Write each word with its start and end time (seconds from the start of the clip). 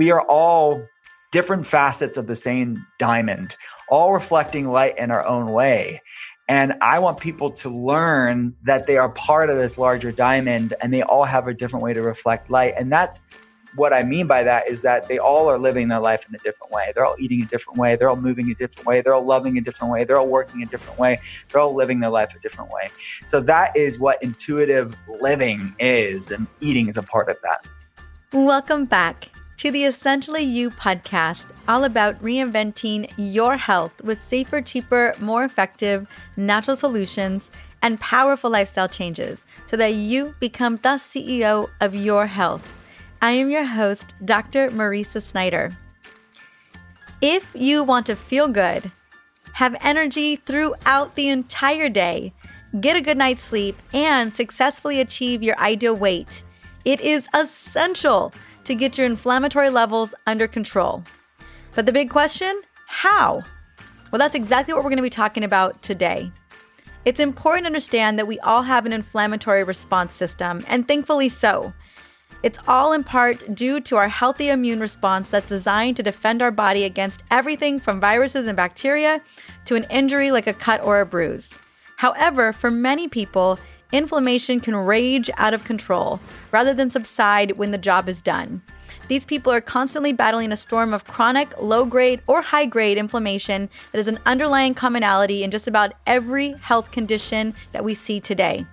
we 0.00 0.10
are 0.10 0.22
all 0.22 0.82
different 1.30 1.66
facets 1.66 2.16
of 2.16 2.26
the 2.26 2.34
same 2.34 2.86
diamond, 2.98 3.54
all 3.90 4.14
reflecting 4.14 4.66
light 4.66 4.96
in 4.96 5.10
our 5.10 5.22
own 5.26 5.52
way. 5.52 6.00
And 6.48 6.72
I 6.80 6.98
want 6.98 7.20
people 7.20 7.50
to 7.50 7.68
learn 7.68 8.56
that 8.62 8.86
they 8.86 8.96
are 8.96 9.10
part 9.10 9.50
of 9.50 9.58
this 9.58 9.76
larger 9.76 10.10
diamond 10.10 10.72
and 10.80 10.90
they 10.90 11.02
all 11.02 11.24
have 11.24 11.48
a 11.48 11.52
different 11.52 11.82
way 11.82 11.92
to 11.92 12.00
reflect 12.00 12.48
light. 12.48 12.72
And 12.78 12.90
that's 12.90 13.20
what 13.74 13.92
I 13.92 14.02
mean 14.02 14.26
by 14.26 14.42
that 14.42 14.68
is 14.68 14.80
that 14.80 15.06
they 15.06 15.18
all 15.18 15.50
are 15.50 15.58
living 15.58 15.88
their 15.88 16.00
life 16.00 16.26
in 16.26 16.34
a 16.34 16.38
different 16.38 16.72
way. 16.72 16.92
They're 16.94 17.04
all 17.04 17.16
eating 17.18 17.42
a 17.42 17.44
different 17.44 17.78
way. 17.78 17.94
They're 17.96 18.08
all 18.08 18.16
moving 18.16 18.50
a 18.50 18.54
different 18.54 18.86
way. 18.86 19.02
They're 19.02 19.12
all 19.12 19.26
loving 19.26 19.58
a 19.58 19.60
different 19.60 19.92
way. 19.92 20.04
They're 20.04 20.18
all 20.18 20.28
working 20.28 20.62
a 20.62 20.66
different 20.66 20.98
way. 20.98 21.20
They're 21.50 21.60
all 21.60 21.74
living 21.74 22.00
their 22.00 22.08
life 22.08 22.34
a 22.34 22.38
different 22.38 22.70
way. 22.70 22.88
So 23.26 23.38
that 23.42 23.76
is 23.76 23.98
what 23.98 24.22
intuitive 24.22 24.96
living 25.20 25.74
is, 25.78 26.30
and 26.30 26.46
eating 26.60 26.88
is 26.88 26.96
a 26.96 27.02
part 27.02 27.28
of 27.28 27.36
that. 27.42 27.68
Welcome 28.32 28.86
back 28.86 29.28
to 29.60 29.70
the 29.70 29.84
Essentially 29.84 30.42
You 30.42 30.70
podcast, 30.70 31.48
all 31.68 31.84
about 31.84 32.22
reinventing 32.22 33.12
your 33.18 33.58
health 33.58 33.92
with 34.02 34.26
safer, 34.26 34.62
cheaper, 34.62 35.14
more 35.20 35.44
effective 35.44 36.08
natural 36.34 36.76
solutions 36.76 37.50
and 37.82 38.00
powerful 38.00 38.48
lifestyle 38.48 38.88
changes 38.88 39.44
so 39.66 39.76
that 39.76 39.92
you 39.92 40.34
become 40.40 40.76
the 40.76 40.96
CEO 40.96 41.68
of 41.78 41.94
your 41.94 42.28
health. 42.28 42.72
I 43.20 43.32
am 43.32 43.50
your 43.50 43.66
host, 43.66 44.14
Dr. 44.24 44.70
Mariza 44.70 45.20
Snyder. 45.20 45.72
If 47.20 47.52
you 47.54 47.84
want 47.84 48.06
to 48.06 48.16
feel 48.16 48.48
good, 48.48 48.90
have 49.52 49.76
energy 49.82 50.36
throughout 50.36 51.16
the 51.16 51.28
entire 51.28 51.90
day, 51.90 52.32
get 52.80 52.96
a 52.96 53.02
good 53.02 53.18
night's 53.18 53.42
sleep, 53.42 53.76
and 53.92 54.32
successfully 54.32 55.02
achieve 55.02 55.42
your 55.42 55.58
ideal 55.58 55.94
weight, 55.94 56.44
it 56.86 57.02
is 57.02 57.28
essential 57.34 58.32
to 58.70 58.74
get 58.76 58.96
your 58.96 59.06
inflammatory 59.06 59.68
levels 59.68 60.14
under 60.28 60.46
control. 60.46 61.02
But 61.74 61.86
the 61.86 61.92
big 61.92 62.08
question 62.08 62.62
how? 62.86 63.42
Well, 64.10 64.18
that's 64.18 64.34
exactly 64.34 64.74
what 64.74 64.84
we're 64.84 64.90
going 64.90 64.98
to 64.98 65.02
be 65.02 65.10
talking 65.10 65.42
about 65.44 65.82
today. 65.82 66.30
It's 67.04 67.18
important 67.18 67.64
to 67.64 67.68
understand 67.68 68.18
that 68.18 68.28
we 68.28 68.38
all 68.40 68.62
have 68.62 68.86
an 68.86 68.92
inflammatory 68.92 69.64
response 69.64 70.14
system, 70.14 70.64
and 70.68 70.86
thankfully 70.86 71.28
so. 71.28 71.72
It's 72.42 72.58
all 72.68 72.92
in 72.92 73.02
part 73.04 73.54
due 73.54 73.80
to 73.80 73.96
our 73.96 74.08
healthy 74.08 74.50
immune 74.50 74.80
response 74.80 75.30
that's 75.30 75.48
designed 75.48 75.96
to 75.96 76.02
defend 76.02 76.40
our 76.40 76.52
body 76.52 76.84
against 76.84 77.22
everything 77.30 77.80
from 77.80 78.00
viruses 78.00 78.46
and 78.46 78.56
bacteria 78.56 79.20
to 79.64 79.74
an 79.74 79.84
injury 79.90 80.30
like 80.30 80.46
a 80.46 80.54
cut 80.54 80.82
or 80.84 81.00
a 81.00 81.06
bruise. 81.06 81.58
However, 81.96 82.52
for 82.52 82.70
many 82.70 83.08
people, 83.08 83.58
inflammation 83.92 84.60
can 84.60 84.76
rage 84.76 85.30
out 85.36 85.54
of 85.54 85.64
control 85.64 86.20
rather 86.52 86.74
than 86.74 86.90
subside 86.90 87.52
when 87.52 87.70
the 87.70 87.78
job 87.78 88.08
is 88.08 88.20
done. 88.20 88.62
These 89.08 89.24
people 89.24 89.52
are 89.52 89.60
constantly 89.60 90.12
battling 90.12 90.52
a 90.52 90.56
storm 90.56 90.94
of 90.94 91.04
chronic, 91.04 91.60
low 91.60 91.84
grade, 91.84 92.20
or 92.26 92.42
high 92.42 92.66
grade 92.66 92.96
inflammation 92.96 93.68
that 93.92 93.98
is 93.98 94.08
an 94.08 94.20
underlying 94.24 94.74
commonality 94.74 95.42
in 95.42 95.50
just 95.50 95.66
about 95.66 95.94
every 96.06 96.52
health 96.60 96.90
condition 96.90 97.54
that 97.72 97.84
we 97.84 97.94
see 97.94 98.20
today. 98.20 98.66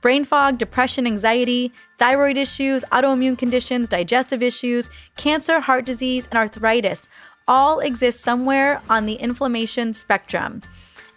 Brain 0.00 0.24
fog, 0.24 0.58
depression, 0.58 1.06
anxiety, 1.06 1.72
thyroid 1.98 2.36
issues, 2.36 2.84
autoimmune 2.84 3.36
conditions, 3.36 3.88
digestive 3.88 4.42
issues, 4.42 4.88
cancer, 5.16 5.60
heart 5.60 5.84
disease, 5.84 6.26
and 6.30 6.38
arthritis 6.38 7.06
all 7.46 7.80
exist 7.80 8.20
somewhere 8.20 8.80
on 8.88 9.06
the 9.06 9.14
inflammation 9.14 9.92
spectrum. 9.92 10.62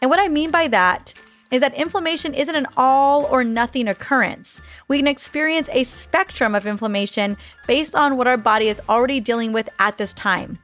And 0.01 0.09
what 0.09 0.19
I 0.19 0.27
mean 0.27 0.51
by 0.51 0.67
that 0.67 1.13
is 1.53 1.61
that 1.61 1.75
inflammation 1.75 2.33
isn't 2.33 2.55
an 2.55 2.65
all 2.75 3.25
or 3.25 3.43
nothing 3.43 3.87
occurrence. 3.87 4.59
We 4.87 4.97
can 4.97 5.07
experience 5.07 5.69
a 5.71 5.83
spectrum 5.83 6.55
of 6.55 6.65
inflammation 6.65 7.37
based 7.67 7.93
on 7.93 8.17
what 8.17 8.27
our 8.27 8.37
body 8.37 8.69
is 8.69 8.81
already 8.89 9.19
dealing 9.19 9.53
with 9.53 9.69
at 9.77 9.99
this 9.99 10.13
time. 10.13 10.57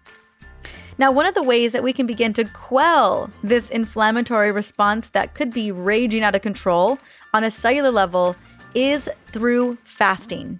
Now, 0.97 1.11
one 1.11 1.27
of 1.27 1.35
the 1.35 1.43
ways 1.43 1.73
that 1.73 1.83
we 1.83 1.93
can 1.93 2.07
begin 2.07 2.33
to 2.33 2.43
quell 2.43 3.29
this 3.43 3.69
inflammatory 3.69 4.51
response 4.51 5.11
that 5.11 5.35
could 5.35 5.53
be 5.53 5.71
raging 5.71 6.23
out 6.23 6.33
of 6.33 6.41
control 6.41 6.97
on 7.35 7.43
a 7.43 7.51
cellular 7.51 7.91
level 7.91 8.35
is 8.73 9.07
through 9.27 9.77
fasting. 9.83 10.59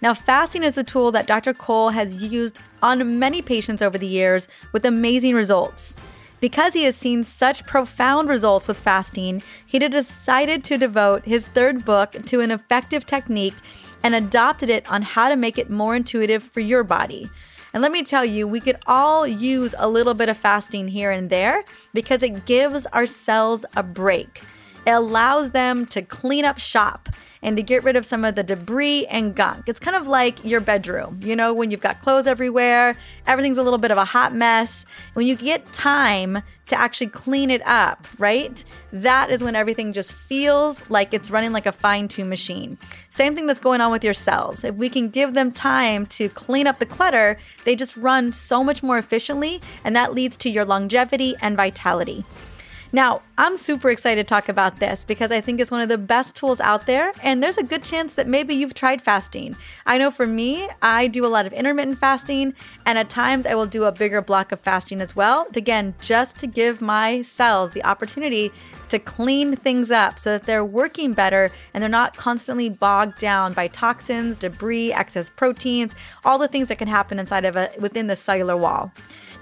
Now, 0.00 0.14
fasting 0.14 0.62
is 0.62 0.78
a 0.78 0.84
tool 0.84 1.12
that 1.12 1.26
Dr. 1.26 1.52
Cole 1.52 1.90
has 1.90 2.22
used 2.22 2.58
on 2.82 3.18
many 3.18 3.42
patients 3.42 3.82
over 3.82 3.98
the 3.98 4.06
years 4.06 4.48
with 4.72 4.86
amazing 4.86 5.34
results. 5.34 5.94
Because 6.40 6.74
he 6.74 6.84
has 6.84 6.96
seen 6.96 7.24
such 7.24 7.66
profound 7.66 8.28
results 8.28 8.68
with 8.68 8.78
fasting, 8.78 9.42
he 9.64 9.78
decided 9.78 10.64
to 10.64 10.76
devote 10.76 11.24
his 11.24 11.46
third 11.46 11.84
book 11.84 12.12
to 12.26 12.40
an 12.40 12.50
effective 12.50 13.06
technique 13.06 13.54
and 14.02 14.14
adopted 14.14 14.68
it 14.68 14.90
on 14.90 15.02
how 15.02 15.28
to 15.28 15.36
make 15.36 15.58
it 15.58 15.70
more 15.70 15.96
intuitive 15.96 16.42
for 16.42 16.60
your 16.60 16.84
body. 16.84 17.30
And 17.72 17.82
let 17.82 17.92
me 17.92 18.02
tell 18.02 18.24
you, 18.24 18.46
we 18.46 18.60
could 18.60 18.78
all 18.86 19.26
use 19.26 19.74
a 19.78 19.88
little 19.88 20.14
bit 20.14 20.28
of 20.28 20.36
fasting 20.36 20.88
here 20.88 21.10
and 21.10 21.28
there 21.28 21.64
because 21.92 22.22
it 22.22 22.46
gives 22.46 22.86
our 22.86 23.06
cells 23.06 23.64
a 23.76 23.82
break. 23.82 24.42
It 24.86 24.90
allows 24.92 25.50
them 25.50 25.84
to 25.86 26.00
clean 26.00 26.44
up 26.44 26.58
shop 26.58 27.08
and 27.42 27.56
to 27.56 27.62
get 27.62 27.84
rid 27.84 27.96
of 27.96 28.06
some 28.06 28.24
of 28.24 28.34
the 28.34 28.42
debris 28.42 29.06
and 29.06 29.34
gunk. 29.34 29.68
It's 29.68 29.80
kind 29.80 29.96
of 29.96 30.06
like 30.06 30.44
your 30.44 30.60
bedroom, 30.60 31.20
you 31.22 31.36
know, 31.36 31.52
when 31.52 31.70
you've 31.70 31.80
got 31.80 32.00
clothes 32.02 32.26
everywhere, 32.26 32.96
everything's 33.26 33.58
a 33.58 33.62
little 33.62 33.78
bit 33.78 33.90
of 33.90 33.98
a 33.98 34.04
hot 34.04 34.34
mess. 34.34 34.86
When 35.14 35.26
you 35.26 35.34
get 35.34 35.72
time 35.72 36.42
to 36.66 36.78
actually 36.78 37.08
clean 37.08 37.50
it 37.50 37.62
up, 37.64 38.06
right? 38.18 38.64
That 38.92 39.30
is 39.30 39.42
when 39.42 39.54
everything 39.54 39.92
just 39.92 40.12
feels 40.12 40.88
like 40.90 41.14
it's 41.14 41.30
running 41.30 41.52
like 41.52 41.66
a 41.66 41.72
fine 41.72 42.08
tuned 42.08 42.30
machine. 42.30 42.78
Same 43.10 43.34
thing 43.34 43.46
that's 43.46 43.60
going 43.60 43.80
on 43.80 43.92
with 43.92 44.02
your 44.02 44.14
cells. 44.14 44.64
If 44.64 44.74
we 44.74 44.88
can 44.88 45.08
give 45.08 45.34
them 45.34 45.52
time 45.52 46.06
to 46.06 46.28
clean 46.28 46.66
up 46.66 46.78
the 46.78 46.86
clutter, 46.86 47.38
they 47.64 47.76
just 47.76 47.96
run 47.96 48.32
so 48.32 48.64
much 48.64 48.82
more 48.82 48.98
efficiently, 48.98 49.60
and 49.84 49.94
that 49.94 50.12
leads 50.12 50.36
to 50.38 50.50
your 50.50 50.64
longevity 50.64 51.34
and 51.40 51.56
vitality. 51.56 52.24
Now, 52.96 53.20
I'm 53.36 53.58
super 53.58 53.90
excited 53.90 54.26
to 54.26 54.26
talk 54.26 54.48
about 54.48 54.80
this 54.80 55.04
because 55.04 55.30
I 55.30 55.42
think 55.42 55.60
it's 55.60 55.70
one 55.70 55.82
of 55.82 55.90
the 55.90 55.98
best 55.98 56.34
tools 56.34 56.60
out 56.60 56.86
there, 56.86 57.12
and 57.22 57.42
there's 57.42 57.58
a 57.58 57.62
good 57.62 57.82
chance 57.82 58.14
that 58.14 58.26
maybe 58.26 58.54
you've 58.54 58.72
tried 58.72 59.02
fasting. 59.02 59.54
I 59.84 59.98
know 59.98 60.10
for 60.10 60.26
me, 60.26 60.66
I 60.80 61.06
do 61.06 61.26
a 61.26 61.28
lot 61.28 61.44
of 61.44 61.52
intermittent 61.52 61.98
fasting, 61.98 62.54
and 62.86 62.96
at 62.96 63.10
times 63.10 63.44
I 63.44 63.54
will 63.54 63.66
do 63.66 63.84
a 63.84 63.92
bigger 63.92 64.22
block 64.22 64.50
of 64.50 64.60
fasting 64.60 65.02
as 65.02 65.14
well, 65.14 65.46
again, 65.54 65.94
just 66.00 66.38
to 66.38 66.46
give 66.46 66.80
my 66.80 67.20
cells 67.20 67.72
the 67.72 67.84
opportunity 67.84 68.50
to 68.88 68.98
clean 68.98 69.56
things 69.56 69.90
up 69.90 70.18
so 70.18 70.30
that 70.30 70.46
they're 70.46 70.64
working 70.64 71.12
better 71.12 71.50
and 71.74 71.82
they're 71.82 71.90
not 71.90 72.16
constantly 72.16 72.70
bogged 72.70 73.18
down 73.18 73.52
by 73.52 73.68
toxins, 73.68 74.38
debris, 74.38 74.94
excess 74.94 75.28
proteins, 75.28 75.94
all 76.24 76.38
the 76.38 76.48
things 76.48 76.68
that 76.68 76.78
can 76.78 76.88
happen 76.88 77.18
inside 77.18 77.44
of 77.44 77.56
a 77.56 77.70
within 77.78 78.06
the 78.06 78.16
cellular 78.16 78.56
wall. 78.56 78.90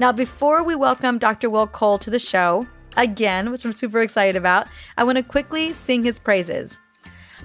Now, 0.00 0.10
before 0.10 0.64
we 0.64 0.74
welcome 0.74 1.18
Dr. 1.18 1.48
Will 1.48 1.68
Cole 1.68 1.98
to 1.98 2.10
the 2.10 2.18
show, 2.18 2.66
again, 2.96 3.50
which 3.50 3.64
I'm 3.64 3.72
super 3.72 4.00
excited 4.00 4.36
about, 4.36 4.66
I 4.96 5.04
want 5.04 5.18
to 5.18 5.24
quickly 5.24 5.72
sing 5.72 6.02
his 6.02 6.18
praises. 6.18 6.78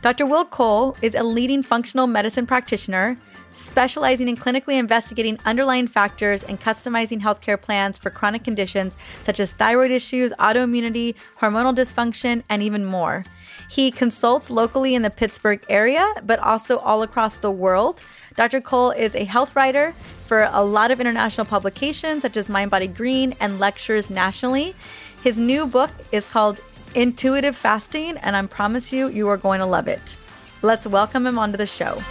Dr. 0.01 0.25
Will 0.25 0.45
Cole 0.45 0.95
is 1.01 1.13
a 1.13 1.23
leading 1.23 1.61
functional 1.61 2.07
medicine 2.07 2.45
practitioner 2.45 3.17
specializing 3.53 4.29
in 4.29 4.37
clinically 4.37 4.79
investigating 4.79 5.37
underlying 5.45 5.87
factors 5.87 6.43
and 6.43 6.61
customizing 6.61 7.21
healthcare 7.21 7.61
plans 7.61 7.97
for 7.97 8.09
chronic 8.09 8.43
conditions 8.43 8.95
such 9.23 9.39
as 9.41 9.51
thyroid 9.51 9.91
issues, 9.91 10.31
autoimmunity, 10.39 11.15
hormonal 11.39 11.75
dysfunction, 11.75 12.43
and 12.47 12.63
even 12.63 12.85
more. 12.85 13.23
He 13.69 13.91
consults 13.91 14.49
locally 14.49 14.95
in 14.95 15.01
the 15.01 15.09
Pittsburgh 15.09 15.63
area, 15.67 16.13
but 16.23 16.39
also 16.39 16.77
all 16.77 17.03
across 17.03 17.37
the 17.37 17.51
world. 17.51 18.01
Dr. 18.35 18.61
Cole 18.61 18.91
is 18.91 19.15
a 19.15 19.25
health 19.25 19.53
writer 19.55 19.93
for 20.25 20.47
a 20.51 20.63
lot 20.63 20.91
of 20.91 21.01
international 21.01 21.45
publications 21.45 22.21
such 22.21 22.37
as 22.37 22.47
Mind 22.47 22.71
Body 22.71 22.87
Green 22.87 23.35
and 23.41 23.59
lectures 23.59 24.09
nationally. 24.09 24.75
His 25.21 25.37
new 25.37 25.67
book 25.67 25.91
is 26.13 26.23
called 26.23 26.61
Intuitive 26.95 27.53
Fasting, 27.53 28.15
and 28.19 28.37
I 28.37 28.45
promise 28.45 28.93
you, 28.93 29.09
you 29.09 29.27
are 29.27 29.35
going 29.35 29.59
to 29.59 29.65
love 29.65 29.89
it. 29.89 30.15
Let's 30.61 30.87
welcome 30.87 31.27
him 31.27 31.37
onto 31.37 31.57
the 31.57 31.67
show. 31.67 32.01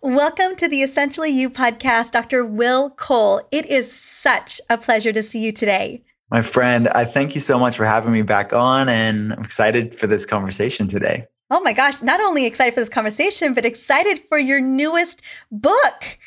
Welcome 0.00 0.56
to 0.56 0.68
the 0.68 0.80
Essentially 0.80 1.28
You 1.28 1.50
podcast, 1.50 2.12
Dr. 2.12 2.46
Will 2.46 2.88
Cole. 2.88 3.46
It 3.52 3.66
is 3.66 3.92
such 3.92 4.58
a 4.70 4.78
pleasure 4.78 5.12
to 5.12 5.22
see 5.22 5.40
you 5.40 5.52
today. 5.52 6.02
My 6.30 6.42
friend, 6.42 6.88
I 6.88 7.06
thank 7.06 7.34
you 7.34 7.40
so 7.40 7.58
much 7.58 7.76
for 7.76 7.86
having 7.86 8.12
me 8.12 8.20
back 8.20 8.52
on, 8.52 8.88
and 8.88 9.32
I'm 9.32 9.42
excited 9.42 9.94
for 9.94 10.06
this 10.06 10.26
conversation 10.26 10.86
today. 10.86 11.26
Oh 11.50 11.60
my 11.60 11.72
gosh, 11.72 12.02
not 12.02 12.20
only 12.20 12.44
excited 12.44 12.74
for 12.74 12.80
this 12.80 12.90
conversation, 12.90 13.54
but 13.54 13.64
excited 13.64 14.18
for 14.18 14.38
your 14.38 14.60
newest 14.60 15.22
book. 15.50 16.18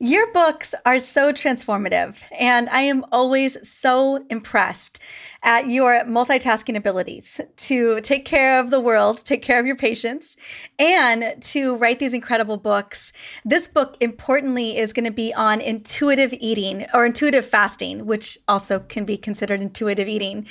Your 0.00 0.32
books 0.32 0.76
are 0.86 1.00
so 1.00 1.32
transformative, 1.32 2.22
and 2.38 2.68
I 2.70 2.82
am 2.82 3.04
always 3.10 3.56
so 3.68 4.24
impressed 4.30 5.00
at 5.42 5.68
your 5.68 6.04
multitasking 6.04 6.76
abilities 6.76 7.40
to 7.56 8.00
take 8.02 8.24
care 8.24 8.60
of 8.60 8.70
the 8.70 8.78
world, 8.78 9.24
take 9.24 9.42
care 9.42 9.58
of 9.58 9.66
your 9.66 9.74
patients, 9.74 10.36
and 10.78 11.42
to 11.42 11.76
write 11.78 11.98
these 11.98 12.14
incredible 12.14 12.58
books. 12.58 13.12
This 13.44 13.66
book, 13.66 13.96
importantly, 13.98 14.78
is 14.78 14.92
going 14.92 15.04
to 15.04 15.10
be 15.10 15.34
on 15.34 15.60
intuitive 15.60 16.32
eating 16.34 16.86
or 16.94 17.04
intuitive 17.04 17.44
fasting, 17.44 18.06
which 18.06 18.38
also 18.46 18.78
can 18.78 19.04
be 19.04 19.16
considered 19.16 19.60
intuitive 19.60 20.06
eating 20.06 20.46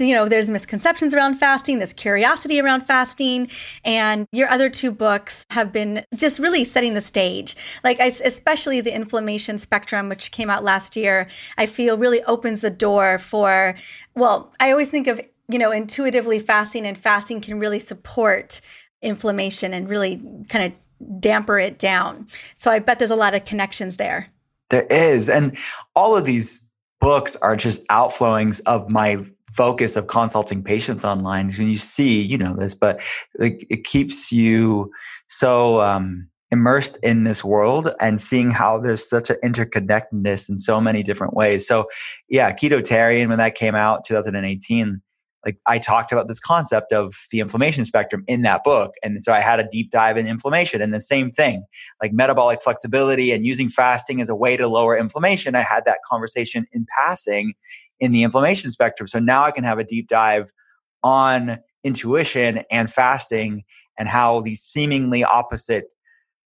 you 0.00 0.14
know, 0.14 0.28
there's 0.28 0.48
misconceptions 0.48 1.14
around 1.14 1.36
fasting, 1.36 1.78
there's 1.78 1.92
curiosity 1.92 2.60
around 2.60 2.82
fasting, 2.82 3.48
and 3.84 4.26
your 4.32 4.48
other 4.48 4.68
two 4.68 4.90
books 4.90 5.46
have 5.50 5.72
been 5.72 6.04
just 6.14 6.38
really 6.38 6.64
setting 6.64 6.94
the 6.94 7.02
stage. 7.02 7.56
Like, 7.84 8.00
especially 8.00 8.80
the 8.80 8.94
inflammation 8.94 9.58
spectrum, 9.58 10.08
which 10.08 10.30
came 10.30 10.50
out 10.50 10.64
last 10.64 10.96
year, 10.96 11.28
I 11.56 11.66
feel 11.66 11.96
really 11.96 12.22
opens 12.24 12.60
the 12.60 12.70
door 12.70 13.18
for, 13.18 13.76
well, 14.14 14.52
I 14.58 14.70
always 14.70 14.90
think 14.90 15.06
of, 15.06 15.20
you 15.48 15.58
know, 15.58 15.72
intuitively 15.72 16.38
fasting, 16.38 16.86
and 16.86 16.96
fasting 16.96 17.40
can 17.40 17.58
really 17.58 17.80
support 17.80 18.60
inflammation 19.02 19.72
and 19.74 19.88
really 19.88 20.22
kind 20.48 20.72
of 20.72 21.20
damper 21.20 21.58
it 21.58 21.78
down. 21.78 22.26
So 22.56 22.70
I 22.70 22.78
bet 22.78 22.98
there's 22.98 23.10
a 23.10 23.16
lot 23.16 23.34
of 23.34 23.44
connections 23.44 23.96
there. 23.96 24.28
There 24.68 24.86
is. 24.90 25.28
And 25.28 25.56
all 25.96 26.16
of 26.16 26.24
these 26.24 26.62
books 27.00 27.34
are 27.36 27.56
just 27.56 27.86
outflowings 27.88 28.60
of 28.66 28.90
my 28.90 29.24
focus 29.50 29.96
of 29.96 30.06
consulting 30.06 30.62
patients 30.62 31.04
online 31.04 31.50
when 31.52 31.68
you 31.68 31.78
see 31.78 32.20
you 32.20 32.38
know 32.38 32.54
this 32.54 32.74
but 32.74 33.00
it, 33.34 33.64
it 33.68 33.84
keeps 33.84 34.30
you 34.30 34.90
so 35.28 35.80
um, 35.80 36.28
immersed 36.50 36.98
in 37.02 37.24
this 37.24 37.44
world 37.44 37.90
and 38.00 38.20
seeing 38.20 38.50
how 38.50 38.78
there's 38.78 39.08
such 39.08 39.30
an 39.30 39.36
interconnectedness 39.44 40.48
in 40.48 40.58
so 40.58 40.80
many 40.80 41.02
different 41.02 41.34
ways 41.34 41.66
so 41.66 41.86
yeah 42.28 42.52
ketotarian 42.52 43.28
when 43.28 43.38
that 43.38 43.54
came 43.54 43.74
out 43.74 44.04
2018 44.04 45.00
like 45.44 45.58
I 45.66 45.78
talked 45.78 46.12
about 46.12 46.28
this 46.28 46.40
concept 46.40 46.92
of 46.92 47.14
the 47.30 47.40
inflammation 47.40 47.84
spectrum 47.84 48.24
in 48.26 48.42
that 48.42 48.62
book. 48.62 48.92
And 49.02 49.22
so 49.22 49.32
I 49.32 49.40
had 49.40 49.60
a 49.60 49.68
deep 49.70 49.90
dive 49.90 50.16
in 50.16 50.26
inflammation 50.26 50.82
and 50.82 50.92
the 50.92 51.00
same 51.00 51.30
thing, 51.30 51.64
like 52.02 52.12
metabolic 52.12 52.62
flexibility 52.62 53.32
and 53.32 53.46
using 53.46 53.68
fasting 53.68 54.20
as 54.20 54.28
a 54.28 54.34
way 54.34 54.56
to 54.56 54.68
lower 54.68 54.96
inflammation. 54.96 55.54
I 55.54 55.62
had 55.62 55.84
that 55.86 55.98
conversation 56.08 56.66
in 56.72 56.86
passing 56.96 57.54
in 58.00 58.12
the 58.12 58.22
inflammation 58.22 58.70
spectrum. 58.70 59.06
So 59.06 59.18
now 59.18 59.44
I 59.44 59.50
can 59.50 59.64
have 59.64 59.78
a 59.78 59.84
deep 59.84 60.08
dive 60.08 60.50
on 61.02 61.58
intuition 61.84 62.62
and 62.70 62.90
fasting 62.90 63.64
and 63.98 64.08
how 64.08 64.40
these 64.40 64.62
seemingly 64.62 65.24
opposite 65.24 65.84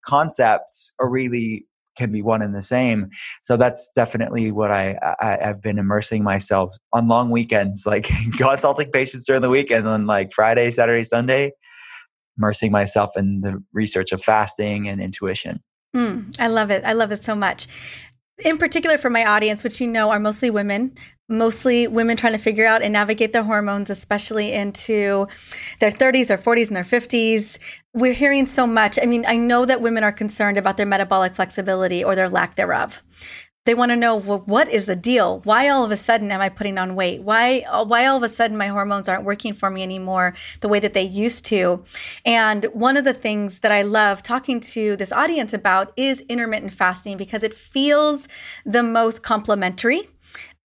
concepts 0.04 0.92
are 1.00 1.08
really 1.08 1.66
can 1.96 2.10
be 2.10 2.22
one 2.22 2.42
and 2.42 2.54
the 2.54 2.62
same. 2.62 3.08
So 3.42 3.56
that's 3.56 3.90
definitely 3.94 4.50
what 4.50 4.72
I, 4.72 4.98
I 5.20 5.38
have 5.40 5.62
been 5.62 5.78
immersing 5.78 6.24
myself 6.24 6.74
on 6.92 7.06
long 7.06 7.30
weekends, 7.30 7.86
like 7.86 8.10
consulting 8.36 8.90
patients 8.90 9.26
during 9.26 9.42
the 9.42 9.50
weekend 9.50 9.86
on 9.86 10.06
like 10.06 10.32
Friday, 10.32 10.70
Saturday, 10.72 11.04
Sunday, 11.04 11.52
immersing 12.36 12.72
myself 12.72 13.12
in 13.16 13.42
the 13.42 13.62
research 13.72 14.10
of 14.10 14.20
fasting 14.22 14.88
and 14.88 15.00
intuition. 15.00 15.60
Mm, 15.94 16.34
I 16.40 16.48
love 16.48 16.72
it. 16.72 16.82
I 16.84 16.92
love 16.94 17.12
it 17.12 17.22
so 17.22 17.36
much 17.36 17.68
in 18.42 18.58
particular 18.58 18.98
for 18.98 19.10
my 19.10 19.24
audience, 19.24 19.62
which 19.62 19.80
you 19.80 19.86
know 19.86 20.10
are 20.10 20.18
mostly 20.18 20.50
women, 20.50 20.96
mostly 21.28 21.86
women 21.86 22.16
trying 22.16 22.32
to 22.34 22.38
figure 22.38 22.66
out 22.66 22.82
and 22.82 22.92
navigate 22.92 23.32
their 23.32 23.44
hormones, 23.44 23.90
especially 23.90 24.52
into 24.52 25.26
their 25.80 25.90
30s 25.90 26.30
or 26.30 26.38
40s 26.38 26.68
and 26.68 26.76
their 26.76 26.84
50s. 26.84 27.58
We're 27.92 28.12
hearing 28.12 28.46
so 28.46 28.66
much. 28.66 28.98
I 29.00 29.06
mean, 29.06 29.24
I 29.26 29.36
know 29.36 29.64
that 29.64 29.80
women 29.80 30.04
are 30.04 30.12
concerned 30.12 30.58
about 30.58 30.76
their 30.76 30.86
metabolic 30.86 31.34
flexibility 31.34 32.04
or 32.04 32.14
their 32.14 32.28
lack 32.28 32.56
thereof. 32.56 33.02
They 33.64 33.74
want 33.74 33.92
to 33.92 33.96
know 33.96 34.16
well, 34.16 34.42
what 34.44 34.68
is 34.68 34.84
the 34.84 34.96
deal? 34.96 35.40
Why 35.44 35.70
all 35.70 35.84
of 35.84 35.90
a 35.90 35.96
sudden 35.96 36.30
am 36.30 36.42
I 36.42 36.50
putting 36.50 36.76
on 36.76 36.94
weight? 36.94 37.22
Why 37.22 37.60
why 37.84 38.04
all 38.04 38.18
of 38.18 38.22
a 38.22 38.28
sudden 38.28 38.58
my 38.58 38.66
hormones 38.66 39.08
aren't 39.08 39.24
working 39.24 39.54
for 39.54 39.70
me 39.70 39.82
anymore 39.82 40.34
the 40.60 40.68
way 40.68 40.80
that 40.80 40.92
they 40.92 41.02
used 41.02 41.46
to? 41.46 41.82
And 42.26 42.64
one 42.74 42.98
of 42.98 43.04
the 43.04 43.14
things 43.14 43.60
that 43.60 43.72
I 43.72 43.80
love 43.80 44.22
talking 44.22 44.60
to 44.60 44.96
this 44.96 45.12
audience 45.12 45.54
about 45.54 45.94
is 45.96 46.20
intermittent 46.28 46.74
fasting 46.74 47.16
because 47.16 47.42
it 47.42 47.54
feels 47.54 48.28
the 48.66 48.82
most 48.82 49.22
complementary 49.22 50.10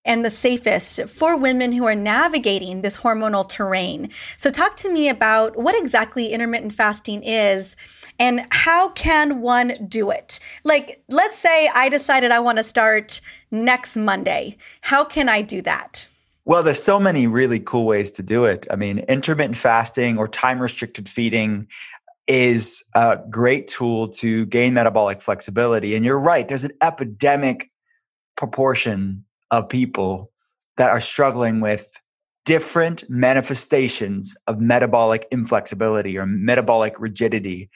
and 0.05 0.23
the 0.23 0.31
safest 0.31 1.01
for 1.07 1.37
women 1.37 1.71
who 1.71 1.85
are 1.85 1.95
navigating 1.95 2.81
this 2.81 2.97
hormonal 2.97 3.47
terrain. 3.47 4.09
So, 4.37 4.49
talk 4.49 4.75
to 4.77 4.91
me 4.91 5.09
about 5.09 5.57
what 5.57 5.77
exactly 5.77 6.27
intermittent 6.27 6.73
fasting 6.73 7.23
is 7.23 7.75
and 8.17 8.45
how 8.51 8.89
can 8.89 9.41
one 9.41 9.87
do 9.87 10.11
it? 10.11 10.39
Like, 10.63 11.03
let's 11.07 11.37
say 11.37 11.69
I 11.73 11.89
decided 11.89 12.31
I 12.31 12.39
want 12.39 12.57
to 12.57 12.63
start 12.63 13.21
next 13.51 13.95
Monday. 13.95 14.57
How 14.81 15.03
can 15.03 15.29
I 15.29 15.41
do 15.41 15.61
that? 15.63 16.09
Well, 16.45 16.63
there's 16.63 16.81
so 16.81 16.99
many 16.99 17.27
really 17.27 17.59
cool 17.59 17.85
ways 17.85 18.11
to 18.13 18.23
do 18.23 18.45
it. 18.45 18.65
I 18.71 18.75
mean, 18.75 18.99
intermittent 18.99 19.57
fasting 19.57 20.17
or 20.17 20.27
time 20.27 20.59
restricted 20.59 21.07
feeding 21.07 21.67
is 22.27 22.83
a 22.95 23.19
great 23.29 23.67
tool 23.67 24.07
to 24.07 24.45
gain 24.47 24.73
metabolic 24.73 25.21
flexibility. 25.21 25.95
And 25.95 26.05
you're 26.05 26.19
right, 26.19 26.47
there's 26.47 26.63
an 26.63 26.71
epidemic 26.81 27.69
proportion 28.35 29.25
of 29.51 29.69
people 29.69 30.31
that 30.77 30.89
are 30.89 31.01
struggling 31.01 31.59
with 31.59 31.91
different 32.45 33.03
manifestations 33.09 34.35
of 34.47 34.59
metabolic 34.59 35.27
inflexibility 35.31 36.17
or 36.17 36.25
metabolic 36.25 36.99
rigidity. 36.99 37.69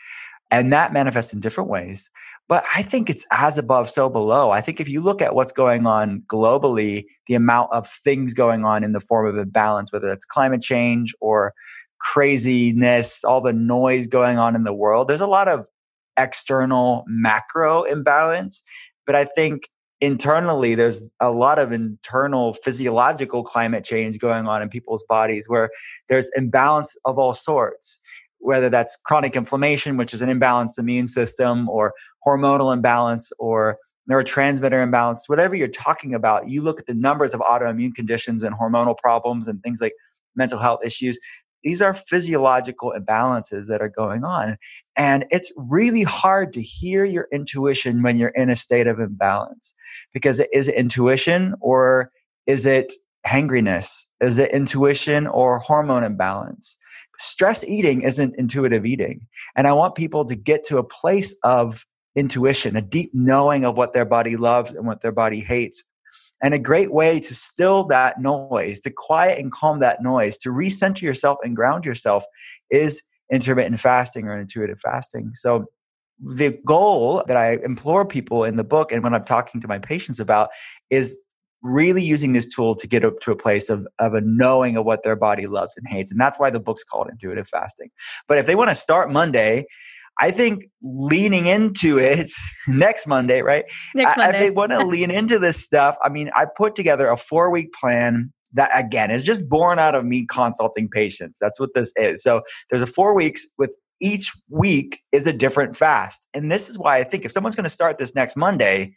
And 0.51 0.71
that 0.71 0.93
manifests 0.93 1.33
in 1.33 1.39
different 1.39 1.69
ways. 1.69 2.09
But 2.47 2.65
I 2.75 2.83
think 2.83 3.09
it's 3.09 3.25
as 3.31 3.57
above, 3.57 3.89
so 3.89 4.09
below. 4.09 4.51
I 4.51 4.61
think 4.61 4.79
if 4.79 4.89
you 4.89 5.01
look 5.01 5.21
at 5.21 5.35
what's 5.35 5.51
going 5.51 5.85
on 5.85 6.23
globally, 6.31 7.05
the 7.27 7.35
amount 7.35 7.71
of 7.71 7.89
things 7.89 8.33
going 8.33 8.65
on 8.65 8.83
in 8.83 8.93
the 8.93 8.99
form 8.99 9.27
of 9.27 9.37
imbalance, 9.37 9.91
whether 9.91 10.09
it's 10.09 10.25
climate 10.25 10.61
change 10.61 11.13
or 11.21 11.53
craziness, 11.99 13.23
all 13.23 13.41
the 13.41 13.53
noise 13.53 14.07
going 14.07 14.37
on 14.37 14.55
in 14.55 14.63
the 14.63 14.73
world, 14.73 15.07
there's 15.07 15.21
a 15.21 15.27
lot 15.27 15.47
of 15.47 15.65
external 16.17 17.03
macro 17.07 17.83
imbalance. 17.83 18.61
But 19.05 19.15
I 19.15 19.25
think 19.25 19.69
internally 20.03 20.75
there's 20.75 21.01
a 21.21 21.31
lot 21.31 21.57
of 21.57 21.71
internal 21.71 22.53
physiological 22.53 23.41
climate 23.41 23.85
change 23.85 24.19
going 24.19 24.45
on 24.47 24.61
in 24.61 24.67
people's 24.67 25.03
bodies 25.07 25.47
where 25.47 25.69
there's 26.09 26.29
imbalance 26.35 26.97
of 27.05 27.17
all 27.17 27.33
sorts 27.33 27.99
whether 28.39 28.69
that's 28.69 28.97
chronic 29.05 29.33
inflammation 29.33 29.95
which 29.95 30.13
is 30.13 30.21
an 30.21 30.27
imbalanced 30.27 30.77
immune 30.77 31.07
system 31.07 31.69
or 31.69 31.93
hormonal 32.27 32.73
imbalance 32.73 33.31
or 33.39 33.77
neurotransmitter 34.11 34.83
imbalance 34.83 35.29
whatever 35.29 35.55
you're 35.55 35.69
talking 35.69 36.13
about 36.13 36.49
you 36.49 36.61
look 36.61 36.81
at 36.81 36.85
the 36.85 36.93
numbers 36.93 37.33
of 37.33 37.39
autoimmune 37.39 37.95
conditions 37.95 38.43
and 38.43 38.53
hormonal 38.57 38.97
problems 38.97 39.47
and 39.47 39.63
things 39.63 39.79
like 39.79 39.93
mental 40.35 40.59
health 40.59 40.81
issues 40.83 41.17
these 41.63 41.81
are 41.81 41.93
physiological 41.93 42.93
imbalances 42.97 43.67
that 43.67 43.81
are 43.81 43.89
going 43.89 44.23
on. 44.23 44.57
And 44.95 45.25
it's 45.31 45.51
really 45.55 46.03
hard 46.03 46.53
to 46.53 46.61
hear 46.61 47.05
your 47.05 47.27
intuition 47.31 48.03
when 48.03 48.17
you're 48.17 48.29
in 48.29 48.49
a 48.49 48.55
state 48.55 48.87
of 48.87 48.99
imbalance 48.99 49.73
because 50.13 50.41
is 50.51 50.67
it 50.67 50.75
intuition 50.75 51.55
or 51.61 52.11
is 52.45 52.65
it 52.65 52.93
hangriness? 53.25 54.07
Is 54.21 54.37
it 54.39 54.51
intuition 54.51 55.27
or 55.27 55.59
hormone 55.59 56.03
imbalance? 56.03 56.77
Stress 57.17 57.63
eating 57.63 58.01
isn't 58.01 58.35
intuitive 58.37 58.85
eating. 58.85 59.27
And 59.55 59.67
I 59.67 59.73
want 59.73 59.95
people 59.95 60.25
to 60.25 60.35
get 60.35 60.65
to 60.65 60.77
a 60.77 60.83
place 60.83 61.35
of 61.43 61.85
intuition, 62.15 62.75
a 62.75 62.81
deep 62.81 63.11
knowing 63.13 63.65
of 63.65 63.77
what 63.77 63.93
their 63.93 64.05
body 64.05 64.35
loves 64.35 64.73
and 64.73 64.85
what 64.85 65.01
their 65.01 65.11
body 65.11 65.39
hates, 65.39 65.83
and 66.43 66.53
a 66.53 66.59
great 66.59 66.91
way 66.91 67.21
to 67.21 67.33
still 67.33 67.85
that 67.85 68.19
noise, 68.19 68.81
to 68.81 68.91
quiet 68.91 69.39
and 69.39 69.51
calm 69.51 69.79
that 69.79 70.03
noise, 70.03 70.37
to 70.39 70.49
recenter 70.49 71.01
yourself 71.01 71.37
and 71.41 71.55
ground 71.55 71.85
yourself 71.85 72.25
is 72.69 73.01
intermittent 73.31 73.79
fasting 73.79 74.27
or 74.27 74.37
intuitive 74.37 74.79
fasting. 74.79 75.31
So 75.33 75.65
the 76.19 76.59
goal 76.65 77.23
that 77.27 77.37
I 77.37 77.53
implore 77.63 78.05
people 78.05 78.43
in 78.43 78.57
the 78.57 78.63
book 78.63 78.91
and 78.91 79.01
when 79.03 79.13
I'm 79.13 79.23
talking 79.23 79.61
to 79.61 79.67
my 79.67 79.79
patients 79.79 80.19
about 80.19 80.49
is 80.89 81.17
really 81.63 82.03
using 82.03 82.33
this 82.33 82.47
tool 82.47 82.75
to 82.75 82.87
get 82.87 83.05
up 83.05 83.21
to 83.21 83.31
a 83.31 83.37
place 83.37 83.69
of, 83.69 83.87
of 83.99 84.13
a 84.13 84.21
knowing 84.21 84.75
of 84.75 84.85
what 84.85 85.03
their 85.03 85.15
body 85.15 85.47
loves 85.47 85.77
and 85.77 85.87
hates. 85.87 86.11
And 86.11 86.19
that's 86.19 86.37
why 86.37 86.49
the 86.49 86.59
book's 86.59 86.83
called 86.83 87.07
Intuitive 87.09 87.47
Fasting. 87.47 87.89
But 88.27 88.37
if 88.37 88.45
they 88.45 88.55
want 88.55 88.69
to 88.69 88.75
start 88.75 89.13
Monday, 89.13 89.65
I 90.19 90.31
think 90.31 90.65
leaning 90.81 91.47
into 91.47 91.97
it 91.97 92.31
next 92.67 93.07
Monday, 93.07 93.41
right? 93.41 93.65
Next 93.95 94.17
Monday. 94.17 94.43
I, 94.43 94.45
I 94.47 94.49
want 94.49 94.71
to 94.71 94.85
lean 94.85 95.11
into 95.19 95.39
this 95.39 95.63
stuff. 95.63 95.97
I 96.03 96.09
mean, 96.09 96.29
I 96.35 96.45
put 96.45 96.75
together 96.75 97.07
a 97.09 97.17
four 97.17 97.49
week 97.49 97.73
plan 97.73 98.31
that 98.53 98.69
again 98.75 99.09
is 99.09 99.23
just 99.23 99.49
born 99.49 99.79
out 99.79 99.95
of 99.95 100.05
me 100.05 100.25
consulting 100.25 100.87
patients. 100.87 101.39
That's 101.39 101.59
what 101.59 101.73
this 101.73 101.91
is. 101.95 102.21
So 102.21 102.43
there's 102.69 102.83
a 102.83 102.87
four 102.87 103.13
weeks 103.15 103.47
with 103.57 103.75
each 103.99 104.31
week 104.49 105.01
is 105.11 105.27
a 105.27 105.33
different 105.33 105.75
fast. 105.75 106.27
And 106.33 106.51
this 106.51 106.69
is 106.69 106.77
why 106.77 106.97
I 106.97 107.03
think 107.03 107.25
if 107.25 107.31
someone's 107.31 107.55
going 107.55 107.63
to 107.63 107.69
start 107.69 107.97
this 107.97 108.13
next 108.13 108.35
Monday, 108.35 108.93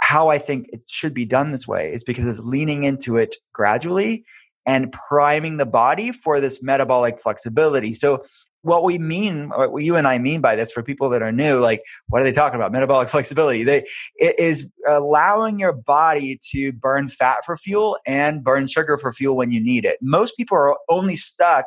how 0.00 0.28
I 0.28 0.38
think 0.38 0.68
it 0.72 0.84
should 0.88 1.12
be 1.12 1.24
done 1.24 1.50
this 1.50 1.66
way 1.66 1.92
is 1.92 2.04
because 2.04 2.24
it's 2.24 2.38
leaning 2.38 2.84
into 2.84 3.16
it 3.16 3.36
gradually 3.52 4.24
and 4.66 4.92
priming 4.92 5.56
the 5.56 5.66
body 5.66 6.12
for 6.12 6.40
this 6.40 6.62
metabolic 6.62 7.18
flexibility. 7.18 7.92
So 7.92 8.24
what 8.62 8.82
we 8.82 8.98
mean, 8.98 9.50
what 9.50 9.82
you 9.82 9.96
and 9.96 10.06
I 10.06 10.18
mean 10.18 10.40
by 10.40 10.56
this 10.56 10.70
for 10.70 10.82
people 10.82 11.08
that 11.10 11.22
are 11.22 11.32
new, 11.32 11.60
like 11.60 11.82
what 12.08 12.20
are 12.20 12.24
they 12.24 12.32
talking 12.32 12.56
about? 12.56 12.72
Metabolic 12.72 13.08
flexibility. 13.10 13.64
They 13.64 13.86
it 14.16 14.38
is 14.38 14.70
allowing 14.88 15.58
your 15.58 15.72
body 15.72 16.38
to 16.50 16.72
burn 16.72 17.08
fat 17.08 17.44
for 17.44 17.56
fuel 17.56 17.98
and 18.06 18.42
burn 18.42 18.66
sugar 18.66 18.98
for 18.98 19.12
fuel 19.12 19.36
when 19.36 19.50
you 19.50 19.60
need 19.60 19.84
it. 19.84 19.98
Most 20.00 20.36
people 20.36 20.56
are 20.56 20.76
only 20.88 21.16
stuck 21.16 21.66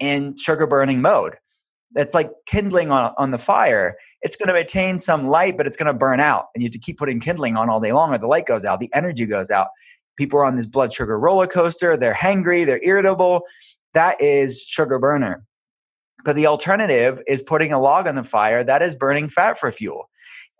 in 0.00 0.36
sugar 0.36 0.66
burning 0.66 1.00
mode. 1.00 1.36
That's 1.92 2.12
like 2.12 2.30
kindling 2.46 2.90
on, 2.90 3.14
on 3.18 3.30
the 3.30 3.38
fire. 3.38 3.96
It's 4.22 4.34
going 4.34 4.48
to 4.48 4.60
attain 4.60 4.98
some 4.98 5.28
light, 5.28 5.56
but 5.56 5.64
it's 5.64 5.76
going 5.76 5.86
to 5.86 5.94
burn 5.94 6.18
out. 6.18 6.46
And 6.54 6.62
you 6.62 6.66
have 6.66 6.72
to 6.72 6.78
keep 6.78 6.98
putting 6.98 7.20
kindling 7.20 7.56
on 7.56 7.70
all 7.70 7.80
day 7.80 7.92
long, 7.92 8.12
or 8.12 8.18
the 8.18 8.26
light 8.26 8.46
goes 8.46 8.64
out, 8.64 8.80
the 8.80 8.92
energy 8.92 9.26
goes 9.26 9.50
out. 9.50 9.68
People 10.16 10.40
are 10.40 10.44
on 10.44 10.56
this 10.56 10.66
blood 10.66 10.92
sugar 10.92 11.18
roller 11.18 11.46
coaster. 11.46 11.96
They're 11.96 12.14
hangry, 12.14 12.66
they're 12.66 12.82
irritable. 12.82 13.42
That 13.92 14.20
is 14.20 14.62
sugar 14.62 14.98
burner. 14.98 15.44
But 16.24 16.36
the 16.36 16.46
alternative 16.46 17.22
is 17.26 17.42
putting 17.42 17.72
a 17.72 17.80
log 17.80 18.06
on 18.06 18.14
the 18.14 18.24
fire 18.24 18.64
that 18.64 18.82
is 18.82 18.96
burning 18.96 19.28
fat 19.28 19.58
for 19.58 19.70
fuel. 19.70 20.08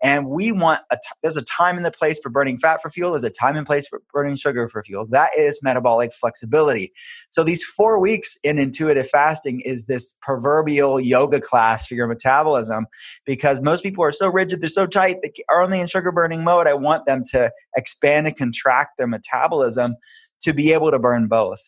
And 0.03 0.27
we 0.27 0.51
want 0.51 0.81
a 0.91 0.97
t- 0.97 1.01
there's 1.23 1.37
a 1.37 1.41
time 1.43 1.77
and 1.77 1.85
the 1.85 1.91
place 1.91 2.19
for 2.21 2.29
burning 2.29 2.57
fat 2.57 2.81
for 2.81 2.89
fuel. 2.89 3.11
There's 3.11 3.23
a 3.23 3.29
time 3.29 3.55
and 3.55 3.65
place 3.65 3.87
for 3.87 4.01
burning 4.13 4.35
sugar 4.35 4.67
for 4.67 4.83
fuel. 4.83 5.07
That 5.09 5.31
is 5.37 5.59
metabolic 5.63 6.13
flexibility. 6.13 6.91
So 7.29 7.43
these 7.43 7.63
four 7.63 7.99
weeks 7.99 8.37
in 8.43 8.59
intuitive 8.59 9.09
fasting 9.09 9.61
is 9.61 9.87
this 9.87 10.13
proverbial 10.21 10.99
yoga 10.99 11.39
class 11.39 11.87
for 11.87 11.95
your 11.95 12.07
metabolism 12.07 12.87
because 13.25 13.61
most 13.61 13.83
people 13.83 14.03
are 14.03 14.11
so 14.11 14.29
rigid, 14.29 14.61
they're 14.61 14.69
so 14.69 14.85
tight, 14.85 15.17
they 15.23 15.31
are 15.49 15.63
only 15.63 15.79
in 15.79 15.87
sugar 15.87 16.11
burning 16.11 16.43
mode. 16.43 16.67
I 16.67 16.73
want 16.73 17.05
them 17.05 17.23
to 17.31 17.51
expand 17.75 18.27
and 18.27 18.37
contract 18.37 18.97
their 18.97 19.07
metabolism 19.07 19.95
to 20.43 20.53
be 20.53 20.73
able 20.73 20.91
to 20.91 20.99
burn 20.99 21.27
both. 21.27 21.61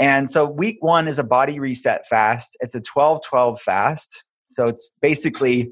And 0.00 0.30
so 0.30 0.46
week 0.46 0.78
one 0.80 1.06
is 1.06 1.18
a 1.18 1.24
body 1.24 1.60
reset 1.60 2.06
fast. 2.06 2.56
It's 2.60 2.74
a 2.74 2.80
12 2.80 3.22
12 3.24 3.60
fast. 3.60 4.24
So 4.46 4.66
it's 4.66 4.94
basically 5.00 5.70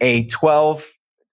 a 0.00 0.26
12 0.26 0.86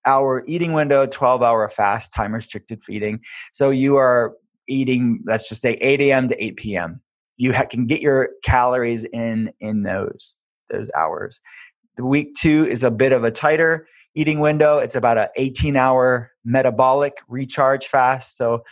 hour 0.06 0.44
eating 0.48 0.72
window, 0.72 1.06
12 1.06 1.44
hour 1.44 1.68
fast, 1.68 2.13
time 2.13 2.34
restricted 2.34 2.84
feeding. 2.84 3.20
So 3.51 3.70
you 3.70 3.98
are 3.98 4.34
eating, 4.68 5.20
let's 5.25 5.50
just 5.50 5.62
say 5.62 5.74
8 5.74 6.00
a.m. 6.01 6.30
to 6.30 6.44
8 6.44 6.56
p.m. 6.56 7.01
You 7.36 7.54
ha- 7.54 7.66
can 7.66 7.86
get 7.86 8.01
your 8.01 8.30
calories 8.44 9.04
in 9.04 9.51
in 9.60 9.84
those 9.84 10.38
those 10.70 10.89
hours. 10.96 11.39
The 11.98 12.06
week 12.06 12.36
two 12.36 12.66
is 12.66 12.84
a 12.84 12.92
bit 12.92 13.12
of 13.12 13.24
a 13.24 13.32
tighter 13.32 13.88
eating 14.16 14.39
window. 14.39 14.80
It's 14.80 14.96
about 14.96 15.18
an 15.18 15.27
18 15.36 15.75
hour 15.75 16.32
metabolic 16.44 17.18
recharge 17.27 17.88
fast. 17.88 18.38
So 18.38 18.63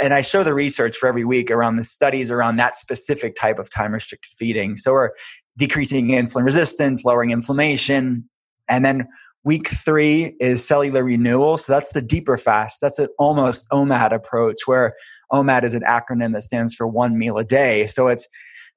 and 0.00 0.14
I 0.14 0.20
show 0.20 0.42
the 0.42 0.54
research 0.54 0.96
for 0.96 1.08
every 1.08 1.24
week 1.24 1.50
around 1.50 1.76
the 1.76 1.84
studies 1.84 2.30
around 2.30 2.56
that 2.56 2.76
specific 2.76 3.34
type 3.34 3.58
of 3.58 3.70
time 3.70 3.92
restricted 3.92 4.32
feeding. 4.36 4.76
So 4.76 4.92
we're 4.92 5.10
decreasing 5.56 6.08
insulin 6.08 6.44
resistance, 6.44 7.04
lowering 7.04 7.30
inflammation. 7.30 8.28
And 8.68 8.84
then 8.84 9.08
week 9.44 9.68
three 9.68 10.36
is 10.38 10.64
cellular 10.64 11.02
renewal. 11.02 11.56
So 11.56 11.72
that's 11.72 11.92
the 11.92 12.02
deeper 12.02 12.36
fast. 12.36 12.80
That's 12.80 12.98
an 12.98 13.08
almost 13.18 13.68
OMAD 13.70 14.12
approach 14.12 14.66
where 14.66 14.94
OMAD 15.32 15.64
is 15.64 15.74
an 15.74 15.82
acronym 15.82 16.32
that 16.34 16.42
stands 16.42 16.74
for 16.74 16.86
one 16.86 17.18
meal 17.18 17.38
a 17.38 17.44
day. 17.44 17.86
So 17.86 18.08
it's 18.08 18.28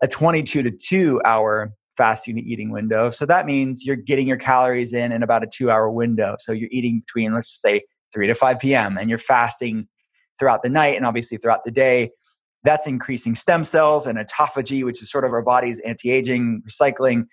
a 0.01 0.07
22 0.07 0.63
to 0.63 0.71
2 0.71 1.21
hour 1.25 1.71
fasting 1.95 2.39
eating 2.39 2.71
window. 2.71 3.11
So 3.11 3.25
that 3.25 3.45
means 3.45 3.85
you're 3.85 3.95
getting 3.95 4.27
your 4.27 4.37
calories 4.37 4.93
in 4.93 5.11
in 5.11 5.21
about 5.21 5.43
a 5.43 5.47
two 5.47 5.69
hour 5.69 5.91
window. 5.91 6.35
So 6.39 6.51
you're 6.51 6.69
eating 6.71 7.01
between, 7.05 7.33
let's 7.33 7.61
say, 7.61 7.83
3 8.13 8.27
to 8.27 8.35
5 8.35 8.59
p.m. 8.59 8.97
and 8.97 9.09
you're 9.09 9.19
fasting 9.19 9.87
throughout 10.39 10.63
the 10.63 10.69
night 10.69 10.95
and 10.95 11.05
obviously 11.05 11.37
throughout 11.37 11.63
the 11.65 11.71
day. 11.71 12.11
That's 12.63 12.87
increasing 12.87 13.35
stem 13.35 13.63
cells 13.63 14.07
and 14.07 14.17
autophagy, 14.17 14.83
which 14.85 15.01
is 15.01 15.11
sort 15.11 15.25
of 15.25 15.33
our 15.33 15.41
body's 15.41 15.79
anti 15.79 16.11
aging, 16.11 16.63
recycling, 16.67 17.25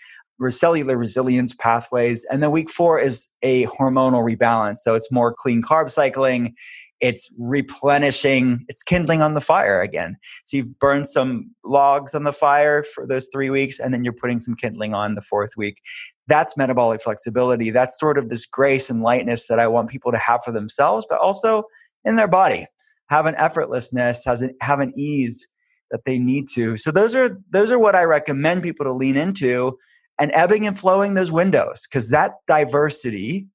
cellular 0.49 0.97
resilience 0.97 1.53
pathways. 1.53 2.25
And 2.31 2.43
then 2.43 2.51
week 2.51 2.71
four 2.71 2.99
is 2.99 3.29
a 3.43 3.67
hormonal 3.67 4.25
rebalance. 4.25 4.79
So 4.79 4.95
it's 4.95 5.13
more 5.13 5.35
clean 5.37 5.63
carb 5.63 5.91
cycling, 5.91 6.55
it's 7.01 7.31
replenishing, 7.39 8.65
it's 8.69 8.83
kindling 8.83 9.21
on 9.21 9.35
the 9.35 9.41
fire 9.41 9.83
again. 9.83 10.17
So 10.47 10.57
you've 10.57 10.79
burned 10.79 11.07
some 11.07 11.55
logs 11.65 12.15
on 12.15 12.25
the 12.25 12.33
fire 12.33 12.83
for 12.83 13.07
those 13.07 13.29
three 13.33 13.51
weeks, 13.51 13.79
and 13.79 13.93
then 13.93 14.05
you're 14.05 14.15
putting 14.15 14.39
some 14.39 14.55
kindling 14.55 14.95
on 14.95 15.15
the 15.15 15.23
fourth 15.23 15.57
week. 15.57 15.79
That's 16.27 16.57
metabolic 16.57 17.03
flexibility. 17.03 17.71
That's 17.71 17.99
sort 17.99 18.17
of 18.17 18.29
this 18.29 18.47
grace 18.47 18.89
and 18.89 19.03
lightness 19.03 19.47
that 19.49 19.59
I 19.59 19.67
want 19.67 19.91
people 19.91 20.13
to 20.13 20.19
have 20.19 20.43
for 20.45 20.53
themselves, 20.53 21.07
but 21.09 21.19
also 21.19 21.65
in 22.05 22.17
their 22.17 22.29
body 22.29 22.67
have 23.11 23.27
an 23.27 23.35
effortlessness, 23.35 24.25
has 24.25 24.41
an, 24.41 24.55
have 24.61 24.81
an 24.81 24.93
ease 24.97 25.47
that 25.91 26.05
they 26.07 26.19
need 26.19 26.47
to. 26.55 26.77
So 26.77 26.91
those 26.91 27.15
are 27.15 27.39
those 27.51 27.71
are 27.71 27.79
what 27.79 27.97
I 27.97 28.05
recommend 28.05 28.63
people 28.63 28.87
to 28.87 28.93
lean 28.93 29.17
into 29.17 29.77
and 30.19 30.31
ebbing 30.33 30.67
and 30.67 30.79
flowing 30.79 31.15
those 31.15 31.33
windows 31.33 31.87
because 31.87 32.11
that 32.11 32.35
diversity, 32.47 33.49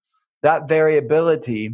that 0.43 0.67
variability 0.67 1.73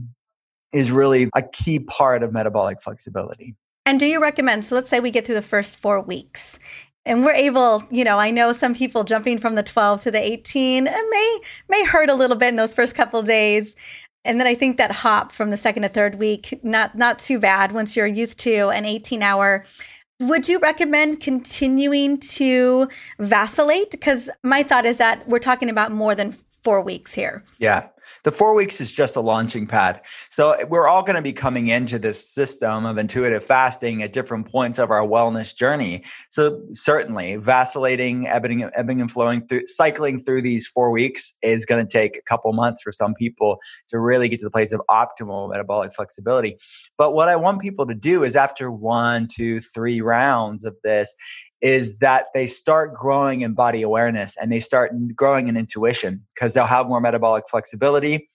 is 0.71 0.91
really 0.91 1.29
a 1.35 1.41
key 1.41 1.79
part 1.79 2.23
of 2.23 2.31
metabolic 2.31 2.81
flexibility. 2.81 3.55
And 3.85 3.99
do 3.99 4.05
you 4.05 4.21
recommend 4.21 4.63
so 4.63 4.75
let's 4.75 4.89
say 4.89 4.99
we 4.99 5.11
get 5.11 5.25
through 5.25 5.35
the 5.35 5.41
first 5.41 5.75
4 5.75 6.01
weeks 6.01 6.59
and 7.03 7.25
we're 7.25 7.33
able, 7.33 7.83
you 7.89 8.03
know, 8.03 8.19
I 8.19 8.29
know 8.29 8.53
some 8.53 8.75
people 8.75 9.03
jumping 9.03 9.39
from 9.39 9.55
the 9.55 9.63
12 9.63 10.01
to 10.01 10.11
the 10.11 10.19
18 10.19 10.85
it 10.85 11.09
may 11.09 11.39
may 11.67 11.83
hurt 11.83 12.11
a 12.11 12.13
little 12.13 12.37
bit 12.37 12.49
in 12.49 12.55
those 12.57 12.75
first 12.75 12.93
couple 12.93 13.23
days 13.23 13.75
and 14.23 14.39
then 14.39 14.47
I 14.47 14.55
think 14.55 14.77
that 14.77 14.91
hop 14.91 15.31
from 15.31 15.49
the 15.49 15.57
second 15.57 15.83
to 15.83 15.89
third 15.89 16.15
week, 16.15 16.59
not 16.63 16.95
not 16.95 17.19
too 17.19 17.39
bad 17.39 17.71
once 17.71 17.95
you're 17.95 18.07
used 18.07 18.39
to 18.39 18.69
an 18.69 18.85
18 18.85 19.23
hour. 19.23 19.65
Would 20.19 20.47
you 20.47 20.59
recommend 20.59 21.19
continuing 21.19 22.19
to 22.19 22.87
vacillate? 23.17 23.91
Because 23.91 24.29
my 24.43 24.61
thought 24.61 24.85
is 24.85 24.97
that 24.97 25.27
we're 25.27 25.39
talking 25.39 25.69
about 25.69 25.91
more 25.91 26.13
than 26.13 26.35
four 26.63 26.81
weeks 26.81 27.13
here. 27.13 27.43
Yeah. 27.57 27.87
The 28.23 28.31
four 28.31 28.53
weeks 28.53 28.81
is 28.81 28.91
just 28.91 29.15
a 29.15 29.21
launching 29.21 29.65
pad. 29.67 30.01
So 30.29 30.57
we're 30.67 30.87
all 30.87 31.01
going 31.03 31.15
to 31.15 31.21
be 31.21 31.33
coming 31.33 31.67
into 31.67 31.97
this 31.97 32.27
system 32.27 32.85
of 32.85 32.97
intuitive 32.97 33.43
fasting 33.43 34.03
at 34.03 34.13
different 34.13 34.51
points 34.51 34.79
of 34.79 34.91
our 34.91 35.05
wellness 35.05 35.55
journey. 35.55 36.03
So 36.29 36.61
certainly 36.71 37.35
vacillating, 37.37 38.27
ebbing, 38.27 38.69
ebbing 38.75 39.01
and 39.01 39.09
flowing 39.09 39.45
through, 39.47 39.67
cycling 39.67 40.19
through 40.19 40.41
these 40.41 40.67
four 40.67 40.91
weeks 40.91 41.35
is 41.41 41.65
going 41.65 41.85
to 41.85 41.91
take 41.91 42.17
a 42.17 42.21
couple 42.23 42.51
months 42.53 42.81
for 42.81 42.91
some 42.91 43.13
people 43.13 43.59
to 43.87 43.99
really 43.99 44.29
get 44.29 44.39
to 44.39 44.45
the 44.45 44.51
place 44.51 44.71
of 44.71 44.81
optimal 44.89 45.49
metabolic 45.49 45.93
flexibility. 45.93 46.57
But 46.97 47.13
what 47.13 47.27
I 47.27 47.35
want 47.35 47.61
people 47.61 47.85
to 47.87 47.95
do 47.95 48.23
is 48.23 48.35
after 48.35 48.71
one, 48.71 49.27
two, 49.27 49.59
three 49.59 50.01
rounds 50.01 50.65
of 50.65 50.75
this 50.83 51.15
is 51.61 51.99
that 51.99 52.25
they 52.33 52.47
start 52.47 52.93
growing 52.93 53.41
in 53.41 53.53
body 53.53 53.81
awareness 53.81 54.35
and 54.37 54.51
they 54.51 54.59
start 54.59 54.91
growing 55.15 55.47
in 55.47 55.57
intuition 55.57 56.25
because 56.33 56.53
they'll 56.53 56.65
have 56.65 56.87
more 56.87 57.01
metabolic 57.01 57.43
flexibility 57.49 58.29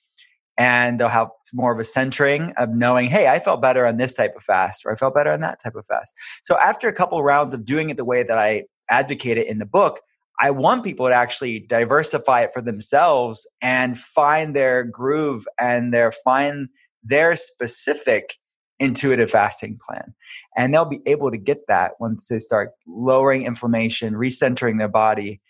and 0.58 0.98
they'll 0.98 1.08
have 1.08 1.28
more 1.52 1.72
of 1.72 1.78
a 1.78 1.84
centering 1.84 2.52
of 2.56 2.70
knowing, 2.70 3.08
hey, 3.08 3.28
I 3.28 3.40
felt 3.40 3.60
better 3.60 3.84
on 3.84 3.96
this 3.96 4.14
type 4.14 4.34
of 4.36 4.42
fast 4.42 4.86
or 4.86 4.92
I 4.92 4.96
felt 4.96 5.14
better 5.14 5.32
on 5.32 5.40
that 5.40 5.62
type 5.62 5.74
of 5.74 5.84
fast. 5.86 6.14
So 6.44 6.58
after 6.58 6.88
a 6.88 6.92
couple 6.92 7.18
of 7.18 7.24
rounds 7.24 7.52
of 7.52 7.64
doing 7.64 7.90
it 7.90 7.96
the 7.96 8.04
way 8.04 8.22
that 8.22 8.38
I 8.38 8.64
advocate 8.88 9.38
it 9.38 9.48
in 9.48 9.58
the 9.58 9.66
book, 9.66 10.00
I 10.40 10.50
want 10.50 10.84
people 10.84 11.06
to 11.06 11.14
actually 11.14 11.60
diversify 11.60 12.42
it 12.42 12.50
for 12.52 12.60
themselves 12.60 13.46
and 13.62 13.98
find 13.98 14.54
their 14.54 14.84
groove 14.84 15.46
and 15.58 15.92
their 15.92 16.12
find 16.12 16.68
their 17.02 17.36
specific 17.36 18.36
intuitive 18.78 19.30
fasting 19.30 19.78
plan. 19.84 20.14
And 20.56 20.72
they'll 20.72 20.84
be 20.84 21.00
able 21.06 21.30
to 21.30 21.38
get 21.38 21.66
that 21.68 21.92
once 22.00 22.28
they 22.28 22.38
start 22.38 22.72
lowering 22.86 23.44
inflammation, 23.44 24.14
recentering 24.14 24.78
their 24.78 24.88
body, 24.88 25.40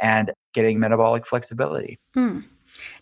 and 0.00 0.32
getting 0.54 0.78
metabolic 0.78 1.26
flexibility. 1.26 1.98
Hmm. 2.14 2.40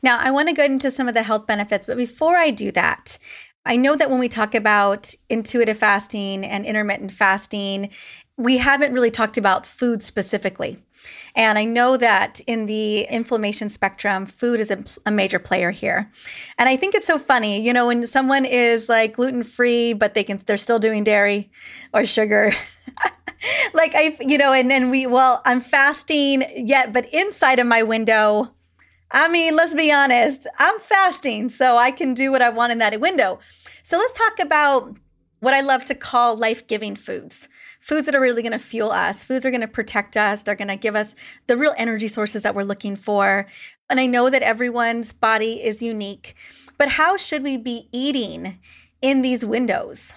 Now, 0.03 0.19
I 0.19 0.31
want 0.31 0.49
to 0.49 0.55
go 0.55 0.65
into 0.65 0.91
some 0.91 1.09
of 1.09 1.15
the 1.15 1.23
health 1.23 1.47
benefits, 1.47 1.87
but 1.87 1.97
before 1.97 2.37
I 2.37 2.51
do 2.51 2.73
that, 2.73 3.19
I 3.67 3.77
know 3.77 3.97
that 3.97 4.09
when 4.09 4.21
we 4.21 4.29
talk 4.29 4.55
about 4.55 5.15
intuitive 5.29 5.77
fasting 5.77 6.45
and 6.45 6.65
intermittent 6.65 7.11
fasting, 7.13 7.91
we 8.37 8.59
haven't 8.59 8.93
really 8.93 9.11
talked 9.11 9.37
about 9.37 9.67
food 9.67 10.03
specifically. 10.03 10.79
And 11.35 11.59
I 11.59 11.65
know 11.65 11.97
that 11.97 12.41
in 12.47 12.67
the 12.67 13.03
inflammation 13.03 13.69
spectrum, 13.69 14.27
food 14.27 14.61
is 14.61 14.71
a, 14.71 14.85
a 15.05 15.11
major 15.11 15.39
player 15.39 15.71
here. 15.71 16.11
And 16.59 16.69
I 16.69 16.77
think 16.77 16.95
it's 16.95 17.07
so 17.07 17.19
funny, 17.19 17.61
you 17.61 17.73
know, 17.73 17.89
when 17.89 18.07
someone 18.07 18.45
is 18.45 18.89
like 18.89 19.15
gluten 19.15 19.43
free, 19.43 19.93
but 19.93 20.15
they 20.15 20.25
can, 20.25 20.43
they're 20.47 20.57
still 20.57 20.79
doing 20.79 21.05
dairy 21.05 21.51
or 21.93 22.05
sugar. 22.05 22.55
like 23.75 23.95
I, 23.95 24.17
you 24.21 24.39
know, 24.39 24.53
and 24.53 24.71
then 24.71 24.91
we, 24.91 25.07
well, 25.07 25.43
I'm 25.45 25.61
fasting 25.61 26.45
yet, 26.57 26.93
but 26.93 27.07
inside 27.13 27.59
of 27.59 27.67
my 27.67 27.83
window, 27.83 28.55
I 29.11 29.29
mean, 29.29 29.55
let's 29.55 29.75
be 29.75 29.93
honest, 29.93 30.47
I'm 30.59 30.81
fasting, 30.81 31.49
so 31.49 31.77
I 31.77 31.91
can 31.91 32.13
do 32.13 32.33
what 32.33 32.43
I 32.43 32.49
want 32.49 32.73
in 32.73 32.79
that 32.79 33.01
window. 33.01 33.39
So 33.83 33.99
let's 33.99 34.13
talk 34.19 34.41
about 34.41 34.97
what 35.41 35.55
I 35.55 35.61
love 35.61 35.85
to 35.87 35.95
call 35.95 36.37
life 36.37 36.67
giving 36.67 36.97
foods 36.97 37.49
foods 37.87 38.05
that 38.07 38.17
are 38.17 38.21
really 38.21 38.43
going 38.43 38.51
to 38.51 38.59
fuel 38.59 38.91
us. 38.91 39.25
Foods 39.25 39.45
are 39.45 39.51
going 39.53 39.61
to 39.61 39.69
protect 39.69 40.17
us. 40.17 40.43
They're 40.43 40.57
going 40.57 40.67
to 40.67 40.77
give 40.77 40.97
us 40.97 41.15
the 41.47 41.57
real 41.57 41.73
energy 41.79 42.09
sources 42.09 42.43
that 42.43 42.53
we're 42.53 42.65
looking 42.65 42.97
for. 42.97 43.47
And 43.89 44.01
I 44.01 44.07
know 44.07 44.29
that 44.29 44.43
everyone's 44.43 45.13
body 45.13 45.65
is 45.65 45.81
unique, 45.81 46.35
but 46.79 46.89
how 46.89 47.17
should 47.17 47.45
we 47.45 47.57
be 47.57 47.89
eating 47.93 48.59
in 49.03 49.23
these 49.23 49.45
windows? 49.45 50.13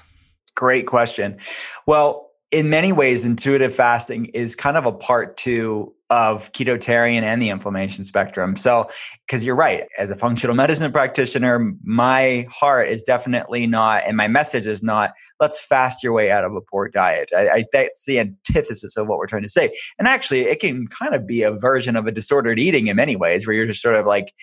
Great 0.56 0.88
question. 0.88 1.38
Well, 1.86 2.32
in 2.50 2.72
many 2.72 2.92
ways, 2.92 3.24
intuitive 3.24 3.76
fasting 3.76 4.26
is 4.34 4.56
kind 4.56 4.76
of 4.76 4.88
a 4.88 4.92
part 4.92 5.38
to 5.38 5.94
of 6.10 6.52
ketotarian 6.54 7.22
and 7.22 7.42
the 7.42 7.50
inflammation 7.50 8.04
spectrum. 8.04 8.56
So, 8.56 8.90
because 9.28 9.46
you're 9.46 9.56
right, 9.56 9.88
as 9.98 10.10
a 10.10 10.16
functional 10.16 10.56
medicine 10.56 10.92
practitioner, 10.92 11.74
my 11.84 12.48
heart 12.50 12.90
is 12.90 13.04
definitely 13.04 13.68
not, 13.68 14.04
and 14.06 14.18
my 14.18 14.28
message 14.28 14.66
is 14.66 14.82
not, 14.82 15.14
let's 15.40 15.64
fast 15.64 16.04
your 16.04 16.14
way 16.14 16.32
out 16.32 16.44
of 16.44 16.56
a 16.56 16.62
poor 16.62 16.90
diet. 16.90 17.30
I, 17.36 17.50
I 17.50 17.66
that's 17.72 18.06
the 18.06 18.20
antithesis 18.20 18.98
of 18.98 19.08
what 19.08 19.20
we're 19.20 19.28
trying 19.28 19.44
to 19.44 19.50
say. 19.50 19.72
And 20.00 20.08
actually, 20.08 20.42
it 20.42 20.60
can 20.60 20.88
kind 20.88 21.14
of 21.14 21.28
be 21.28 21.44
a 21.44 21.52
version 21.52 21.96
of 21.96 22.08
a 22.08 22.12
disordered 22.12 22.60
eating 22.60 22.88
in 22.88 22.96
many 22.96 23.16
ways, 23.16 23.46
where 23.46 23.56
you're 23.56 23.66
just 23.66 23.82
sort 23.82 23.96
of 23.96 24.06
like 24.06 24.34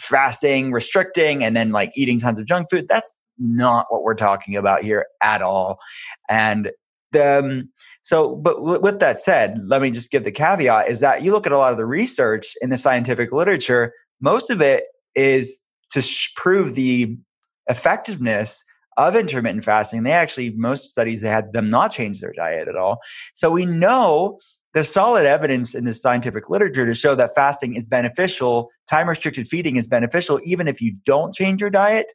fasting, 0.00 0.72
restricting, 0.72 1.42
and 1.42 1.56
then 1.56 1.72
like 1.72 1.92
eating 1.96 2.20
tons 2.20 2.38
of 2.38 2.46
junk 2.46 2.68
food. 2.70 2.86
That's 2.88 3.12
not 3.38 3.86
what 3.88 4.02
we're 4.02 4.14
talking 4.14 4.56
about 4.56 4.82
here 4.82 5.06
at 5.22 5.42
all. 5.42 5.78
And 6.28 6.70
the, 7.12 7.38
um, 7.38 7.68
so, 8.02 8.36
but 8.36 8.62
with 8.62 9.00
that 9.00 9.18
said, 9.18 9.58
let 9.64 9.82
me 9.82 9.90
just 9.90 10.10
give 10.10 10.24
the 10.24 10.32
caveat 10.32 10.88
is 10.88 11.00
that 11.00 11.22
you 11.22 11.32
look 11.32 11.46
at 11.46 11.52
a 11.52 11.58
lot 11.58 11.72
of 11.72 11.78
the 11.78 11.86
research 11.86 12.54
in 12.60 12.70
the 12.70 12.76
scientific 12.76 13.32
literature, 13.32 13.92
most 14.20 14.50
of 14.50 14.60
it 14.60 14.84
is 15.14 15.60
to 15.90 16.00
sh- 16.00 16.34
prove 16.36 16.74
the 16.74 17.16
effectiveness 17.68 18.64
of 18.96 19.14
intermittent 19.14 19.64
fasting. 19.64 20.02
They 20.02 20.12
actually, 20.12 20.50
most 20.50 20.90
studies, 20.90 21.20
they 21.20 21.28
had 21.28 21.52
them 21.52 21.70
not 21.70 21.92
change 21.92 22.20
their 22.20 22.32
diet 22.32 22.68
at 22.68 22.76
all. 22.76 22.98
So 23.34 23.50
we 23.50 23.64
know 23.64 24.38
there's 24.74 24.92
solid 24.92 25.24
evidence 25.24 25.74
in 25.74 25.84
the 25.84 25.92
scientific 25.92 26.50
literature 26.50 26.84
to 26.84 26.94
show 26.94 27.14
that 27.14 27.34
fasting 27.34 27.74
is 27.74 27.86
beneficial, 27.86 28.70
time 28.88 29.08
restricted 29.08 29.46
feeding 29.48 29.76
is 29.76 29.86
beneficial, 29.86 30.40
even 30.44 30.68
if 30.68 30.82
you 30.82 30.94
don't 31.06 31.32
change 31.32 31.60
your 31.60 31.70
diet. 31.70 32.06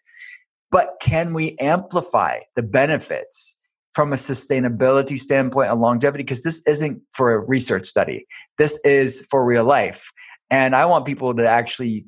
But 0.71 0.95
can 1.01 1.33
we 1.33 1.57
amplify 1.59 2.39
the 2.55 2.63
benefits? 2.63 3.57
From 3.93 4.11
a 4.11 4.15
sustainability 4.15 5.19
standpoint 5.19 5.69
and 5.69 5.79
longevity 5.79 6.23
because 6.23 6.43
this 6.43 6.61
isn't 6.67 7.01
for 7.11 7.31
a 7.31 7.39
research 7.39 7.85
study. 7.85 8.25
This 8.57 8.79
is 8.83 9.25
for 9.29 9.45
real 9.45 9.65
life. 9.65 10.11
And 10.49 10.75
i 10.75 10.85
want 10.85 11.05
people 11.05 11.33
to 11.33 11.47
actually 11.47 12.05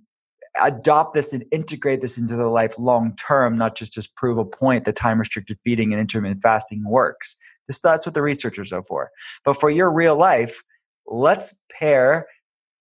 adopt 0.64 1.14
this 1.14 1.34
and 1.34 1.44
integrate 1.52 2.02
this 2.02 2.18
into 2.18 2.36
their 2.36 2.48
life 2.48 2.80
long 2.80 3.14
term 3.18 3.58
not 3.58 3.76
just 3.76 3.92
just 3.92 4.16
prove 4.16 4.38
a 4.38 4.46
point 4.46 4.86
that 4.86 4.96
time 4.96 5.20
restricted 5.20 5.58
feeding 5.64 5.92
and 5.92 6.00
intermittent 6.00 6.42
fasting 6.42 6.84
works. 6.88 7.36
This 7.68 7.80
that's 7.80 8.06
what 8.06 8.16
the 8.16 8.22
researchers 8.22 8.72
are 8.72 8.84
for. 8.84 9.12
But 9.44 9.60
for 9.60 9.70
your 9.70 9.92
real 9.92 10.16
life 10.16 10.64
let's 11.08 11.56
pair 11.72 12.28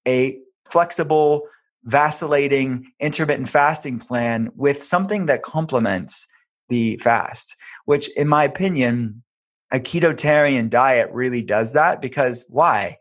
a 0.06 0.38
flexible 0.70 1.46
vacillating 1.84 2.90
intermittent 3.00 3.48
fasting 3.48 3.98
plan 3.98 4.50
with 4.56 4.82
something 4.82 5.26
that 5.26 5.42
complements 5.42 6.26
the 6.68 6.96
fast, 6.98 7.56
which, 7.84 8.08
in 8.16 8.28
my 8.28 8.44
opinion, 8.44 9.22
a 9.70 9.80
ketotarian 9.80 10.70
diet 10.70 11.10
really 11.12 11.42
does 11.42 11.72
that 11.72 12.00
because 12.00 12.44
why? 12.48 12.96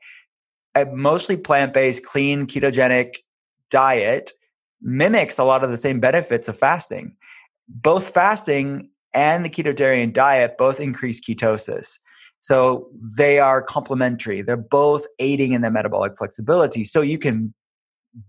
A 0.75 0.86
mostly 0.86 1.38
plant 1.38 1.74
based, 1.74 2.05
clean, 2.05 2.48
ketogenic 2.48 3.17
diet 3.70 4.32
mimics 4.82 5.38
a 5.38 5.43
lot 5.43 5.63
of 5.63 5.72
the 5.72 5.77
same 5.77 6.00
benefits 6.00 6.48
of 6.48 6.58
fasting. 6.58 7.15
Both 7.67 8.10
fasting 8.10 8.89
and 9.13 9.46
the 9.46 9.50
ketotarian 9.50 10.12
diet 10.12 10.58
both 10.58 10.79
increase 10.79 11.22
ketosis. 11.22 12.00
So 12.41 12.89
they 13.17 13.39
are 13.39 13.62
complementary. 13.62 14.41
They're 14.41 14.58
both 14.58 15.05
aiding 15.20 15.53
in 15.53 15.62
the 15.62 15.72
metabolic 15.72 16.17
flexibility. 16.17 16.84
So 16.84 17.01
you 17.01 17.17
can 17.17 17.53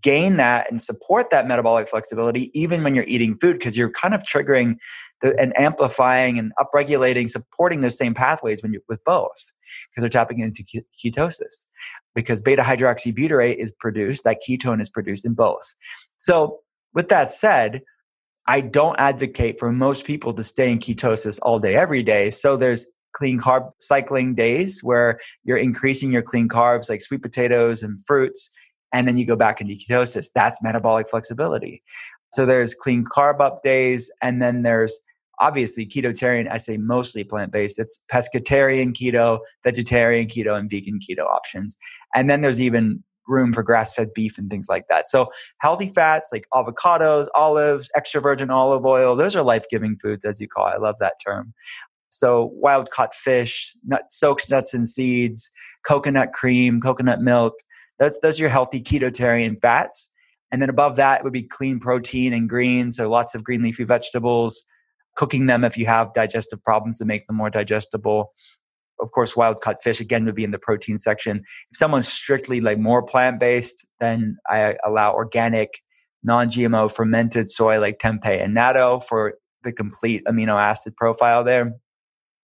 gain 0.03 0.39
that 0.39 0.71
and 0.71 0.83
support 0.83 1.29
that 1.31 1.47
metabolic 1.47 1.89
flexibility 1.89 2.51
even 2.59 2.83
when 2.83 2.95
you're 2.95 3.05
eating 3.05 3.37
food 3.39 3.59
because 3.59 3.77
you're 3.77 3.91
kind 3.91 4.15
of 4.15 4.23
triggering 4.23 4.77
the, 5.21 5.39
and 5.39 5.59
amplifying 5.61 6.39
and 6.39 6.53
upregulating 6.59 7.29
supporting 7.29 7.83
those 7.83 7.97
same 7.97 8.15
pathways 8.15 8.63
when 8.63 8.73
you 8.73 8.81
with 8.89 9.03
both 9.05 9.53
because 9.91 10.03
they're 10.03 10.09
tapping 10.09 10.41
into 10.41 10.65
ketosis 11.05 11.67
because 12.15 12.41
beta 12.41 12.63
hydroxybutyrate 12.63 13.57
is 13.57 13.73
produced 13.73 14.25
that 14.25 14.41
ketone 14.49 14.81
is 14.81 14.89
produced 14.89 15.27
in 15.27 15.35
both. 15.35 15.75
So 16.17 16.61
with 16.95 17.09
that 17.09 17.31
said 17.31 17.83
i 18.47 18.61
don't 18.61 18.99
advocate 18.99 19.59
for 19.59 19.73
most 19.73 20.07
people 20.07 20.33
to 20.33 20.43
stay 20.43 20.71
in 20.71 20.79
ketosis 20.79 21.39
all 21.43 21.59
day 21.59 21.75
every 21.75 22.03
day. 22.03 22.31
So 22.31 22.57
there's 22.57 22.87
clean 23.15 23.39
carb 23.39 23.71
cycling 23.79 24.35
days 24.35 24.83
where 24.83 25.21
you're 25.45 25.57
increasing 25.57 26.13
your 26.13 26.23
clean 26.23 26.49
carbs 26.49 26.91
like 26.91 27.01
sweet 27.01 27.23
potatoes 27.23 27.83
and 27.83 27.99
fruits 28.07 28.51
and 28.95 29.07
then 29.07 29.19
you 29.19 29.27
go 29.27 29.37
back 29.37 29.61
into 29.61 29.75
ketosis. 29.75 30.29
That's 30.35 30.63
metabolic 30.63 31.11
flexibility. 31.11 31.83
So 32.33 32.47
there's 32.47 32.75
clean 32.75 33.05
carb 33.05 33.41
up 33.41 33.63
days, 33.63 34.11
and 34.23 34.41
then 34.41 34.63
there's 34.63 34.99
obviously 35.41 35.85
ketotarian. 35.85 36.51
I 36.51 36.59
say 36.59 36.77
mostly 36.79 37.25
plant 37.25 37.53
based. 37.53 37.79
It's 37.79 38.01
pescatarian 38.11 38.95
keto, 38.95 39.41
vegetarian 39.65 40.29
keto, 40.29 40.57
and 40.57 40.71
vegan 40.71 41.01
keto 41.01 41.27
options. 41.27 41.77
And 42.15 42.31
then 42.31 42.41
there's 42.41 42.61
even 42.61 43.03
room 43.27 43.53
for 43.53 43.63
grass 43.63 43.93
fed 43.93 44.13
beef 44.15 44.39
and 44.39 44.49
things 44.49 44.67
like 44.69 44.85
that. 44.91 45.09
So 45.09 45.31
healthy 45.59 45.89
fats 45.89 46.29
like 46.31 46.47
avocados, 46.53 47.27
olives, 47.35 47.91
extra 47.97 48.21
virgin 48.21 48.51
olive 48.51 48.85
oil, 48.85 49.17
those 49.17 49.35
are 49.35 49.43
life 49.43 49.65
giving 49.71 49.97
foods, 50.01 50.25
as 50.25 50.41
you 50.41 50.47
call 50.47 50.69
it. 50.69 50.75
I 50.75 50.77
love 50.77 50.97
that 51.01 51.15
term. 51.25 51.53
So 52.11 52.51
wild 52.53 52.91
caught 52.91 53.15
fish, 53.15 53.75
nut, 53.85 54.05
soaked 54.11 54.51
nuts 54.51 54.73
and 54.73 54.87
seeds, 54.87 55.51
coconut 55.85 56.33
cream, 56.33 56.81
coconut 56.81 57.23
milk, 57.23 57.55
that's 57.99 58.19
those 58.21 58.39
are 58.39 58.43
your 58.43 58.51
healthy 58.51 58.83
ketotarian 58.83 59.61
fats. 59.61 60.11
And 60.53 60.63
then 60.63 60.71
above 60.71 60.97
that 60.97 61.25
would 61.25 61.33
be 61.33 61.43
clean 61.43 61.81
protein 61.81 62.33
and 62.33 62.49
greens. 62.49 62.97
So 62.97 63.09
lots 63.09 63.35
of 63.35 63.43
green 63.43 63.63
leafy 63.63 63.85
vegetables, 63.85 64.65
cooking 65.17 65.47
them 65.47 65.65
if 65.65 65.77
you 65.77 65.87
have 65.87 66.13
digestive 66.13 66.63
problems 66.63 66.99
to 66.99 67.05
make 67.05 67.27
them 67.27 67.37
more 67.37 67.51
digestible. 67.51 68.33
Of 69.01 69.11
course, 69.11 69.35
wild 69.35 69.61
caught 69.61 69.83
fish 69.83 70.01
again 70.01 70.25
would 70.27 70.37
be 70.37 70.45
in 70.45 70.53
the 70.53 70.59
protein 70.59 70.99
section. 70.99 71.39
If 71.73 71.77
someone's 71.77 72.09
strictly 72.09 72.61
like 72.61 72.79
more 72.79 73.03
plant 73.03 73.41
based, 73.41 73.85
then 73.99 74.37
I 74.49 74.77
allow 74.85 75.13
organic, 75.15 75.81
non 76.23 76.49
GMO 76.49 76.93
fermented 76.93 77.51
soy 77.51 77.81
like 77.81 77.99
tempeh 77.99 78.43
and 78.43 78.57
natto 78.57 79.03
for 79.03 79.35
the 79.65 79.73
complete 79.73 80.23
amino 80.27 80.61
acid 80.61 80.95
profile 80.97 81.43
there. 81.43 81.73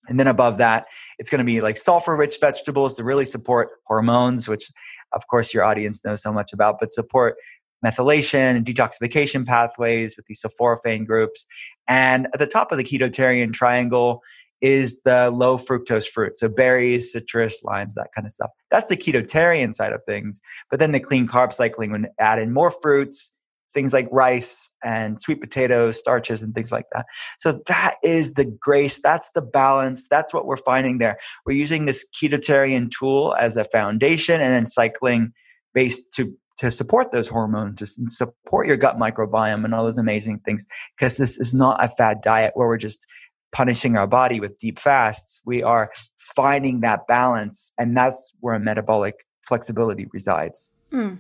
And 0.09 0.19
then 0.19 0.27
above 0.27 0.59
that, 0.59 0.87
it's 1.19 1.31
going 1.31 1.41
to 1.41 1.45
be 1.45 1.61
like 1.61 1.77
sulfur 1.77 2.17
rich 2.17 2.39
vegetables 2.41 2.95
to 2.95 3.05
really 3.05 3.25
support 3.25 3.69
hormones, 3.87 4.49
which 4.49 4.71
of 5.13 5.27
course 5.29 5.53
your 5.53 5.65
audience 5.65 6.05
knows 6.05 6.23
so 6.23 6.33
much 6.33 6.53
about, 6.53 6.77
but 6.81 6.93
support 6.93 7.37
methylation 7.85 8.57
and 8.57 8.65
detoxification 8.65 9.47
pathways 9.47 10.17
with 10.17 10.27
these 10.27 10.43
sulforaphane 10.43 11.07
groups. 11.07 11.47
And 11.89 12.27
at 12.27 12.39
the 12.39 12.47
top 12.47 12.73
of 12.73 12.79
the 12.79 12.85
ketotarian 12.85 13.53
triangle 13.53 14.23
is 14.61 15.01
the 15.03 15.31
low 15.31 15.57
fructose 15.57 16.07
fruit. 16.07 16.37
So 16.37 16.49
berries, 16.49 17.13
citrus, 17.13 17.65
limes, 17.65 17.95
that 17.95 18.09
kind 18.15 18.27
of 18.27 18.33
stuff. 18.33 18.51
That's 18.71 18.89
the 18.89 18.97
ketotarian 18.97 19.75
side 19.75 19.93
of 19.93 20.05
things. 20.05 20.43
But 20.71 20.79
then 20.79 20.93
the 20.93 21.01
clean 21.01 21.27
carb 21.27 21.53
cycling 21.53 21.93
would 21.93 22.09
add 22.19 22.39
in 22.39 22.53
more 22.53 22.71
fruits, 22.71 23.33
things 23.73 23.93
like 23.93 24.09
rice 24.11 24.71
and 24.85 25.21
sweet 25.21 25.41
potatoes, 25.41 25.99
starches, 25.99 26.43
and 26.43 26.55
things 26.55 26.73
like 26.73 26.87
that. 26.93 27.07
So 27.39 27.61
that 27.67 27.97
is 28.03 28.35
the 28.35 28.45
grace, 28.45 29.01
that's 29.01 29.31
the 29.33 29.43
balance, 29.43 30.09
that's 30.09 30.35
what 30.35 30.47
we're 30.47 30.57
finding 30.57 30.99
there. 30.99 31.19
We're 31.47 31.57
using 31.57 31.87
this 31.87 32.07
ketotarian 32.21 32.91
tool 32.91 33.35
as 33.39 33.57
a 33.57 33.65
foundation 33.65 34.41
and 34.41 34.53
then 34.53 34.67
cycling 34.67 35.33
based 35.75 36.13
to 36.15 36.35
to 36.59 36.71
support 36.71 37.11
those 37.11 37.27
hormones, 37.27 37.79
to 37.79 37.87
support 38.11 38.67
your 38.67 38.77
gut 38.77 38.99
microbiome 38.99 39.65
and 39.65 39.75
all 39.75 39.83
those 39.83 39.97
amazing 39.97 40.39
things. 40.41 40.67
Because 40.95 41.17
this 41.17 41.39
is 41.39 41.55
not 41.55 41.83
a 41.83 41.89
fad 41.89 42.21
diet 42.21 42.51
where 42.55 42.69
we're 42.69 42.77
just 42.77 43.07
punishing 43.51 43.97
our 43.97 44.07
body 44.07 44.41
with 44.41 44.59
deep 44.59 44.79
fasts. 44.79 45.41
We 45.47 45.63
are 45.63 45.91
finding 46.19 46.81
that 46.81 47.07
balance, 47.09 47.73
and 47.79 47.97
that's 47.97 48.35
where 48.41 48.59
metabolic 48.59 49.15
flexibility 49.43 50.07
resides. 50.13 50.71
Mm. 50.93 51.19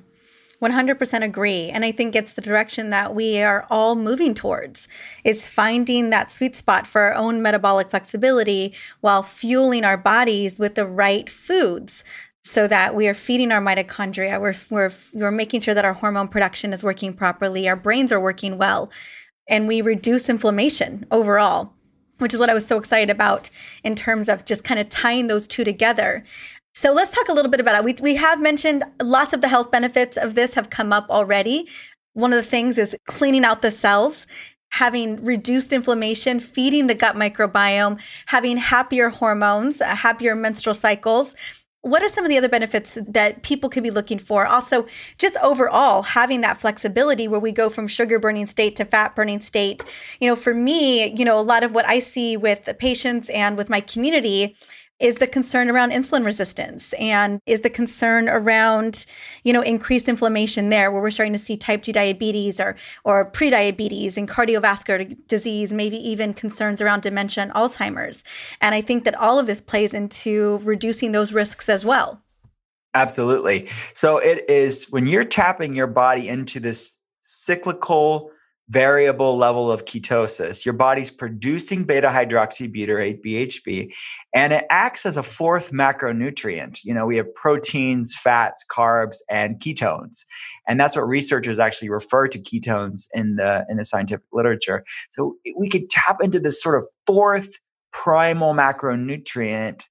100% 0.62 1.24
agree. 1.24 1.70
And 1.70 1.84
I 1.84 1.92
think 1.92 2.14
it's 2.14 2.34
the 2.34 2.42
direction 2.42 2.90
that 2.90 3.14
we 3.14 3.40
are 3.40 3.66
all 3.70 3.96
moving 3.96 4.34
towards. 4.34 4.88
It's 5.24 5.48
finding 5.48 6.10
that 6.10 6.32
sweet 6.32 6.54
spot 6.54 6.86
for 6.86 7.00
our 7.02 7.14
own 7.14 7.40
metabolic 7.40 7.90
flexibility 7.90 8.74
while 9.00 9.22
fueling 9.22 9.84
our 9.84 9.96
bodies 9.96 10.58
with 10.58 10.74
the 10.74 10.86
right 10.86 11.28
foods 11.28 12.04
so 12.42 12.66
that 12.66 12.94
we 12.94 13.06
are 13.08 13.14
feeding 13.14 13.52
our 13.52 13.60
mitochondria. 13.60 14.40
We're, 14.40 14.54
we're, 14.70 14.92
we're 15.12 15.30
making 15.30 15.62
sure 15.62 15.74
that 15.74 15.84
our 15.84 15.94
hormone 15.94 16.28
production 16.28 16.72
is 16.72 16.82
working 16.82 17.14
properly, 17.14 17.68
our 17.68 17.76
brains 17.76 18.12
are 18.12 18.20
working 18.20 18.58
well, 18.58 18.90
and 19.48 19.66
we 19.66 19.82
reduce 19.82 20.28
inflammation 20.28 21.06
overall 21.10 21.72
which 22.20 22.34
is 22.34 22.38
what 22.38 22.50
I 22.50 22.54
was 22.54 22.66
so 22.66 22.76
excited 22.76 23.10
about 23.10 23.50
in 23.82 23.94
terms 23.94 24.28
of 24.28 24.44
just 24.44 24.62
kind 24.62 24.78
of 24.78 24.88
tying 24.88 25.26
those 25.26 25.46
two 25.46 25.64
together. 25.64 26.22
So 26.74 26.92
let's 26.92 27.10
talk 27.10 27.28
a 27.28 27.32
little 27.32 27.50
bit 27.50 27.60
about 27.60 27.76
it. 27.76 27.84
We, 27.84 27.94
we 28.00 28.16
have 28.16 28.40
mentioned 28.40 28.84
lots 29.02 29.32
of 29.32 29.40
the 29.40 29.48
health 29.48 29.70
benefits 29.70 30.16
of 30.16 30.34
this 30.34 30.54
have 30.54 30.70
come 30.70 30.92
up 30.92 31.08
already. 31.10 31.68
One 32.14 32.32
of 32.32 32.42
the 32.42 32.48
things 32.48 32.78
is 32.78 32.96
cleaning 33.06 33.44
out 33.44 33.62
the 33.62 33.70
cells, 33.70 34.26
having 34.70 35.22
reduced 35.24 35.72
inflammation, 35.72 36.40
feeding 36.40 36.86
the 36.86 36.94
gut 36.94 37.16
microbiome, 37.16 38.00
having 38.26 38.56
happier 38.56 39.08
hormones, 39.08 39.80
uh, 39.80 39.94
happier 39.94 40.34
menstrual 40.34 40.74
cycles. 40.74 41.34
What 41.82 42.02
are 42.02 42.08
some 42.08 42.24
of 42.24 42.30
the 42.30 42.36
other 42.36 42.48
benefits 42.48 42.98
that 43.08 43.42
people 43.42 43.70
could 43.70 43.82
be 43.82 43.90
looking 43.90 44.18
for? 44.18 44.46
Also, 44.46 44.86
just 45.18 45.36
overall, 45.42 46.02
having 46.02 46.42
that 46.42 46.60
flexibility 46.60 47.26
where 47.26 47.40
we 47.40 47.52
go 47.52 47.70
from 47.70 47.88
sugar 47.88 48.18
burning 48.18 48.46
state 48.46 48.76
to 48.76 48.84
fat 48.84 49.16
burning 49.16 49.40
state. 49.40 49.82
You 50.20 50.28
know, 50.28 50.36
for 50.36 50.52
me, 50.52 51.14
you 51.16 51.24
know, 51.24 51.38
a 51.38 51.42
lot 51.42 51.62
of 51.62 51.72
what 51.72 51.88
I 51.88 52.00
see 52.00 52.36
with 52.36 52.68
patients 52.78 53.30
and 53.30 53.56
with 53.56 53.70
my 53.70 53.80
community 53.80 54.56
is 55.00 55.16
the 55.16 55.26
concern 55.26 55.70
around 55.70 55.90
insulin 55.90 56.24
resistance 56.24 56.92
and 56.94 57.40
is 57.46 57.62
the 57.62 57.70
concern 57.70 58.28
around 58.28 59.06
you 59.44 59.52
know 59.52 59.62
increased 59.62 60.08
inflammation 60.08 60.68
there 60.68 60.90
where 60.90 61.00
we're 61.00 61.10
starting 61.10 61.32
to 61.32 61.38
see 61.38 61.56
type 61.56 61.82
2 61.82 61.92
diabetes 61.92 62.60
or 62.60 62.76
or 63.04 63.30
prediabetes 63.30 64.16
and 64.16 64.28
cardiovascular 64.28 65.16
disease 65.26 65.72
maybe 65.72 65.96
even 65.96 66.34
concerns 66.34 66.80
around 66.80 67.02
dementia 67.02 67.42
and 67.42 67.52
alzheimer's. 67.52 68.22
And 68.60 68.74
i 68.74 68.80
think 68.80 69.04
that 69.04 69.14
all 69.14 69.38
of 69.38 69.46
this 69.46 69.60
plays 69.60 69.94
into 69.94 70.60
reducing 70.62 71.12
those 71.12 71.32
risks 71.32 71.68
as 71.68 71.84
well. 71.84 72.22
Absolutely. 72.94 73.68
So 73.94 74.18
it 74.18 74.44
is 74.50 74.90
when 74.90 75.06
you're 75.06 75.24
tapping 75.24 75.74
your 75.74 75.86
body 75.86 76.28
into 76.28 76.58
this 76.58 76.98
cyclical 77.20 78.32
variable 78.70 79.36
level 79.36 79.70
of 79.70 79.84
ketosis. 79.84 80.64
Your 80.64 80.72
body's 80.72 81.10
producing 81.10 81.82
beta 81.82 82.06
hydroxybutyrate, 82.06 83.20
BHB, 83.24 83.92
and 84.32 84.52
it 84.52 84.64
acts 84.70 85.04
as 85.04 85.16
a 85.16 85.24
fourth 85.24 85.72
macronutrient. 85.72 86.84
You 86.84 86.94
know, 86.94 87.04
we 87.04 87.16
have 87.16 87.34
proteins, 87.34 88.14
fats, 88.14 88.64
carbs, 88.70 89.18
and 89.28 89.58
ketones. 89.58 90.24
And 90.68 90.78
that's 90.78 90.94
what 90.94 91.08
researchers 91.08 91.58
actually 91.58 91.90
refer 91.90 92.28
to 92.28 92.38
ketones 92.38 93.08
in 93.12 93.36
the 93.36 93.66
in 93.68 93.76
the 93.76 93.84
scientific 93.84 94.26
literature. 94.32 94.84
So 95.10 95.34
we 95.58 95.68
could 95.68 95.90
tap 95.90 96.18
into 96.22 96.38
this 96.38 96.62
sort 96.62 96.76
of 96.76 96.86
fourth 97.06 97.58
primal 97.92 98.54
macronutrient 98.54 99.82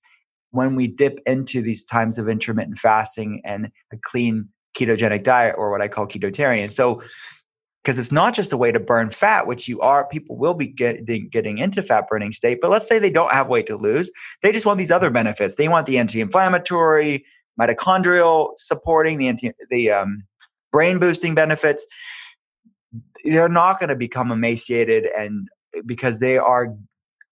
when 0.52 0.76
we 0.76 0.88
dip 0.88 1.20
into 1.26 1.62
these 1.62 1.84
times 1.84 2.18
of 2.18 2.30
intermittent 2.30 2.78
fasting 2.78 3.42
and 3.44 3.72
a 3.92 3.98
clean 4.02 4.48
ketogenic 4.78 5.24
diet 5.24 5.56
or 5.58 5.70
what 5.70 5.82
I 5.82 5.89
call 5.89 6.08
ketotarian. 6.08 6.72
So 6.72 7.02
because 7.84 7.98
it's 7.98 8.12
not 8.12 8.34
just 8.34 8.52
a 8.52 8.58
way 8.58 8.72
to 8.72 8.80
burn 8.80 9.10
fat 9.10 9.48
which 9.48 9.68
you 9.68 9.80
are 9.82 10.08
people 10.08 10.38
will 10.38 10.54
be 10.54 10.68
getting 10.68 11.30
getting 11.30 11.58
into 11.58 11.82
fat 11.82 12.08
burning 12.08 12.32
state 12.32 12.60
but 12.62 12.70
let's 12.70 12.88
say 12.88 13.00
they 13.00 13.10
don't 13.10 13.34
have 13.34 13.48
weight 13.48 13.68
to 13.68 13.78
lose. 13.78 14.12
They 14.42 14.52
just 14.52 14.65
want 14.65 14.78
these 14.78 14.92
other 14.92 15.10
benefits. 15.10 15.56
They 15.56 15.68
want 15.68 15.86
the 15.86 15.98
anti-inflammatory 15.98 17.26
mitochondrial 17.60 18.52
supporting 18.58 19.18
the 19.18 19.28
anti 19.28 19.52
the 19.70 19.92
um, 19.92 20.24
brain 20.72 21.00
boosting 21.00 21.36
benefits. 21.36 21.86
They're 23.24 23.50
not 23.50 23.80
going 23.80 23.89
to 23.89 23.96
become 23.96 24.32
emaciated 24.32 25.08
and 25.18 25.48
because 25.86 26.20
they 26.20 26.38
are 26.38 26.76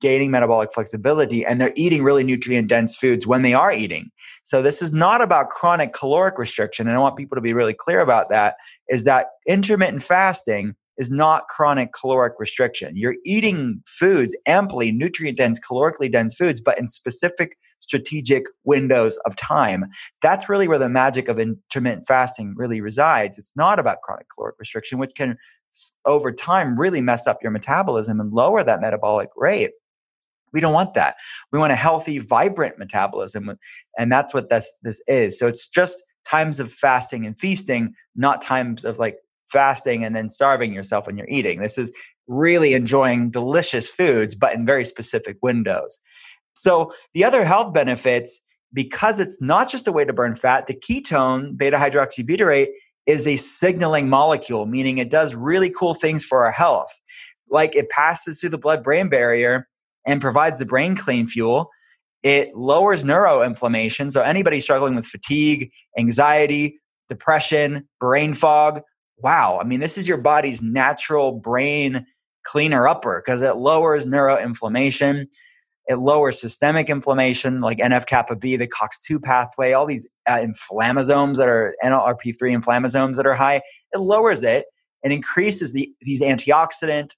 gaining 0.02 0.32
metabolic 0.32 0.74
flexibility 0.74 1.46
and 1.46 1.60
they're 1.60 1.74
eating 1.76 2.04
really 2.04 2.24
nutrient 2.24 2.70
dense 2.70 2.96
foods 2.96 3.26
when 3.26 3.42
they 3.42 3.54
are 3.54 3.72
eating. 3.72 4.10
So 4.44 4.62
this 4.62 4.82
is 4.82 4.94
not 4.94 5.22
about 5.22 5.50
chronic 5.50 5.94
caloric 5.94 6.38
restriction 6.38 6.88
and 6.88 6.96
I 6.96 7.00
want 7.00 7.18
people 7.18 7.36
to 7.36 7.42
be 7.42 7.54
really 7.54 7.74
clear 7.74 8.02
about 8.02 8.30
that 8.30 8.56
is 8.90 9.04
that 9.04 9.28
intermittent 9.48 10.04
fasting 10.04 10.76
is 10.98 11.12
not 11.12 11.48
chronic 11.48 11.94
caloric 11.94 12.34
restriction. 12.40 12.98
You're 12.98 13.16
eating 13.24 13.82
foods 13.88 14.36
amply 14.48 14.92
nutrient 14.92 15.38
dense, 15.38 15.60
calorically 15.60 16.12
dense 16.12 16.34
foods, 16.34 16.60
but 16.60 16.78
in 16.80 16.88
specific 16.88 17.58
strategic 17.80 18.46
windows 18.64 19.18
of 19.26 19.36
time. 19.36 19.86
That's 20.22 20.50
really 20.50 20.68
where 20.68 20.80
the 20.80 20.90
magic 20.90 21.28
of 21.28 21.40
intermittent 21.40 22.08
fasting 22.08 22.54
really 22.58 22.82
resides. 22.82 23.38
It's 23.38 23.54
not 23.56 23.80
about 23.80 24.02
chronic 24.02 24.28
caloric 24.34 24.56
restriction, 24.60 24.98
which 24.98 25.14
can 25.16 25.38
over 26.06 26.32
time 26.32 26.80
really 26.80 27.02
mess 27.02 27.28
up 27.28 27.44
your 27.44 27.52
metabolism 27.52 28.20
and 28.20 28.34
lower 28.34 28.64
that 28.64 28.82
metabolic 28.82 29.30
rate. 29.36 29.72
We 30.58 30.62
don't 30.62 30.74
want 30.74 30.96
that. 30.96 31.18
We 31.52 31.60
want 31.60 31.72
a 31.72 31.76
healthy, 31.76 32.18
vibrant 32.18 32.80
metabolism. 32.80 33.56
And 34.00 34.12
that's 34.12 34.34
what 34.34 34.50
this, 34.50 34.74
this 34.82 35.00
is. 35.06 35.38
So 35.38 35.46
it's 35.46 35.68
just 35.68 36.02
times 36.26 36.60
of 36.60 36.74
fasting 36.74 37.28
and 37.28 37.38
feasting, 37.38 37.94
not 38.16 38.42
times 38.42 38.84
of 38.84 38.98
like 38.98 39.18
fasting 39.46 40.04
and 40.04 40.16
then 40.16 40.32
starving 40.32 40.74
yourself 40.74 41.06
when 41.06 41.16
you're 41.16 41.30
eating. 41.30 41.62
This 41.62 41.78
is 41.78 41.94
really 42.26 42.74
enjoying 42.74 43.30
delicious 43.30 43.88
foods, 43.88 44.36
but 44.36 44.56
in 44.56 44.66
very 44.66 44.84
specific 44.84 45.38
windows. 45.44 46.00
So 46.56 46.92
the 47.14 47.24
other 47.24 47.46
health 47.46 47.72
benefits, 47.72 48.42
because 48.74 49.20
it's 49.20 49.40
not 49.40 49.70
just 49.70 49.88
a 49.88 49.92
way 49.92 50.06
to 50.06 50.12
burn 50.14 50.36
fat, 50.36 50.66
the 50.66 50.74
ketone, 50.74 51.56
beta 51.56 51.78
hydroxybutyrate, 51.78 52.70
is 53.06 53.28
a 53.28 53.36
signaling 53.36 54.10
molecule, 54.10 54.66
meaning 54.66 54.98
it 54.98 55.12
does 55.12 55.36
really 55.36 55.70
cool 55.70 55.94
things 55.94 56.26
for 56.26 56.44
our 56.44 56.52
health. 56.52 57.00
Like 57.48 57.76
it 57.76 57.90
passes 57.90 58.40
through 58.40 58.50
the 58.50 58.58
blood 58.58 58.84
brain 58.84 59.08
barrier 59.08 59.68
and 60.08 60.22
provides 60.22 60.58
the 60.58 60.66
brain 60.66 60.96
clean 60.96 61.28
fuel. 61.28 61.70
It 62.24 62.56
lowers 62.56 63.04
neuroinflammation. 63.04 64.12
So, 64.12 64.22
anybody 64.22 64.60
struggling 64.60 64.96
with 64.96 65.06
fatigue, 65.06 65.70
anxiety, 66.00 66.80
depression, 67.10 67.88
brain 68.00 68.34
fog, 68.34 68.82
wow. 69.20 69.60
I 69.62 69.64
mean, 69.64 69.80
this 69.80 69.98
is 69.98 70.08
your 70.08 70.18
body's 70.18 70.62
natural 70.62 71.34
brain 71.34 72.06
cleaner 72.44 72.88
upper 72.88 73.22
because 73.24 73.42
it 73.42 73.58
lowers 73.58 74.06
neuroinflammation. 74.06 75.28
It 75.88 75.96
lowers 75.96 76.42
systemic 76.42 76.90
inflammation 76.90 77.62
like 77.62 77.78
NF 77.78 78.08
kappa 78.08 78.36
B, 78.36 78.58
the 78.58 78.68
COX2 78.68 79.22
pathway, 79.24 79.72
all 79.72 79.86
these 79.86 80.08
uh, 80.28 80.38
inflammasomes 80.38 81.38
that 81.38 81.48
are 81.48 81.76
NLRP3 81.84 82.62
inflammasomes 82.62 83.16
that 83.16 83.26
are 83.26 83.36
high. 83.36 83.62
It 83.94 84.00
lowers 84.00 84.44
it 84.44 84.66
and 85.04 85.14
increases 85.14 85.72
the, 85.72 85.90
these 86.02 86.22
antioxidant 86.22 87.12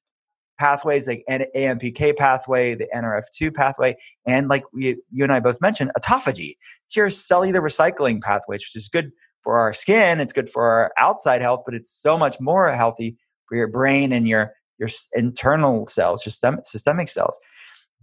pathways 0.60 1.08
like 1.08 1.24
AMPK 1.30 2.16
pathway, 2.18 2.76
the 2.76 2.88
NRF2 2.96 3.54
pathway, 3.56 3.96
and 4.28 4.50
like 4.50 4.64
we, 4.74 4.98
you 5.12 5.24
and 5.24 5.32
I 5.32 5.40
both 5.40 5.60
mentioned, 5.62 5.92
autophagy. 5.98 6.58
It's 6.86 6.96
your 6.96 7.10
cellular 7.10 7.62
recycling 7.62 8.22
pathway, 8.22 8.56
which 8.56 8.76
is 8.76 8.90
good 8.90 9.12
for 9.42 9.58
our 9.58 9.74
skin. 9.74 10.20
It's 10.20 10.34
good 10.34 10.50
for 10.50 10.64
our 10.64 10.92
outside 10.98 11.42
health, 11.42 11.62
but 11.66 11.74
it's 11.74 11.92
so 11.92 12.18
much 12.18 12.40
more 12.40 12.70
healthy 12.72 13.18
for 13.46 13.56
your 13.56 13.68
brain 13.68 14.12
and 14.12 14.28
your 14.28 14.54
your 14.78 14.90
internal 15.14 15.86
cells, 15.88 16.26
your 16.26 16.62
systemic 16.64 17.10
cells. 17.10 17.38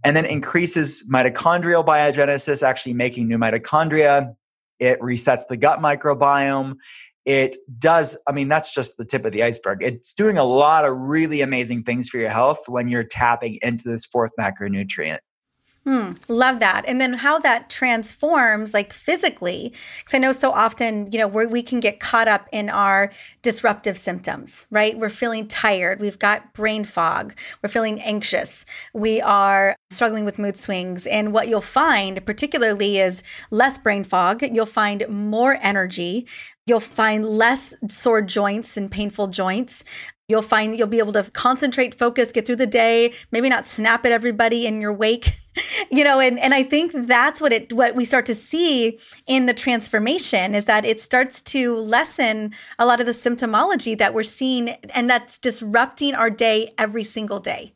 And 0.03 0.15
then 0.15 0.25
increases 0.25 1.03
mitochondrial 1.11 1.83
biogenesis, 1.83 2.61
actually 2.61 2.93
making 2.93 3.27
new 3.27 3.39
mitochondria. 3.39 4.35
It 4.79 4.99
resets 4.99 5.47
the 5.47 5.57
gut 5.57 5.79
microbiome 5.79 6.75
it 7.27 7.57
does 7.77 8.17
i 8.27 8.31
mean 8.31 8.47
that's 8.47 8.73
just 8.73 8.97
the 8.97 9.03
tip 9.05 9.25
of 9.25 9.33
the 9.33 9.43
iceberg. 9.43 9.83
It's 9.83 10.13
doing 10.13 10.37
a 10.37 10.45
lot 10.45 10.85
of 10.85 10.97
really 10.97 11.41
amazing 11.41 11.83
things 11.83 12.07
for 12.09 12.17
your 12.17 12.29
health 12.29 12.63
when 12.67 12.87
you're 12.87 13.03
tapping 13.03 13.59
into 13.61 13.89
this 13.89 14.05
fourth 14.05 14.31
macronutrient 14.39 15.19
Hmm, 15.87 16.15
love 16.27 16.59
that. 16.59 16.83
And 16.85 16.99
then 16.99 17.13
how 17.13 17.39
that 17.39 17.69
transforms, 17.69 18.73
like 18.73 18.91
physically, 18.91 19.71
because 19.99 20.13
I 20.13 20.17
know 20.17 20.33
so 20.33 20.51
often, 20.51 21.09
you 21.13 21.17
know, 21.17 21.29
we 21.29 21.63
can 21.63 21.79
get 21.79 22.01
caught 22.01 22.27
up 22.27 22.49
in 22.51 22.69
our 22.69 23.09
disruptive 23.41 23.97
symptoms, 23.97 24.65
right? 24.69 24.99
We're 24.99 25.07
feeling 25.07 25.47
tired. 25.47 26.01
We've 26.01 26.19
got 26.19 26.51
brain 26.51 26.83
fog. 26.83 27.35
We're 27.63 27.69
feeling 27.69 28.01
anxious. 28.01 28.65
We 28.93 29.21
are 29.21 29.77
struggling 29.89 30.25
with 30.25 30.37
mood 30.37 30.57
swings. 30.57 31.07
And 31.07 31.31
what 31.31 31.47
you'll 31.47 31.61
find, 31.61 32.25
particularly, 32.25 32.97
is 32.97 33.23
less 33.49 33.77
brain 33.77 34.03
fog. 34.03 34.41
You'll 34.43 34.65
find 34.65 35.07
more 35.07 35.57
energy. 35.61 36.27
You'll 36.65 36.81
find 36.81 37.25
less 37.25 37.73
sore 37.87 38.21
joints 38.21 38.75
and 38.75 38.91
painful 38.91 39.27
joints. 39.27 39.85
You'll 40.27 40.41
find 40.41 40.77
you'll 40.77 40.87
be 40.87 40.99
able 40.99 41.13
to 41.13 41.23
concentrate, 41.31 41.95
focus, 41.95 42.33
get 42.33 42.45
through 42.45 42.57
the 42.57 42.67
day, 42.67 43.13
maybe 43.31 43.47
not 43.47 43.65
snap 43.65 44.05
at 44.05 44.11
everybody 44.11 44.67
in 44.67 44.81
your 44.81 44.91
wake. 44.91 45.37
you 45.91 46.03
know, 46.03 46.19
and, 46.19 46.39
and 46.39 46.53
I 46.53 46.63
think 46.63 46.91
that's 46.93 47.41
what 47.41 47.51
it 47.51 47.73
what 47.73 47.95
we 47.95 48.05
start 48.05 48.25
to 48.27 48.35
see 48.35 48.99
in 49.25 49.45
the 49.45 49.53
transformation 49.53 50.55
is 50.55 50.65
that 50.65 50.85
it 50.85 51.01
starts 51.01 51.41
to 51.41 51.75
lessen 51.77 52.53
a 52.79 52.85
lot 52.85 52.99
of 52.99 53.05
the 53.05 53.11
symptomology 53.11 53.97
that 53.97 54.13
we're 54.13 54.23
seeing 54.23 54.69
and 54.93 55.09
that's 55.09 55.37
disrupting 55.37 56.15
our 56.15 56.29
day 56.29 56.73
every 56.77 57.03
single 57.03 57.39
day. 57.39 57.73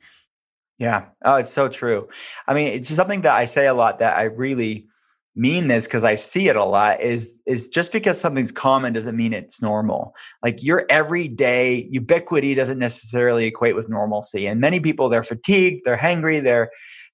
Yeah. 0.77 1.05
Oh, 1.23 1.35
it's 1.35 1.51
so 1.51 1.67
true. 1.67 2.09
I 2.47 2.53
mean, 2.53 2.67
it's 2.69 2.89
something 2.89 3.21
that 3.21 3.35
I 3.35 3.45
say 3.45 3.67
a 3.67 3.73
lot 3.73 3.99
that 3.99 4.17
I 4.17 4.23
really 4.23 4.87
mean 5.35 5.69
this 5.69 5.85
because 5.85 6.03
I 6.03 6.15
see 6.15 6.49
it 6.49 6.55
a 6.55 6.65
lot 6.65 6.99
is 7.01 7.41
is 7.45 7.69
just 7.69 7.91
because 7.93 8.19
something's 8.19 8.51
common 8.51 8.91
doesn't 8.91 9.15
mean 9.15 9.33
it's 9.33 9.61
normal. 9.61 10.15
Like 10.43 10.63
your 10.63 10.85
everyday 10.89 11.87
ubiquity 11.91 12.53
doesn't 12.53 12.79
necessarily 12.79 13.45
equate 13.45 13.75
with 13.75 13.89
normalcy. 13.89 14.47
And 14.47 14.59
many 14.59 14.79
people 14.79 15.07
they're 15.07 15.23
fatigued, 15.23 15.85
they're 15.85 15.97
hangry, 15.97 16.43
they're 16.43 16.69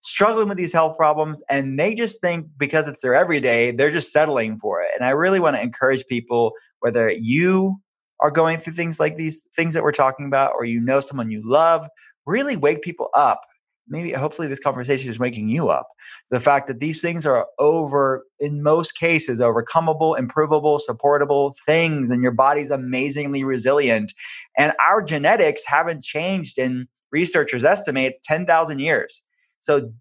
struggling 0.08 0.48
with 0.48 0.58
these 0.58 0.74
health 0.74 0.98
problems 0.98 1.44
and 1.50 1.80
they 1.80 1.94
just 1.94 2.22
think 2.22 2.48
because 2.58 2.88
it's 2.88 3.02
their 3.02 3.16
everyday, 3.16 3.72
they're 3.72 3.92
just 3.92 4.12
settling 4.12 4.58
for 4.58 4.82
it. 4.82 4.90
And 4.96 5.06
I 5.06 5.10
really 5.10 5.40
want 5.40 5.56
to 5.56 5.62
encourage 5.62 6.06
people 6.08 6.54
whether 6.80 7.12
you 7.12 7.76
are 8.20 8.32
going 8.32 8.58
through 8.58 8.74
things 8.74 9.00
like 9.00 9.18
these 9.18 9.46
things 9.56 9.74
that 9.74 9.84
we're 9.84 9.92
talking 9.92 10.26
about 10.26 10.54
or 10.58 10.66
you 10.66 10.80
know 10.80 11.00
someone 11.00 11.30
you 11.30 11.42
love, 11.44 11.88
really 12.26 12.56
wake 12.56 12.82
people 12.82 13.10
up. 13.14 13.42
Maybe 13.90 14.12
hopefully 14.12 14.48
this 14.48 14.60
conversation 14.60 15.10
is 15.10 15.20
waking 15.20 15.48
you 15.50 15.70
up. 15.70 15.88
The 16.30 16.42
fact 16.42 16.68
that 16.68 16.80
these 16.80 17.02
things 17.02 17.26
are 17.26 17.48
over 17.58 18.26
in 18.40 18.62
most 18.62 18.94
cases 18.94 19.40
overcomable 19.40 20.18
improvable 20.18 20.78
supportable 20.80 21.56
things 21.66 22.12
and 22.12 22.22
your 22.22 22.34
body's 22.34 22.72
amazingly 22.72 23.44
resilient. 23.44 24.14
And 24.58 24.74
our 24.80 25.02
genetics 25.02 25.64
haven't 25.66 26.04
changed 26.04 26.58
in 26.58 26.88
researchers 27.12 27.64
estimate 27.64 28.22
10,000 28.24 28.80
years 28.80 29.24
so 29.68 29.92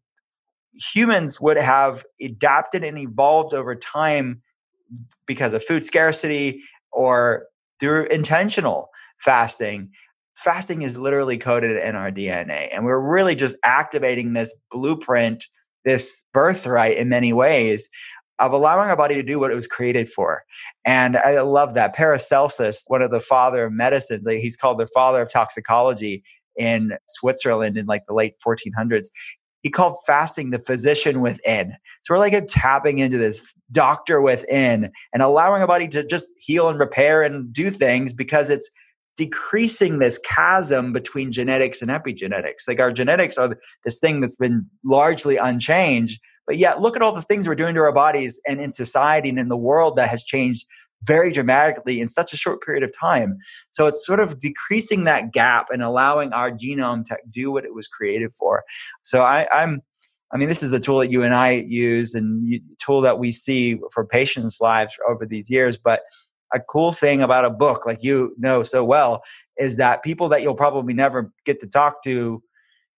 humans 0.72 1.40
would 1.40 1.56
have 1.56 2.04
adapted 2.20 2.84
and 2.84 2.96
evolved 2.96 3.52
over 3.52 3.74
time 3.74 4.40
because 5.26 5.52
of 5.52 5.64
food 5.64 5.84
scarcity 5.84 6.62
or 6.92 7.46
through 7.80 8.06
intentional 8.06 8.90
fasting 9.18 9.90
fasting 10.36 10.82
is 10.82 10.98
literally 10.98 11.38
coded 11.38 11.76
in 11.82 11.96
our 11.96 12.10
DNA. 12.10 12.68
And 12.72 12.84
we're 12.84 13.00
really 13.00 13.34
just 13.34 13.56
activating 13.64 14.34
this 14.34 14.54
blueprint, 14.70 15.46
this 15.84 16.24
birthright 16.32 16.98
in 16.98 17.08
many 17.08 17.32
ways 17.32 17.88
of 18.38 18.52
allowing 18.52 18.90
our 18.90 18.96
body 18.96 19.14
to 19.14 19.22
do 19.22 19.38
what 19.38 19.50
it 19.50 19.54
was 19.54 19.66
created 19.66 20.10
for. 20.10 20.44
And 20.84 21.16
I 21.16 21.40
love 21.40 21.72
that. 21.72 21.94
Paracelsus, 21.94 22.84
one 22.86 23.00
of 23.00 23.10
the 23.10 23.20
father 23.20 23.64
of 23.64 23.72
medicines, 23.72 24.26
he's 24.28 24.58
called 24.58 24.78
the 24.78 24.88
father 24.88 25.22
of 25.22 25.32
toxicology 25.32 26.22
in 26.56 26.98
Switzerland 27.08 27.78
in 27.78 27.86
like 27.86 28.02
the 28.06 28.14
late 28.14 28.34
1400s. 28.46 29.06
He 29.66 29.70
called 29.70 29.98
fasting 30.06 30.50
the 30.50 30.60
physician 30.60 31.20
within. 31.20 31.76
So 32.02 32.14
we're 32.14 32.20
like 32.20 32.34
a 32.34 32.40
tapping 32.40 33.00
into 33.00 33.18
this 33.18 33.52
doctor 33.72 34.20
within 34.20 34.92
and 35.12 35.22
allowing 35.24 35.60
our 35.60 35.66
body 35.66 35.88
to 35.88 36.06
just 36.06 36.28
heal 36.38 36.68
and 36.68 36.78
repair 36.78 37.24
and 37.24 37.52
do 37.52 37.70
things 37.70 38.12
because 38.12 38.48
it's 38.48 38.70
decreasing 39.16 39.98
this 39.98 40.18
chasm 40.18 40.92
between 40.92 41.32
genetics 41.32 41.82
and 41.82 41.90
epigenetics. 41.90 42.68
Like 42.68 42.78
our 42.78 42.92
genetics 42.92 43.38
are 43.38 43.56
this 43.82 43.98
thing 43.98 44.20
that's 44.20 44.36
been 44.36 44.70
largely 44.84 45.36
unchanged, 45.36 46.20
but 46.46 46.58
yet 46.58 46.80
look 46.80 46.94
at 46.94 47.02
all 47.02 47.12
the 47.12 47.20
things 47.20 47.48
we're 47.48 47.56
doing 47.56 47.74
to 47.74 47.80
our 47.80 47.92
bodies 47.92 48.40
and 48.46 48.60
in 48.60 48.70
society 48.70 49.30
and 49.30 49.38
in 49.40 49.48
the 49.48 49.56
world 49.56 49.96
that 49.96 50.08
has 50.10 50.22
changed 50.22 50.64
very 51.04 51.30
dramatically 51.30 52.00
in 52.00 52.08
such 52.08 52.32
a 52.32 52.36
short 52.36 52.62
period 52.62 52.82
of 52.82 52.92
time. 52.98 53.36
So 53.70 53.86
it's 53.86 54.04
sort 54.04 54.20
of 54.20 54.38
decreasing 54.40 55.04
that 55.04 55.32
gap 55.32 55.66
and 55.70 55.82
allowing 55.82 56.32
our 56.32 56.50
genome 56.50 57.04
to 57.06 57.16
do 57.30 57.50
what 57.50 57.64
it 57.64 57.74
was 57.74 57.86
created 57.86 58.32
for. 58.32 58.64
So 59.02 59.22
I, 59.22 59.46
I'm 59.52 59.82
I 60.32 60.38
mean, 60.38 60.48
this 60.48 60.62
is 60.62 60.72
a 60.72 60.80
tool 60.80 60.98
that 60.98 61.10
you 61.10 61.22
and 61.22 61.34
I 61.34 61.52
use 61.52 62.14
and 62.14 62.52
a 62.52 62.60
tool 62.84 63.00
that 63.02 63.18
we 63.18 63.30
see 63.30 63.78
for 63.92 64.04
patients' 64.04 64.60
lives 64.60 64.96
over 65.08 65.24
these 65.24 65.48
years. 65.48 65.78
But 65.78 66.02
a 66.52 66.60
cool 66.60 66.92
thing 66.92 67.22
about 67.22 67.44
a 67.44 67.50
book, 67.50 67.86
like 67.86 68.02
you 68.02 68.34
know 68.38 68.62
so 68.62 68.84
well, 68.84 69.22
is 69.58 69.76
that 69.76 70.02
people 70.02 70.28
that 70.30 70.42
you'll 70.42 70.54
probably 70.54 70.94
never 70.94 71.32
get 71.44 71.60
to 71.60 71.66
talk 71.66 72.02
to, 72.04 72.42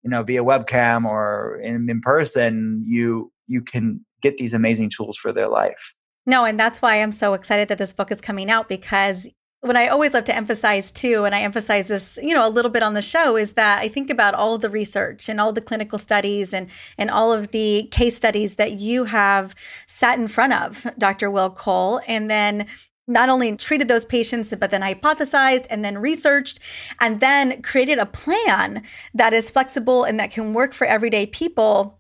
you 0.02 0.10
know, 0.10 0.22
via 0.22 0.42
webcam 0.42 1.04
or 1.04 1.60
in, 1.62 1.88
in 1.88 2.00
person, 2.00 2.82
you 2.86 3.30
you 3.46 3.62
can 3.62 4.04
get 4.22 4.36
these 4.38 4.54
amazing 4.54 4.90
tools 4.94 5.16
for 5.16 5.32
their 5.32 5.48
life. 5.48 5.94
No, 6.28 6.44
and 6.44 6.60
that's 6.60 6.82
why 6.82 6.96
I'm 7.00 7.12
so 7.12 7.32
excited 7.32 7.68
that 7.68 7.78
this 7.78 7.94
book 7.94 8.12
is 8.12 8.20
coming 8.20 8.50
out 8.50 8.68
because 8.68 9.26
what 9.62 9.78
I 9.78 9.88
always 9.88 10.12
love 10.12 10.24
to 10.24 10.36
emphasize 10.36 10.90
too, 10.90 11.24
and 11.24 11.34
I 11.34 11.40
emphasize 11.40 11.88
this, 11.88 12.18
you 12.22 12.34
know, 12.34 12.46
a 12.46 12.50
little 12.50 12.70
bit 12.70 12.82
on 12.82 12.92
the 12.92 13.00
show, 13.00 13.34
is 13.38 13.54
that 13.54 13.78
I 13.78 13.88
think 13.88 14.10
about 14.10 14.34
all 14.34 14.58
the 14.58 14.68
research 14.68 15.30
and 15.30 15.40
all 15.40 15.54
the 15.54 15.62
clinical 15.62 15.98
studies 15.98 16.52
and 16.52 16.68
and 16.98 17.10
all 17.10 17.32
of 17.32 17.50
the 17.50 17.88
case 17.90 18.14
studies 18.14 18.56
that 18.56 18.72
you 18.72 19.04
have 19.04 19.54
sat 19.86 20.18
in 20.18 20.28
front 20.28 20.52
of, 20.52 20.86
Dr. 20.98 21.30
Will 21.30 21.48
Cole, 21.48 22.02
and 22.06 22.30
then 22.30 22.66
not 23.06 23.30
only 23.30 23.56
treated 23.56 23.88
those 23.88 24.04
patients, 24.04 24.52
but 24.60 24.70
then 24.70 24.82
hypothesized 24.82 25.64
and 25.70 25.82
then 25.82 25.96
researched 25.96 26.60
and 27.00 27.20
then 27.20 27.62
created 27.62 27.98
a 27.98 28.04
plan 28.04 28.82
that 29.14 29.32
is 29.32 29.50
flexible 29.50 30.04
and 30.04 30.20
that 30.20 30.30
can 30.30 30.52
work 30.52 30.74
for 30.74 30.86
everyday 30.86 31.24
people 31.24 31.98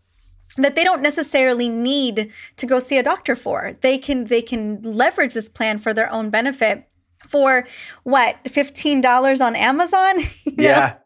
that 0.64 0.74
they 0.74 0.84
don't 0.84 1.02
necessarily 1.02 1.68
need 1.68 2.30
to 2.56 2.66
go 2.66 2.80
see 2.80 2.98
a 2.98 3.02
doctor 3.02 3.36
for. 3.36 3.76
They 3.80 3.98
can 3.98 4.24
they 4.24 4.42
can 4.42 4.82
leverage 4.82 5.34
this 5.34 5.48
plan 5.48 5.78
for 5.78 5.92
their 5.94 6.10
own 6.10 6.30
benefit 6.30 6.88
for 7.20 7.66
what 8.04 8.42
$15 8.44 9.44
on 9.44 9.56
Amazon? 9.56 10.20
yeah. 10.44 10.96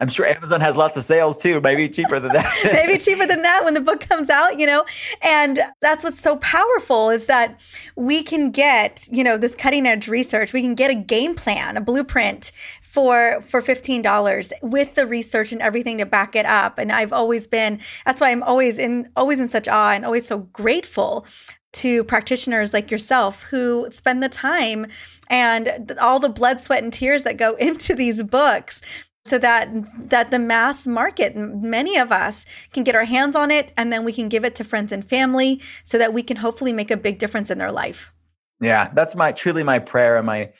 I'm 0.00 0.08
sure 0.08 0.26
Amazon 0.26 0.60
has 0.60 0.76
lots 0.76 0.96
of 0.96 1.04
sales 1.04 1.36
too, 1.36 1.60
maybe 1.60 1.88
cheaper 1.88 2.18
than 2.20 2.32
that. 2.32 2.60
maybe 2.72 2.98
cheaper 2.98 3.26
than 3.26 3.42
that 3.42 3.64
when 3.64 3.74
the 3.74 3.80
book 3.80 4.00
comes 4.00 4.30
out, 4.30 4.58
you 4.58 4.66
know? 4.66 4.84
And 5.22 5.60
that's 5.80 6.04
what's 6.04 6.20
so 6.20 6.36
powerful 6.36 7.10
is 7.10 7.26
that 7.26 7.60
we 7.96 8.22
can 8.22 8.50
get, 8.50 9.06
you 9.10 9.24
know, 9.24 9.36
this 9.36 9.54
cutting 9.54 9.86
edge 9.86 10.08
research. 10.08 10.52
We 10.52 10.62
can 10.62 10.74
get 10.74 10.90
a 10.90 10.94
game 10.94 11.34
plan, 11.34 11.76
a 11.76 11.80
blueprint 11.80 12.52
for 12.92 13.40
for 13.42 13.62
$15 13.62 14.52
with 14.62 14.94
the 14.94 15.06
research 15.06 15.50
and 15.50 15.62
everything 15.62 15.98
to 15.98 16.06
back 16.06 16.36
it 16.36 16.44
up. 16.44 16.78
And 16.78 16.92
I've 16.92 17.12
always 17.12 17.46
been 17.46 17.80
that's 18.04 18.20
why 18.20 18.30
I'm 18.30 18.42
always 18.42 18.78
in 18.78 19.10
always 19.16 19.40
in 19.40 19.48
such 19.48 19.68
awe 19.68 19.92
and 19.92 20.04
always 20.04 20.26
so 20.26 20.38
grateful 20.38 21.26
to 21.72 22.04
practitioners 22.04 22.72
like 22.72 22.90
yourself 22.90 23.44
who 23.44 23.88
spend 23.90 24.22
the 24.22 24.28
time 24.28 24.86
and 25.28 25.96
all 26.00 26.18
the 26.20 26.28
blood, 26.28 26.60
sweat, 26.60 26.82
and 26.82 26.92
tears 26.92 27.22
that 27.22 27.38
go 27.38 27.54
into 27.56 27.94
these 27.94 28.22
books 28.22 28.80
so 29.24 29.38
that 29.38 29.68
that 30.10 30.30
the 30.30 30.38
mass 30.38 30.86
market 30.86 31.36
many 31.36 31.96
of 31.96 32.10
us 32.10 32.44
can 32.72 32.82
get 32.82 32.94
our 32.94 33.04
hands 33.04 33.36
on 33.36 33.50
it 33.50 33.72
and 33.76 33.92
then 33.92 34.04
we 34.04 34.12
can 34.12 34.28
give 34.28 34.44
it 34.44 34.54
to 34.56 34.64
friends 34.64 34.92
and 34.92 35.04
family 35.04 35.60
so 35.84 35.96
that 35.98 36.12
we 36.12 36.22
can 36.22 36.38
hopefully 36.38 36.72
make 36.72 36.90
a 36.90 36.96
big 36.96 37.18
difference 37.18 37.50
in 37.50 37.58
their 37.58 37.72
life. 37.72 38.12
Yeah 38.60 38.90
that's 38.94 39.14
my 39.14 39.32
truly 39.32 39.62
my 39.62 39.78
prayer 39.78 40.16
and 40.16 40.26
my 40.26 40.52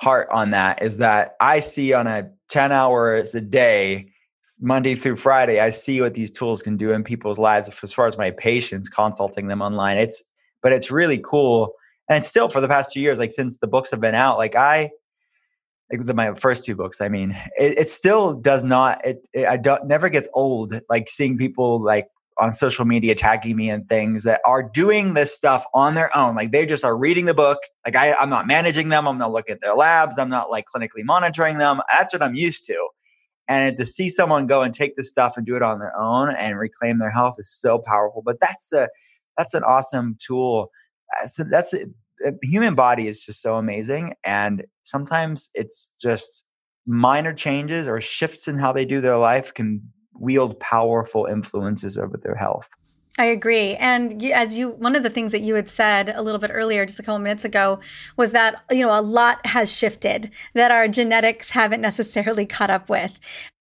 heart 0.00 0.28
on 0.32 0.50
that 0.50 0.82
is 0.82 0.96
that 0.98 1.34
i 1.40 1.60
see 1.60 1.92
on 1.92 2.06
a 2.06 2.30
10 2.48 2.72
hours 2.72 3.34
a 3.34 3.40
day 3.40 4.10
monday 4.62 4.94
through 4.94 5.16
friday 5.16 5.60
i 5.60 5.68
see 5.68 6.00
what 6.00 6.14
these 6.14 6.30
tools 6.30 6.62
can 6.62 6.76
do 6.78 6.92
in 6.92 7.04
people's 7.04 7.38
lives 7.38 7.68
as 7.82 7.92
far 7.92 8.06
as 8.06 8.16
my 8.16 8.30
patients 8.30 8.88
consulting 8.88 9.48
them 9.48 9.60
online. 9.60 9.98
It's 9.98 10.22
but 10.62 10.72
it's 10.72 10.90
really 10.90 11.18
cool. 11.18 11.72
And 12.10 12.24
still 12.24 12.48
for 12.48 12.60
the 12.60 12.68
past 12.68 12.92
two 12.92 13.00
years 13.00 13.18
like 13.18 13.32
since 13.32 13.58
the 13.58 13.66
books 13.66 13.90
have 13.90 14.00
been 14.00 14.14
out 14.14 14.36
like 14.36 14.56
i 14.56 14.90
the, 15.90 16.14
my 16.14 16.34
first 16.34 16.64
two 16.64 16.76
books 16.76 17.00
i 17.00 17.08
mean 17.08 17.36
it, 17.58 17.78
it 17.78 17.90
still 17.90 18.34
does 18.34 18.62
not 18.62 19.04
it, 19.04 19.26
it 19.32 19.46
i 19.46 19.56
don't 19.56 19.86
never 19.86 20.08
gets 20.08 20.28
old 20.34 20.74
like 20.88 21.08
seeing 21.08 21.36
people 21.36 21.82
like 21.82 22.08
on 22.40 22.52
social 22.52 22.84
media 22.84 23.14
tagging 23.14 23.54
me 23.54 23.68
and 23.70 23.88
things 23.88 24.24
that 24.24 24.40
are 24.46 24.62
doing 24.62 25.14
this 25.14 25.34
stuff 25.34 25.64
on 25.74 25.94
their 25.94 26.16
own. 26.16 26.34
Like 26.34 26.52
they 26.52 26.64
just 26.64 26.84
are 26.84 26.96
reading 26.96 27.26
the 27.26 27.34
book. 27.34 27.58
Like 27.84 27.96
I, 27.96 28.14
i'm 28.14 28.30
not 28.30 28.46
managing 28.46 28.88
them. 28.88 29.06
I'm 29.06 29.18
not 29.18 29.32
looking 29.32 29.54
at 29.54 29.60
their 29.60 29.74
labs. 29.74 30.18
I'm 30.18 30.30
not 30.30 30.50
like 30.50 30.64
clinically 30.74 31.04
monitoring 31.04 31.58
them. 31.58 31.80
That's 31.92 32.12
what 32.12 32.22
i'm 32.22 32.34
used 32.34 32.64
to. 32.66 32.88
And 33.46 33.76
to 33.76 33.84
see 33.84 34.08
someone 34.08 34.46
go 34.46 34.62
and 34.62 34.72
take 34.72 34.96
this 34.96 35.08
stuff 35.08 35.36
and 35.36 35.44
do 35.44 35.56
it 35.56 35.62
on 35.62 35.80
their 35.80 35.96
own 35.98 36.34
and 36.34 36.58
reclaim 36.58 36.98
their 36.98 37.10
health 37.10 37.34
is 37.38 37.50
so 37.50 37.78
powerful. 37.78 38.22
But 38.24 38.40
that's 38.40 38.72
a 38.72 38.88
that's 39.36 39.54
an 39.54 39.64
awesome 39.64 40.16
tool. 40.18 40.70
So 41.26 41.44
that's 41.44 41.74
Uh, 42.26 42.32
human 42.42 42.74
body 42.74 43.08
is 43.08 43.24
just 43.24 43.40
so 43.40 43.56
amazing 43.56 44.14
and 44.24 44.64
sometimes 44.82 45.50
it's 45.54 45.94
just 46.00 46.44
minor 46.86 47.32
changes 47.32 47.88
or 47.88 48.00
shifts 48.00 48.48
in 48.48 48.58
how 48.58 48.72
they 48.72 48.84
do 48.84 49.00
their 49.00 49.16
life 49.16 49.54
can 49.54 49.80
wield 50.14 50.58
powerful 50.60 51.26
influences 51.26 51.96
over 51.96 52.16
their 52.16 52.34
health 52.34 52.68
I 53.18 53.26
agree. 53.26 53.74
And 53.74 54.24
as 54.24 54.56
you, 54.56 54.70
one 54.70 54.96
of 54.96 55.02
the 55.02 55.10
things 55.10 55.32
that 55.32 55.42
you 55.42 55.54
had 55.54 55.68
said 55.68 56.08
a 56.08 56.22
little 56.22 56.38
bit 56.38 56.50
earlier, 56.54 56.86
just 56.86 56.98
a 57.00 57.02
couple 57.02 57.18
minutes 57.18 57.44
ago, 57.44 57.80
was 58.16 58.32
that, 58.32 58.64
you 58.70 58.80
know, 58.80 58.98
a 58.98 59.02
lot 59.02 59.44
has 59.46 59.70
shifted 59.70 60.30
that 60.54 60.70
our 60.70 60.88
genetics 60.88 61.50
haven't 61.50 61.82
necessarily 61.82 62.46
caught 62.46 62.70
up 62.70 62.88
with. 62.88 63.18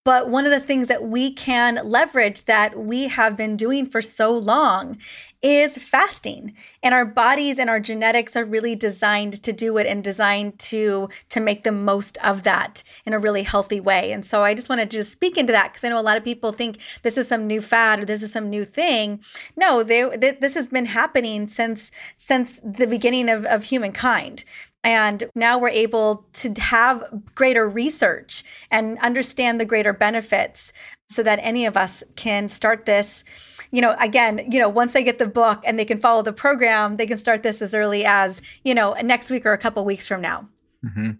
But 0.09 0.27
one 0.27 0.45
of 0.47 0.51
the 0.51 0.59
things 0.59 0.87
that 0.87 1.03
we 1.03 1.31
can 1.31 1.79
leverage 1.83 2.45
that 2.45 2.75
we 2.75 3.09
have 3.09 3.37
been 3.37 3.55
doing 3.55 3.85
for 3.85 4.01
so 4.01 4.35
long 4.35 4.97
is 5.43 5.77
fasting. 5.77 6.55
And 6.81 6.95
our 6.95 7.05
bodies 7.05 7.59
and 7.59 7.69
our 7.69 7.79
genetics 7.79 8.35
are 8.35 8.43
really 8.43 8.75
designed 8.75 9.43
to 9.43 9.53
do 9.53 9.77
it 9.77 9.85
and 9.85 10.03
designed 10.03 10.57
to 10.59 11.09
to 11.29 11.39
make 11.39 11.63
the 11.63 11.71
most 11.71 12.17
of 12.23 12.41
that 12.41 12.81
in 13.05 13.13
a 13.13 13.19
really 13.19 13.43
healthy 13.43 13.79
way. 13.79 14.11
And 14.11 14.25
so 14.25 14.41
I 14.41 14.55
just 14.55 14.67
want 14.67 14.81
to 14.81 14.87
just 14.87 15.11
speak 15.11 15.37
into 15.37 15.53
that 15.53 15.73
because 15.73 15.83
I 15.83 15.89
know 15.89 15.99
a 15.99 16.01
lot 16.01 16.17
of 16.17 16.23
people 16.23 16.53
think 16.53 16.79
this 17.03 17.15
is 17.15 17.27
some 17.27 17.45
new 17.45 17.61
fad 17.61 17.99
or 17.99 18.05
this 18.05 18.23
is 18.23 18.33
some 18.33 18.49
new 18.49 18.65
thing. 18.65 19.19
No, 19.55 19.83
they, 19.83 20.01
this 20.17 20.55
has 20.55 20.69
been 20.69 20.87
happening 20.87 21.47
since 21.47 21.91
since 22.17 22.59
the 22.63 22.87
beginning 22.87 23.29
of, 23.29 23.45
of 23.45 23.65
humankind. 23.65 24.43
And 24.83 25.29
now 25.35 25.57
we're 25.57 25.69
able 25.69 26.25
to 26.33 26.53
have 26.53 27.03
greater 27.35 27.67
research 27.67 28.43
and 28.71 28.97
understand 28.99 29.59
the 29.59 29.65
greater 29.65 29.91
benefits 29.91 30.71
so 31.09 31.21
that 31.23 31.39
any 31.41 31.65
of 31.65 31.75
us 31.75 32.03
can 32.15 32.47
start 32.47 32.85
this. 32.85 33.23
You 33.71 33.81
know, 33.81 33.95
again, 33.99 34.47
you 34.49 34.59
know, 34.59 34.69
once 34.69 34.93
they 34.93 35.03
get 35.03 35.19
the 35.19 35.27
book 35.27 35.61
and 35.65 35.77
they 35.77 35.85
can 35.85 35.99
follow 35.99 36.21
the 36.21 36.33
program, 36.33 36.97
they 36.97 37.07
can 37.07 37.17
start 37.17 37.43
this 37.43 37.61
as 37.61 37.73
early 37.73 38.05
as, 38.05 38.41
you 38.63 38.73
know, 38.73 38.93
next 39.03 39.29
week 39.29 39.45
or 39.45 39.53
a 39.53 39.57
couple 39.57 39.83
weeks 39.83 40.07
from 40.07 40.21
now. 40.21 40.47
Mm-hmm. 40.85 41.11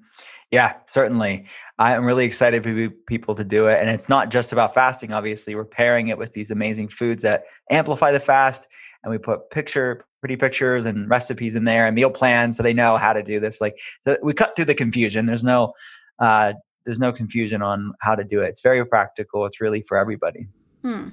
Yeah, 0.52 0.74
certainly. 0.88 1.46
I'm 1.78 2.06
really 2.06 2.26
excited 2.26 2.64
for 2.64 2.90
people 3.06 3.36
to 3.36 3.44
do 3.44 3.68
it. 3.68 3.80
And 3.80 3.90
it's 3.90 4.10
not 4.10 4.30
just 4.30 4.52
about 4.52 4.74
fasting, 4.74 5.14
obviously. 5.14 5.54
We're 5.54 5.64
pairing 5.66 6.08
it 6.08 6.18
with 6.18 6.34
these 6.34 6.50
amazing 6.50 6.88
foods 6.88 7.22
that 7.22 7.44
amplify 7.70 8.12
the 8.12 8.20
fast. 8.20 8.68
And 9.04 9.12
we 9.12 9.18
put 9.18 9.50
picture 9.50 10.06
pretty 10.20 10.36
pictures 10.36 10.86
and 10.86 11.10
recipes 11.10 11.56
in 11.56 11.64
there 11.64 11.86
and 11.86 11.96
meal 11.96 12.10
plans 12.10 12.58
so 12.58 12.64
they 12.64 12.74
know 12.74 12.98
how 12.98 13.14
to 13.14 13.24
do 13.24 13.40
this 13.40 13.62
like 13.62 13.80
so 14.04 14.18
we 14.22 14.34
cut 14.34 14.56
through 14.56 14.66
the 14.66 14.76
confusion. 14.76 15.26
There's 15.26 15.44
no 15.44 15.74
uh, 16.20 16.54
there's 16.86 17.00
no 17.00 17.12
confusion 17.12 17.62
on 17.62 17.94
how 18.02 18.16
to 18.16 18.24
do 18.24 18.42
it. 18.42 18.50
It's 18.50 18.62
very 18.62 18.86
practical. 18.86 19.46
It's 19.46 19.62
really 19.62 19.82
for 19.82 19.98
everybody 19.98 20.48
Hmm. 20.82 21.10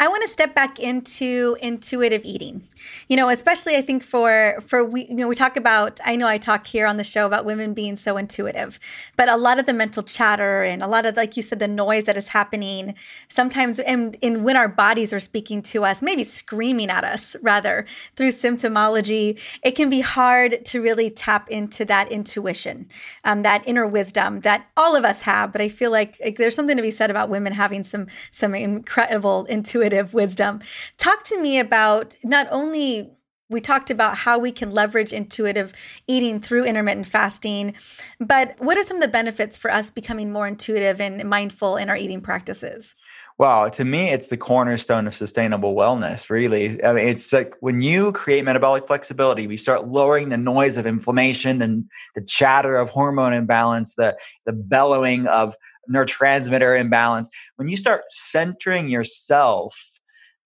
I 0.00 0.08
want 0.08 0.22
to 0.22 0.28
step 0.28 0.56
back 0.56 0.80
into 0.80 1.56
intuitive 1.62 2.24
eating. 2.24 2.66
You 3.06 3.16
know, 3.16 3.28
especially 3.28 3.76
I 3.76 3.80
think 3.80 4.02
for 4.02 4.56
for 4.60 4.84
we 4.84 5.06
you 5.06 5.14
know 5.14 5.28
we 5.28 5.36
talk 5.36 5.56
about 5.56 6.00
I 6.04 6.16
know 6.16 6.26
I 6.26 6.36
talk 6.36 6.66
here 6.66 6.84
on 6.84 6.96
the 6.96 7.04
show 7.04 7.24
about 7.24 7.44
women 7.44 7.74
being 7.74 7.96
so 7.96 8.16
intuitive, 8.16 8.80
but 9.16 9.28
a 9.28 9.36
lot 9.36 9.60
of 9.60 9.66
the 9.66 9.72
mental 9.72 10.02
chatter 10.02 10.64
and 10.64 10.82
a 10.82 10.88
lot 10.88 11.06
of 11.06 11.16
like 11.16 11.36
you 11.36 11.44
said 11.44 11.60
the 11.60 11.68
noise 11.68 12.04
that 12.04 12.16
is 12.16 12.28
happening 12.28 12.96
sometimes 13.28 13.78
and 13.78 14.16
in 14.20 14.42
when 14.42 14.56
our 14.56 14.66
bodies 14.66 15.12
are 15.12 15.20
speaking 15.20 15.62
to 15.62 15.84
us, 15.84 16.02
maybe 16.02 16.24
screaming 16.24 16.90
at 16.90 17.04
us 17.04 17.36
rather 17.40 17.86
through 18.16 18.32
symptomology, 18.32 19.40
it 19.62 19.76
can 19.76 19.88
be 19.88 20.00
hard 20.00 20.64
to 20.64 20.82
really 20.82 21.08
tap 21.08 21.48
into 21.50 21.84
that 21.84 22.10
intuition, 22.10 22.88
um, 23.22 23.42
that 23.42 23.62
inner 23.64 23.86
wisdom 23.86 24.40
that 24.40 24.66
all 24.76 24.96
of 24.96 25.04
us 25.04 25.20
have. 25.20 25.52
But 25.52 25.60
I 25.60 25.68
feel 25.68 25.92
like, 25.92 26.18
like 26.20 26.36
there's 26.36 26.56
something 26.56 26.76
to 26.76 26.82
be 26.82 26.90
said 26.90 27.12
about 27.12 27.28
women 27.28 27.52
having 27.52 27.84
some 27.84 28.08
some 28.32 28.56
incredible 28.56 29.03
incredible 29.04 29.44
intuitive 29.46 30.14
wisdom. 30.14 30.60
Talk 30.96 31.24
to 31.24 31.40
me 31.40 31.58
about 31.58 32.16
not 32.24 32.46
only 32.50 33.10
we 33.50 33.60
talked 33.60 33.90
about 33.90 34.16
how 34.16 34.38
we 34.38 34.50
can 34.50 34.70
leverage 34.70 35.12
intuitive 35.12 35.74
eating 36.08 36.40
through 36.40 36.64
intermittent 36.64 37.06
fasting, 37.06 37.74
but 38.18 38.56
what 38.58 38.78
are 38.78 38.82
some 38.82 38.96
of 38.96 39.02
the 39.02 39.08
benefits 39.08 39.56
for 39.56 39.70
us 39.70 39.90
becoming 39.90 40.32
more 40.32 40.48
intuitive 40.48 41.00
and 41.00 41.22
mindful 41.28 41.76
in 41.76 41.90
our 41.90 41.96
eating 41.96 42.22
practices? 42.22 42.94
Well, 43.36 43.68
to 43.70 43.84
me, 43.84 44.10
it's 44.10 44.28
the 44.28 44.36
cornerstone 44.36 45.08
of 45.08 45.14
sustainable 45.14 45.74
wellness, 45.74 46.30
really. 46.30 46.82
I 46.84 46.92
mean, 46.92 47.08
it's 47.08 47.32
like 47.32 47.54
when 47.60 47.82
you 47.82 48.12
create 48.12 48.44
metabolic 48.44 48.86
flexibility, 48.86 49.48
we 49.48 49.56
start 49.56 49.88
lowering 49.88 50.28
the 50.28 50.36
noise 50.36 50.76
of 50.76 50.86
inflammation 50.86 51.60
and 51.60 51.84
the 52.14 52.22
chatter 52.22 52.76
of 52.76 52.90
hormone 52.90 53.32
imbalance, 53.32 53.96
the, 53.96 54.16
the 54.46 54.52
bellowing 54.52 55.26
of 55.26 55.56
neurotransmitter 55.92 56.78
imbalance. 56.78 57.28
When 57.56 57.68
you 57.68 57.76
start 57.76 58.02
centering 58.08 58.88
yourself, 58.88 59.78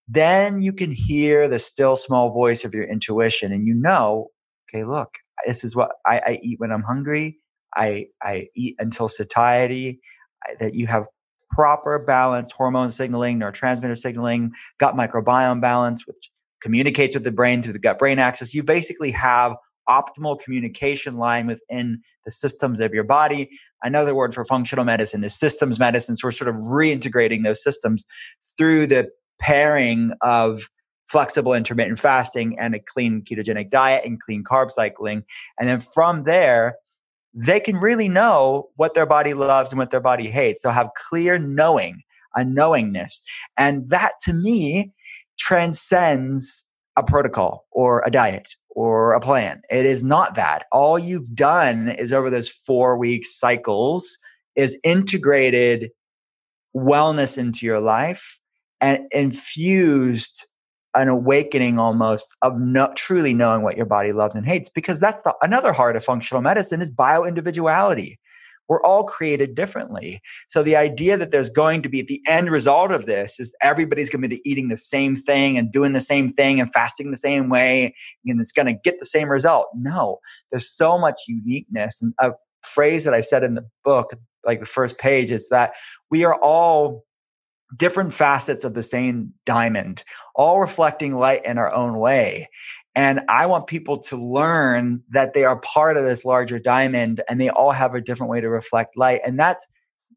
then 0.07 0.61
you 0.61 0.73
can 0.73 0.91
hear 0.91 1.47
the 1.47 1.59
still 1.59 1.95
small 1.95 2.31
voice 2.31 2.65
of 2.65 2.73
your 2.73 2.85
intuition 2.85 3.51
and 3.51 3.67
you 3.67 3.73
know, 3.73 4.27
okay, 4.69 4.83
look, 4.83 5.15
this 5.45 5.63
is 5.63 5.75
what 5.75 5.91
I, 6.05 6.19
I 6.19 6.39
eat 6.43 6.59
when 6.59 6.71
I'm 6.71 6.83
hungry. 6.83 7.37
I, 7.75 8.07
I 8.21 8.47
eat 8.55 8.75
until 8.79 9.07
satiety, 9.07 9.99
I, 10.47 10.55
that 10.59 10.73
you 10.73 10.87
have 10.87 11.07
proper 11.51 11.99
balanced 11.99 12.51
hormone 12.53 12.91
signaling, 12.91 13.39
neurotransmitter 13.39 13.97
signaling, 13.97 14.51
gut 14.79 14.95
microbiome 14.95 15.61
balance, 15.61 16.07
which 16.07 16.31
communicates 16.61 17.15
with 17.15 17.23
the 17.23 17.31
brain 17.31 17.61
through 17.61 17.73
the 17.73 17.79
gut 17.79 17.99
brain 17.99 18.19
axis. 18.19 18.53
You 18.53 18.63
basically 18.63 19.11
have 19.11 19.55
optimal 19.89 20.39
communication 20.39 21.17
line 21.17 21.47
within 21.47 22.01
the 22.25 22.31
systems 22.31 22.79
of 22.79 22.93
your 22.93 23.03
body. 23.03 23.49
Another 23.83 24.13
word 24.13 24.33
for 24.33 24.45
functional 24.45 24.85
medicine 24.85 25.23
is 25.23 25.37
systems 25.37 25.79
medicine. 25.79 26.15
So 26.15 26.27
we're 26.27 26.31
sort 26.31 26.49
of 26.49 26.55
reintegrating 26.55 27.43
those 27.43 27.63
systems 27.63 28.05
through 28.57 28.87
the 28.87 29.09
pairing 29.39 30.11
of 30.21 30.69
flexible 31.09 31.53
intermittent 31.53 31.99
fasting 31.99 32.57
and 32.59 32.75
a 32.75 32.79
clean 32.79 33.23
ketogenic 33.23 33.69
diet 33.69 34.05
and 34.05 34.21
clean 34.21 34.43
carb 34.43 34.69
cycling. 34.69 35.23
And 35.59 35.67
then 35.67 35.79
from 35.79 36.23
there, 36.23 36.75
they 37.33 37.59
can 37.59 37.77
really 37.77 38.09
know 38.09 38.69
what 38.75 38.93
their 38.93 39.05
body 39.05 39.33
loves 39.33 39.71
and 39.71 39.79
what 39.79 39.89
their 39.91 39.99
body 39.99 40.29
hates. 40.29 40.61
They'll 40.61 40.71
have 40.71 40.91
clear 41.09 41.39
knowing, 41.39 42.01
a 42.35 42.43
knowingness. 42.43 43.21
And 43.57 43.89
that 43.89 44.13
to 44.25 44.33
me 44.33 44.91
transcends 45.37 46.68
a 46.99 47.03
protocol 47.03 47.65
or 47.71 48.03
a 48.05 48.11
diet 48.11 48.55
or 48.69 49.13
a 49.13 49.19
plan. 49.19 49.61
It 49.69 49.85
is 49.85 50.03
not 50.03 50.35
that. 50.35 50.65
All 50.71 50.99
you've 50.99 51.33
done 51.33 51.89
is 51.89 52.13
over 52.13 52.29
those 52.29 52.49
four 52.49 52.97
week 52.97 53.25
cycles 53.25 54.17
is 54.55 54.79
integrated 54.83 55.89
wellness 56.75 57.37
into 57.37 57.65
your 57.65 57.79
life 57.79 58.39
and 58.81 59.01
infused 59.11 60.47
an 60.95 61.07
awakening 61.07 61.77
almost 61.77 62.35
of 62.41 62.53
truly 62.95 63.33
knowing 63.33 63.61
what 63.61 63.77
your 63.77 63.85
body 63.85 64.11
loves 64.11 64.35
and 64.35 64.45
hates 64.45 64.69
because 64.69 64.99
that's 64.99 65.21
the 65.21 65.35
another 65.41 65.71
heart 65.71 65.95
of 65.95 66.03
functional 66.03 66.41
medicine 66.41 66.81
is 66.81 66.89
bio 66.89 67.23
individuality 67.23 68.19
we're 68.69 68.81
all 68.83 69.03
created 69.03 69.55
differently 69.55 70.21
so 70.47 70.63
the 70.63 70.75
idea 70.75 71.17
that 71.17 71.31
there's 71.31 71.49
going 71.49 71.81
to 71.81 71.89
be 71.89 72.01
the 72.01 72.21
end 72.27 72.49
result 72.49 72.91
of 72.91 73.05
this 73.05 73.39
is 73.39 73.55
everybody's 73.61 74.09
going 74.09 74.21
to 74.21 74.29
be 74.29 74.41
eating 74.49 74.69
the 74.69 74.77
same 74.77 75.15
thing 75.15 75.57
and 75.57 75.71
doing 75.71 75.93
the 75.93 75.99
same 75.99 76.29
thing 76.29 76.59
and 76.59 76.71
fasting 76.71 77.11
the 77.11 77.17
same 77.17 77.49
way 77.49 77.93
and 78.25 78.39
it's 78.39 78.51
going 78.51 78.67
to 78.67 78.79
get 78.83 78.99
the 78.99 79.05
same 79.05 79.29
result 79.29 79.67
no 79.75 80.19
there's 80.51 80.69
so 80.69 80.97
much 80.97 81.23
uniqueness 81.27 82.01
and 82.01 82.13
a 82.19 82.31
phrase 82.63 83.03
that 83.03 83.13
i 83.13 83.21
said 83.21 83.43
in 83.43 83.55
the 83.55 83.65
book 83.83 84.11
like 84.45 84.59
the 84.59 84.65
first 84.65 84.97
page 84.97 85.31
is 85.31 85.49
that 85.49 85.73
we 86.09 86.23
are 86.23 86.35
all 86.41 87.03
different 87.77 88.13
facets 88.13 88.63
of 88.63 88.73
the 88.73 88.83
same 88.83 89.33
diamond, 89.45 90.03
all 90.35 90.59
reflecting 90.59 91.15
light 91.15 91.45
in 91.45 91.57
our 91.57 91.71
own 91.71 91.97
way. 91.99 92.49
And 92.95 93.21
I 93.29 93.45
want 93.45 93.67
people 93.67 93.97
to 93.99 94.17
learn 94.17 95.03
that 95.09 95.33
they 95.33 95.45
are 95.45 95.57
part 95.57 95.95
of 95.95 96.03
this 96.03 96.25
larger 96.25 96.59
diamond 96.59 97.21
and 97.29 97.39
they 97.39 97.49
all 97.49 97.71
have 97.71 97.93
a 97.93 98.01
different 98.01 98.31
way 98.31 98.41
to 98.41 98.49
reflect 98.49 98.97
light. 98.97 99.21
And 99.23 99.39
that's 99.39 99.67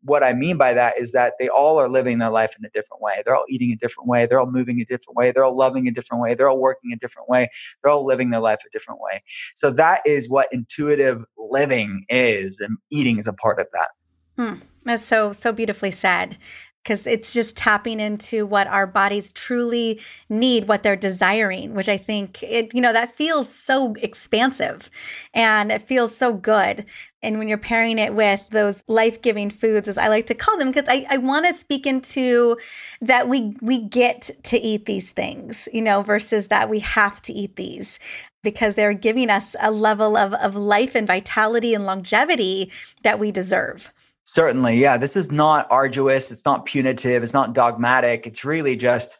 what 0.05 0.23
I 0.23 0.33
mean 0.33 0.57
by 0.57 0.75
that 0.75 0.99
is 0.99 1.13
that 1.13 1.35
they 1.39 1.49
all 1.49 1.79
are 1.79 1.89
living 1.89 2.19
their 2.19 2.31
life 2.31 2.57
in 2.59 2.65
a 2.65 2.71
different 2.71 3.03
way. 3.03 3.23
They're 3.25 3.37
all 3.37 3.45
eating 3.49 3.71
a 3.71 3.77
different 3.77 4.09
way. 4.09 4.27
They're 4.27 4.41
all 4.41 4.51
moving 4.51 4.81
a 4.81 4.85
different 4.85 5.17
way. 5.17 5.31
They're 5.31 5.45
all 5.45 5.57
loving 5.57 5.87
a 5.87 5.93
different 5.93 6.23
way. 6.23 6.35
They're 6.35 6.49
all 6.49 6.59
working 6.59 6.93
a 6.93 6.97
different 6.97 7.29
way. 7.29 7.49
They're 7.83 7.93
all 7.93 8.05
living 8.05 8.31
their 8.31 8.41
life 8.41 8.61
a 8.67 8.71
different 8.71 9.01
way. 9.01 9.23
So 9.55 9.71
that 9.71 10.01
is 10.05 10.29
what 10.29 10.53
intuitive 10.53 11.25
living 11.37 12.05
is, 12.09 12.59
and 12.59 12.79
eating 12.91 13.19
is 13.19 13.27
a 13.27 13.33
part 13.33 13.61
of 13.61 13.67
that. 13.73 13.91
Hmm. 14.37 14.61
That's 14.85 15.05
so 15.05 15.33
so 15.33 15.53
beautifully 15.53 15.93
said 15.93 16.37
because 16.83 17.07
it's 17.07 17.33
just 17.33 17.57
tapping 17.57 18.01
into 18.01 18.45
what 18.45 18.67
our 18.67 18.87
bodies 18.87 19.33
truly 19.33 20.01
need, 20.29 20.67
what 20.67 20.83
they're 20.83 20.97
desiring, 20.97 21.75
which 21.75 21.89
I 21.89 21.97
think 21.97 22.43
it, 22.43 22.75
you 22.75 22.81
know, 22.81 22.93
that 22.93 23.17
feels 23.17 23.55
so 23.55 23.95
expansive 24.03 24.91
and 25.33 25.71
it 25.71 25.83
feels 25.83 26.17
so 26.17 26.33
good. 26.33 26.85
And 27.23 27.39
when 27.39 27.47
you're 27.47 27.59
pairing 27.59 27.99
it 27.99 28.15
with 28.15 28.41
those 28.51 28.83
life-giving 28.89 29.51
foods, 29.51 29.87
as 29.87 29.97
I 29.97 30.09
like 30.09 30.27
to 30.27 30.35
call 30.35 30.59
them, 30.59 30.73
because 30.73 30.89
I, 30.89 31.07
I 31.09 31.19
want 31.19 31.47
to 31.47 31.55
speak 31.55 31.87
into 31.87 32.57
that 33.01 33.29
we 33.29 33.57
we 33.61 33.81
get 33.81 34.31
to 34.45 34.59
eat 34.59 34.87
these 34.87 35.13
things, 35.13 35.69
you 35.73 35.83
know, 35.83 36.03
versus 36.03 36.49
that 36.49 36.69
we 36.69 36.81
have 36.81 37.23
to 37.23 37.33
eat 37.33 37.55
these 37.55 38.01
because 38.43 38.75
they're 38.75 38.93
giving 38.93 39.31
us 39.31 39.55
a 39.61 39.71
level 39.71 40.17
of, 40.17 40.35
of 40.35 40.57
life 40.57 40.97
and 40.97 41.07
vitality 41.07 41.75
and 41.75 41.87
longevity 41.87 42.73
that 43.03 43.21
we 43.21 43.31
deserve. 43.31 43.93
Certainly. 44.25 44.77
Yeah. 44.77 44.97
This 44.97 45.17
is 45.17 45.33
not 45.33 45.67
arduous. 45.71 46.31
It's 46.31 46.45
not 46.45 46.65
punitive. 46.65 47.23
It's 47.23 47.35
not 47.35 47.55
dogmatic. 47.55 48.27
It's 48.27 48.45
really 48.45 48.77
just, 48.77 49.19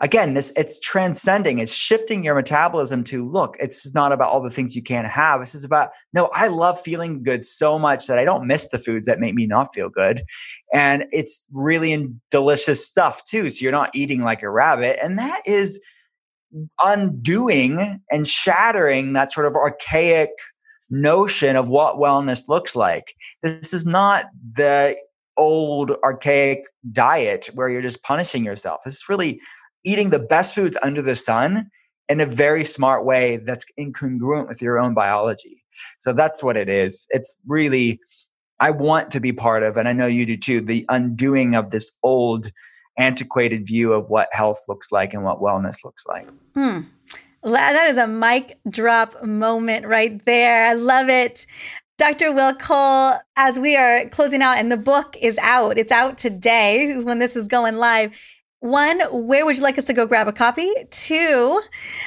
again, 0.00 0.34
this 0.34 0.52
it's 0.56 0.78
transcending. 0.80 1.58
It's 1.58 1.72
shifting 1.72 2.24
your 2.24 2.34
metabolism 2.34 3.04
to 3.04 3.26
look, 3.26 3.56
it's 3.60 3.94
not 3.94 4.12
about 4.12 4.30
all 4.30 4.42
the 4.42 4.50
things 4.50 4.76
you 4.76 4.82
can't 4.82 5.06
have. 5.06 5.40
This 5.40 5.54
is 5.54 5.64
about, 5.64 5.90
no, 6.12 6.28
I 6.34 6.48
love 6.48 6.80
feeling 6.80 7.22
good 7.22 7.46
so 7.46 7.78
much 7.78 8.08
that 8.08 8.18
I 8.18 8.24
don't 8.24 8.46
miss 8.46 8.68
the 8.68 8.78
foods 8.78 9.06
that 9.06 9.20
make 9.20 9.34
me 9.34 9.46
not 9.46 9.72
feel 9.74 9.88
good. 9.88 10.22
And 10.72 11.06
it's 11.12 11.46
really 11.52 11.92
in 11.92 12.20
delicious 12.30 12.86
stuff 12.86 13.24
too. 13.24 13.48
So 13.48 13.62
you're 13.62 13.72
not 13.72 13.94
eating 13.94 14.22
like 14.22 14.42
a 14.42 14.50
rabbit. 14.50 14.98
And 15.02 15.18
that 15.18 15.40
is 15.46 15.80
undoing 16.82 18.00
and 18.10 18.26
shattering 18.26 19.14
that 19.14 19.32
sort 19.32 19.46
of 19.46 19.54
archaic 19.54 20.30
notion 20.92 21.56
of 21.56 21.68
what 21.68 21.96
wellness 21.96 22.48
looks 22.48 22.76
like. 22.76 23.16
This 23.42 23.74
is 23.74 23.86
not 23.86 24.26
the 24.54 24.96
old 25.36 25.92
archaic 26.04 26.66
diet 26.92 27.48
where 27.54 27.68
you're 27.68 27.82
just 27.82 28.02
punishing 28.02 28.44
yourself. 28.44 28.82
This 28.84 28.96
is 28.96 29.08
really 29.08 29.40
eating 29.84 30.10
the 30.10 30.18
best 30.18 30.54
foods 30.54 30.76
under 30.82 31.02
the 31.02 31.16
sun 31.16 31.68
in 32.08 32.20
a 32.20 32.26
very 32.26 32.64
smart 32.64 33.04
way 33.04 33.38
that's 33.38 33.64
incongruent 33.80 34.46
with 34.46 34.60
your 34.60 34.78
own 34.78 34.92
biology. 34.92 35.64
So 35.98 36.12
that's 36.12 36.42
what 36.42 36.56
it 36.56 36.68
is. 36.68 37.06
It's 37.10 37.38
really, 37.46 37.98
I 38.60 38.70
want 38.70 39.10
to 39.12 39.20
be 39.20 39.32
part 39.32 39.62
of, 39.62 39.78
and 39.78 39.88
I 39.88 39.94
know 39.94 40.06
you 40.06 40.26
do 40.26 40.36
too, 40.36 40.60
the 40.60 40.84
undoing 40.90 41.54
of 41.54 41.70
this 41.70 41.90
old, 42.02 42.52
antiquated 42.98 43.66
view 43.66 43.94
of 43.94 44.10
what 44.10 44.28
health 44.32 44.60
looks 44.68 44.92
like 44.92 45.14
and 45.14 45.24
what 45.24 45.40
wellness 45.40 45.84
looks 45.84 46.06
like. 46.06 46.28
Hmm. 46.54 46.80
That 47.42 47.88
is 47.88 47.96
a 47.96 48.06
mic 48.06 48.58
drop 48.68 49.22
moment 49.24 49.86
right 49.86 50.24
there. 50.24 50.66
I 50.66 50.74
love 50.74 51.08
it. 51.08 51.46
Dr. 51.98 52.32
Will 52.32 52.54
Cole, 52.54 53.14
as 53.36 53.58
we 53.58 53.76
are 53.76 54.08
closing 54.08 54.42
out 54.42 54.58
and 54.58 54.72
the 54.72 54.76
book 54.76 55.16
is 55.20 55.38
out, 55.38 55.78
it's 55.78 55.92
out 55.92 56.18
today 56.18 57.00
when 57.02 57.18
this 57.18 57.36
is 57.36 57.46
going 57.46 57.76
live. 57.76 58.12
One, 58.60 59.00
where 59.10 59.44
would 59.44 59.56
you 59.56 59.62
like 59.62 59.76
us 59.76 59.84
to 59.86 59.92
go 59.92 60.06
grab 60.06 60.28
a 60.28 60.32
copy? 60.32 60.72
Two, 60.92 61.60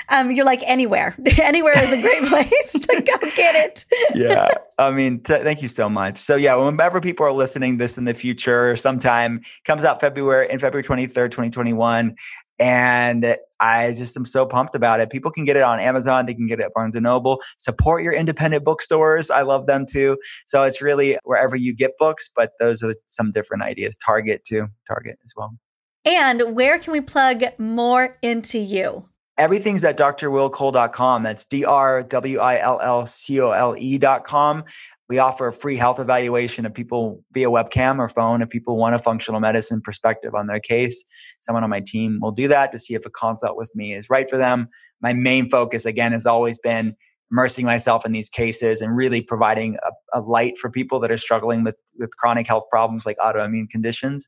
um, 0.07 0.31
you're 0.31 0.45
like 0.45 0.61
anywhere. 0.65 1.13
anywhere 1.41 1.77
is 1.77 1.91
a 1.91 2.01
great 2.01 2.23
place 2.29 2.71
to 2.71 3.01
go 3.01 3.29
get 3.35 3.55
it. 3.55 3.85
yeah. 4.13 4.49
I 4.77 4.91
mean, 4.91 5.21
t- 5.21 5.33
thank 5.35 5.61
you 5.61 5.69
so 5.69 5.89
much. 5.89 6.17
So 6.17 6.35
yeah, 6.35 6.55
whenever 6.55 6.99
people 6.99 7.25
are 7.25 7.31
listening 7.31 7.77
this 7.77 7.97
in 7.97 8.05
the 8.05 8.13
future, 8.13 8.75
sometime 8.75 9.41
comes 9.65 9.83
out 9.83 10.01
February 10.01 10.49
in 10.49 10.59
February 10.59 10.83
23rd, 10.83 11.31
2021 11.31 12.15
and 12.59 13.37
I 13.59 13.91
just 13.93 14.15
am 14.17 14.25
so 14.25 14.45
pumped 14.45 14.75
about 14.75 14.99
it. 14.99 15.09
People 15.09 15.31
can 15.31 15.45
get 15.45 15.55
it 15.55 15.63
on 15.63 15.79
Amazon. 15.79 16.25
They 16.25 16.33
can 16.33 16.47
get 16.47 16.59
it 16.59 16.63
at 16.63 16.73
Barnes 16.73 16.95
and 16.95 17.03
Noble. 17.03 17.41
Support 17.57 18.03
your 18.03 18.13
independent 18.13 18.63
bookstores. 18.63 19.29
I 19.31 19.41
love 19.41 19.67
them 19.67 19.85
too. 19.85 20.17
So 20.45 20.63
it's 20.63 20.81
really 20.81 21.17
wherever 21.23 21.55
you 21.55 21.73
get 21.75 21.91
books, 21.97 22.29
but 22.35 22.51
those 22.59 22.83
are 22.83 22.95
some 23.05 23.31
different 23.31 23.63
ideas. 23.63 23.95
Target 23.97 24.43
too, 24.45 24.67
Target 24.87 25.17
as 25.23 25.33
well. 25.35 25.57
And 26.05 26.55
where 26.55 26.77
can 26.77 26.93
we 26.93 27.01
plug 27.01 27.43
more 27.57 28.17
into 28.21 28.59
you? 28.59 29.09
Everything's 29.37 29.83
at 29.83 29.97
drwillcole.com. 29.97 31.23
That's 31.23 31.45
D 31.45 31.65
R 31.65 32.03
W 32.03 32.39
I 32.39 32.59
L 32.59 32.79
L 32.81 33.05
C 33.05 33.41
O 33.41 33.51
L 33.51 33.75
E.com. 33.77 34.63
We 35.07 35.19
offer 35.19 35.47
a 35.47 35.53
free 35.53 35.75
health 35.75 35.99
evaluation 35.99 36.65
of 36.65 36.73
people 36.73 37.23
via 37.33 37.47
webcam 37.47 37.99
or 37.99 38.09
phone 38.09 38.41
if 38.41 38.49
people 38.49 38.77
want 38.77 38.95
a 38.95 38.99
functional 38.99 39.39
medicine 39.39 39.81
perspective 39.81 40.33
on 40.33 40.47
their 40.47 40.59
case. 40.59 41.03
Someone 41.41 41.63
on 41.63 41.69
my 41.69 41.81
team 41.81 42.19
will 42.21 42.31
do 42.31 42.47
that 42.47 42.71
to 42.71 42.79
see 42.79 42.95
if 42.95 43.05
a 43.05 43.09
consult 43.09 43.55
with 43.55 43.69
me 43.75 43.93
is 43.93 44.09
right 44.09 44.29
for 44.29 44.37
them. 44.37 44.67
My 45.01 45.13
main 45.13 45.49
focus, 45.49 45.85
again, 45.85 46.11
has 46.11 46.25
always 46.25 46.57
been 46.57 46.95
immersing 47.31 47.65
myself 47.65 48.05
in 48.05 48.11
these 48.11 48.29
cases 48.29 48.81
and 48.81 48.95
really 48.95 49.21
providing 49.21 49.77
a, 49.83 50.19
a, 50.19 50.21
light 50.21 50.57
for 50.57 50.69
people 50.69 50.99
that 50.99 51.11
are 51.11 51.17
struggling 51.17 51.63
with, 51.63 51.75
with 51.97 52.15
chronic 52.17 52.47
health 52.47 52.65
problems 52.69 53.05
like 53.05 53.17
autoimmune 53.17 53.69
conditions. 53.69 54.27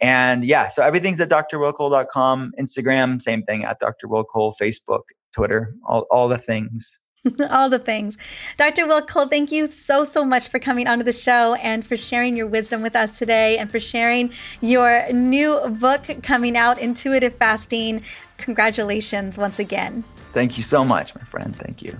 And 0.00 0.44
yeah, 0.44 0.68
so 0.68 0.82
everything's 0.82 1.20
at 1.20 1.30
drwillcole.com, 1.30 2.52
Instagram, 2.60 3.22
same 3.22 3.42
thing 3.44 3.64
at 3.64 3.78
Dr. 3.78 4.08
Will 4.08 4.24
Cole, 4.24 4.54
Facebook, 4.60 5.02
Twitter, 5.32 5.74
all, 5.86 6.06
all 6.10 6.28
the 6.28 6.38
things. 6.38 7.00
all 7.50 7.68
the 7.68 7.78
things. 7.78 8.16
Dr. 8.56 8.86
Will 8.86 9.02
Cole, 9.02 9.28
thank 9.28 9.52
you 9.52 9.66
so, 9.68 10.04
so 10.04 10.24
much 10.24 10.48
for 10.48 10.58
coming 10.58 10.86
onto 10.86 11.04
the 11.04 11.12
show 11.12 11.54
and 11.54 11.84
for 11.84 11.96
sharing 11.96 12.36
your 12.36 12.46
wisdom 12.46 12.82
with 12.82 12.96
us 12.96 13.18
today 13.18 13.58
and 13.58 13.70
for 13.70 13.80
sharing 13.80 14.32
your 14.60 15.10
new 15.12 15.60
book 15.80 16.02
coming 16.22 16.56
out, 16.56 16.78
Intuitive 16.78 17.34
Fasting. 17.36 18.02
Congratulations 18.38 19.38
once 19.38 19.58
again. 19.58 20.04
Thank 20.32 20.56
you 20.56 20.62
so 20.62 20.84
much, 20.84 21.14
my 21.14 21.22
friend. 21.22 21.54
Thank 21.54 21.82
you. 21.82 21.96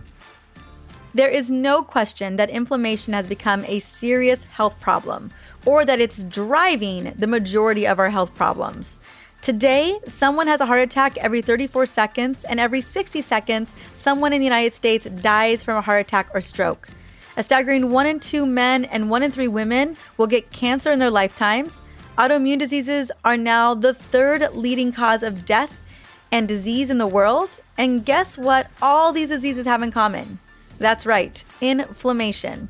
There 1.15 1.29
is 1.29 1.51
no 1.51 1.83
question 1.83 2.37
that 2.37 2.49
inflammation 2.49 3.13
has 3.13 3.27
become 3.27 3.67
a 3.67 3.81
serious 3.81 4.45
health 4.45 4.81
problem 4.81 5.31
or 5.67 5.85
that 5.85 6.01
it's 6.01 6.25
driving 6.25 7.13
the 7.17 7.27
majority 7.27 7.87
of 7.87 7.99
our 7.99 8.11
health 8.11 8.35
problems. 8.35 8.99
Today, 9.43 9.99
someone 10.07 10.47
has 10.47 10.61
a 10.61 10.67
heart 10.67 10.83
attack 10.83 11.19
every 11.19 11.43
34 11.43 11.87
seconds, 11.87 12.45
and 12.45 12.61
every 12.61 12.81
60 12.81 13.21
seconds, 13.23 13.71
someone 13.97 14.33
in 14.33 14.39
the 14.39 14.47
United 14.47 14.73
States 14.73 15.05
dies 15.07 15.65
from 15.65 15.77
a 15.77 15.81
heart 15.81 16.01
attack 16.03 16.31
or 16.33 16.41
stroke. 16.41 16.89
A 17.37 17.43
staggering 17.43 17.91
one 17.91 18.07
in 18.07 18.21
two 18.21 18.47
men 18.47 18.85
and 18.85 19.11
one 19.11 19.25
in 19.25 19.33
three 19.33 19.49
women 19.49 19.97
will 20.17 20.29
get 20.29 20.53
cancer 20.53 20.93
in 20.93 21.01
their 21.01 21.11
lifetimes. 21.11 21.81
Autoimmune 22.17 22.61
diseases 22.61 23.11
are 23.25 23.37
now 23.37 23.75
the 23.75 23.93
third 23.93 24.49
leading 24.55 24.93
cause 24.93 25.25
of 25.25 25.45
death 25.45 25.77
and 26.31 26.47
disease 26.47 26.89
in 26.89 26.99
the 26.99 27.07
world. 27.09 27.61
And 27.77 28.05
guess 28.05 28.39
what 28.39 28.69
all 28.81 29.11
these 29.11 29.31
diseases 29.31 29.67
have 29.67 29.83
in 29.83 29.91
common? 29.91 30.39
That's 30.79 31.05
right, 31.05 31.45
inflammation. 31.61 32.69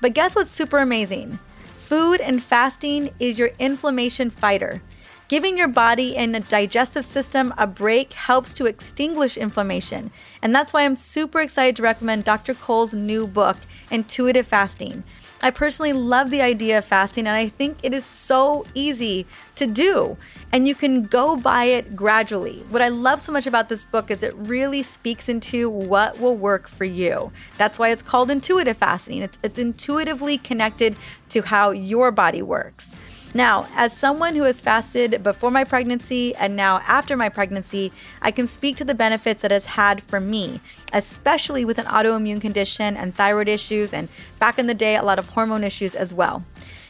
But 0.00 0.14
guess 0.14 0.34
what's 0.34 0.50
super 0.50 0.78
amazing? 0.78 1.40
Food 1.60 2.22
and 2.22 2.42
fasting 2.42 3.10
is 3.20 3.38
your 3.38 3.50
inflammation 3.58 4.30
fighter. 4.30 4.80
Giving 5.28 5.58
your 5.58 5.66
body 5.66 6.16
and 6.16 6.48
digestive 6.48 7.04
system 7.04 7.52
a 7.58 7.66
break 7.66 8.12
helps 8.12 8.54
to 8.54 8.66
extinguish 8.66 9.36
inflammation. 9.36 10.12
And 10.40 10.54
that's 10.54 10.72
why 10.72 10.84
I'm 10.84 10.94
super 10.94 11.40
excited 11.40 11.74
to 11.76 11.82
recommend 11.82 12.22
Dr. 12.22 12.54
Cole's 12.54 12.94
new 12.94 13.26
book, 13.26 13.56
Intuitive 13.90 14.46
Fasting. 14.46 15.02
I 15.42 15.50
personally 15.50 15.92
love 15.92 16.30
the 16.30 16.40
idea 16.40 16.78
of 16.78 16.84
fasting, 16.84 17.26
and 17.26 17.36
I 17.36 17.48
think 17.48 17.78
it 17.82 17.92
is 17.92 18.06
so 18.06 18.64
easy 18.72 19.26
to 19.56 19.66
do. 19.66 20.16
And 20.52 20.66
you 20.66 20.74
can 20.74 21.02
go 21.02 21.36
by 21.36 21.64
it 21.64 21.96
gradually. 21.96 22.64
What 22.70 22.80
I 22.80 22.88
love 22.88 23.20
so 23.20 23.32
much 23.32 23.48
about 23.48 23.68
this 23.68 23.84
book 23.84 24.10
is 24.10 24.22
it 24.22 24.34
really 24.36 24.82
speaks 24.82 25.28
into 25.28 25.68
what 25.68 26.20
will 26.20 26.36
work 26.36 26.68
for 26.68 26.84
you. 26.84 27.32
That's 27.58 27.78
why 27.78 27.90
it's 27.90 28.02
called 28.02 28.30
intuitive 28.30 28.78
fasting. 28.78 29.22
It's, 29.22 29.38
it's 29.42 29.58
intuitively 29.58 30.38
connected 30.38 30.96
to 31.30 31.42
how 31.42 31.70
your 31.70 32.12
body 32.12 32.42
works. 32.42 32.90
Now, 33.34 33.68
as 33.74 33.92
someone 33.92 34.34
who 34.34 34.44
has 34.44 34.60
fasted 34.60 35.22
before 35.22 35.50
my 35.50 35.64
pregnancy 35.64 36.34
and 36.36 36.56
now 36.56 36.80
after 36.86 37.16
my 37.16 37.28
pregnancy, 37.28 37.92
I 38.22 38.30
can 38.30 38.48
speak 38.48 38.76
to 38.76 38.84
the 38.84 38.94
benefits 38.94 39.44
it 39.44 39.50
has 39.50 39.66
had 39.66 40.02
for 40.02 40.20
me, 40.20 40.60
especially 40.92 41.64
with 41.64 41.78
an 41.78 41.86
autoimmune 41.86 42.40
condition 42.40 42.96
and 42.96 43.14
thyroid 43.14 43.48
issues, 43.48 43.92
and 43.92 44.08
back 44.38 44.58
in 44.58 44.66
the 44.66 44.74
day, 44.74 44.96
a 44.96 45.02
lot 45.02 45.18
of 45.18 45.28
hormone 45.28 45.64
issues 45.64 45.94
as 45.94 46.14
well. 46.14 46.44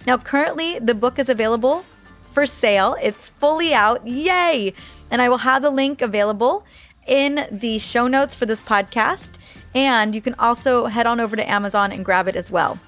Now, 0.06 0.18
currently, 0.18 0.78
the 0.78 0.94
book 0.94 1.18
is 1.18 1.28
available 1.28 1.84
for 2.30 2.46
sale. 2.46 2.96
It's 3.02 3.30
fully 3.30 3.74
out. 3.74 4.06
Yay! 4.06 4.72
And 5.10 5.22
I 5.22 5.28
will 5.28 5.38
have 5.38 5.62
the 5.62 5.70
link 5.70 6.00
available 6.00 6.64
in 7.06 7.48
the 7.50 7.78
show 7.78 8.06
notes 8.06 8.34
for 8.34 8.46
this 8.46 8.60
podcast. 8.60 9.30
And 9.74 10.14
you 10.14 10.20
can 10.20 10.34
also 10.34 10.86
head 10.86 11.06
on 11.06 11.18
over 11.18 11.34
to 11.34 11.50
Amazon 11.50 11.92
and 11.92 12.04
grab 12.04 12.28
it 12.28 12.36
as 12.36 12.50
well. 12.50 12.78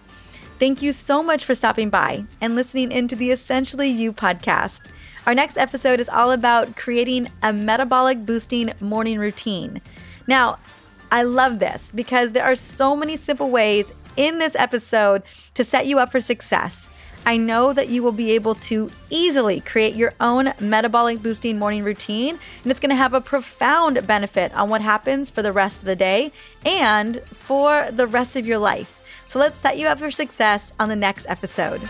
Thank 0.59 0.83
you 0.83 0.93
so 0.93 1.23
much 1.23 1.45
for 1.45 1.55
stopping 1.55 1.89
by 1.89 2.25
and 2.41 2.57
listening 2.57 2.91
into 2.91 3.15
the 3.15 3.31
Essentially 3.31 3.89
You 3.89 4.13
podcast. 4.13 4.81
Our 5.25 5.33
next 5.33 5.57
episode 5.57 6.01
is 6.01 6.09
all 6.09 6.33
about 6.33 6.75
creating 6.75 7.29
a 7.45 7.53
metabolic 7.53 8.27
boosting 8.27 8.73
morning 8.81 9.21
routine. 9.21 9.81
Now, 10.27 10.59
I 11.13 11.23
love 11.23 11.61
this 11.61 11.93
because 11.95 12.33
there 12.33 12.43
are 12.43 12.57
so 12.57 12.97
many 12.97 13.17
simple 13.17 13.51
ways 13.51 13.93
in 14.17 14.41
this 14.41 14.57
episode 14.57 15.23
to 15.55 15.63
set 15.63 15.87
you 15.87 16.01
up 16.01 16.11
for 16.11 16.19
success. 16.19 16.91
I 17.25 17.37
know 17.37 17.73
that 17.73 17.89
you 17.89 18.03
will 18.03 18.11
be 18.11 18.33
able 18.33 18.57
to 18.57 18.91
easily 19.11 19.61
create 19.61 19.95
your 19.95 20.15
own 20.19 20.55
metabolic 20.59 21.23
boosting 21.23 21.57
morning 21.57 21.85
routine, 21.85 22.37
and 22.65 22.71
it's 22.71 22.81
going 22.81 22.91
to 22.91 22.97
have 22.97 23.15
a 23.15 23.21
profound 23.21 24.05
benefit 24.09 24.53
on 24.55 24.71
what 24.71 24.81
happens 24.81 25.31
for 25.31 25.41
the 25.41 25.53
rest 25.53 25.79
of 25.79 25.85
the 25.85 25.95
day 25.95 26.33
and 26.67 27.21
for 27.27 27.93
the 27.93 28.09
rest 28.09 28.35
of 28.35 28.45
your 28.45 28.59
life. 28.59 28.98
So 29.29 29.39
let's 29.39 29.59
set 29.59 29.79
you 29.79 29.87
up 29.87 29.99
for 29.99 30.11
success 30.11 30.73
on 30.81 30.89
the 30.89 30.97
next 30.97 31.27
episode. 31.29 31.83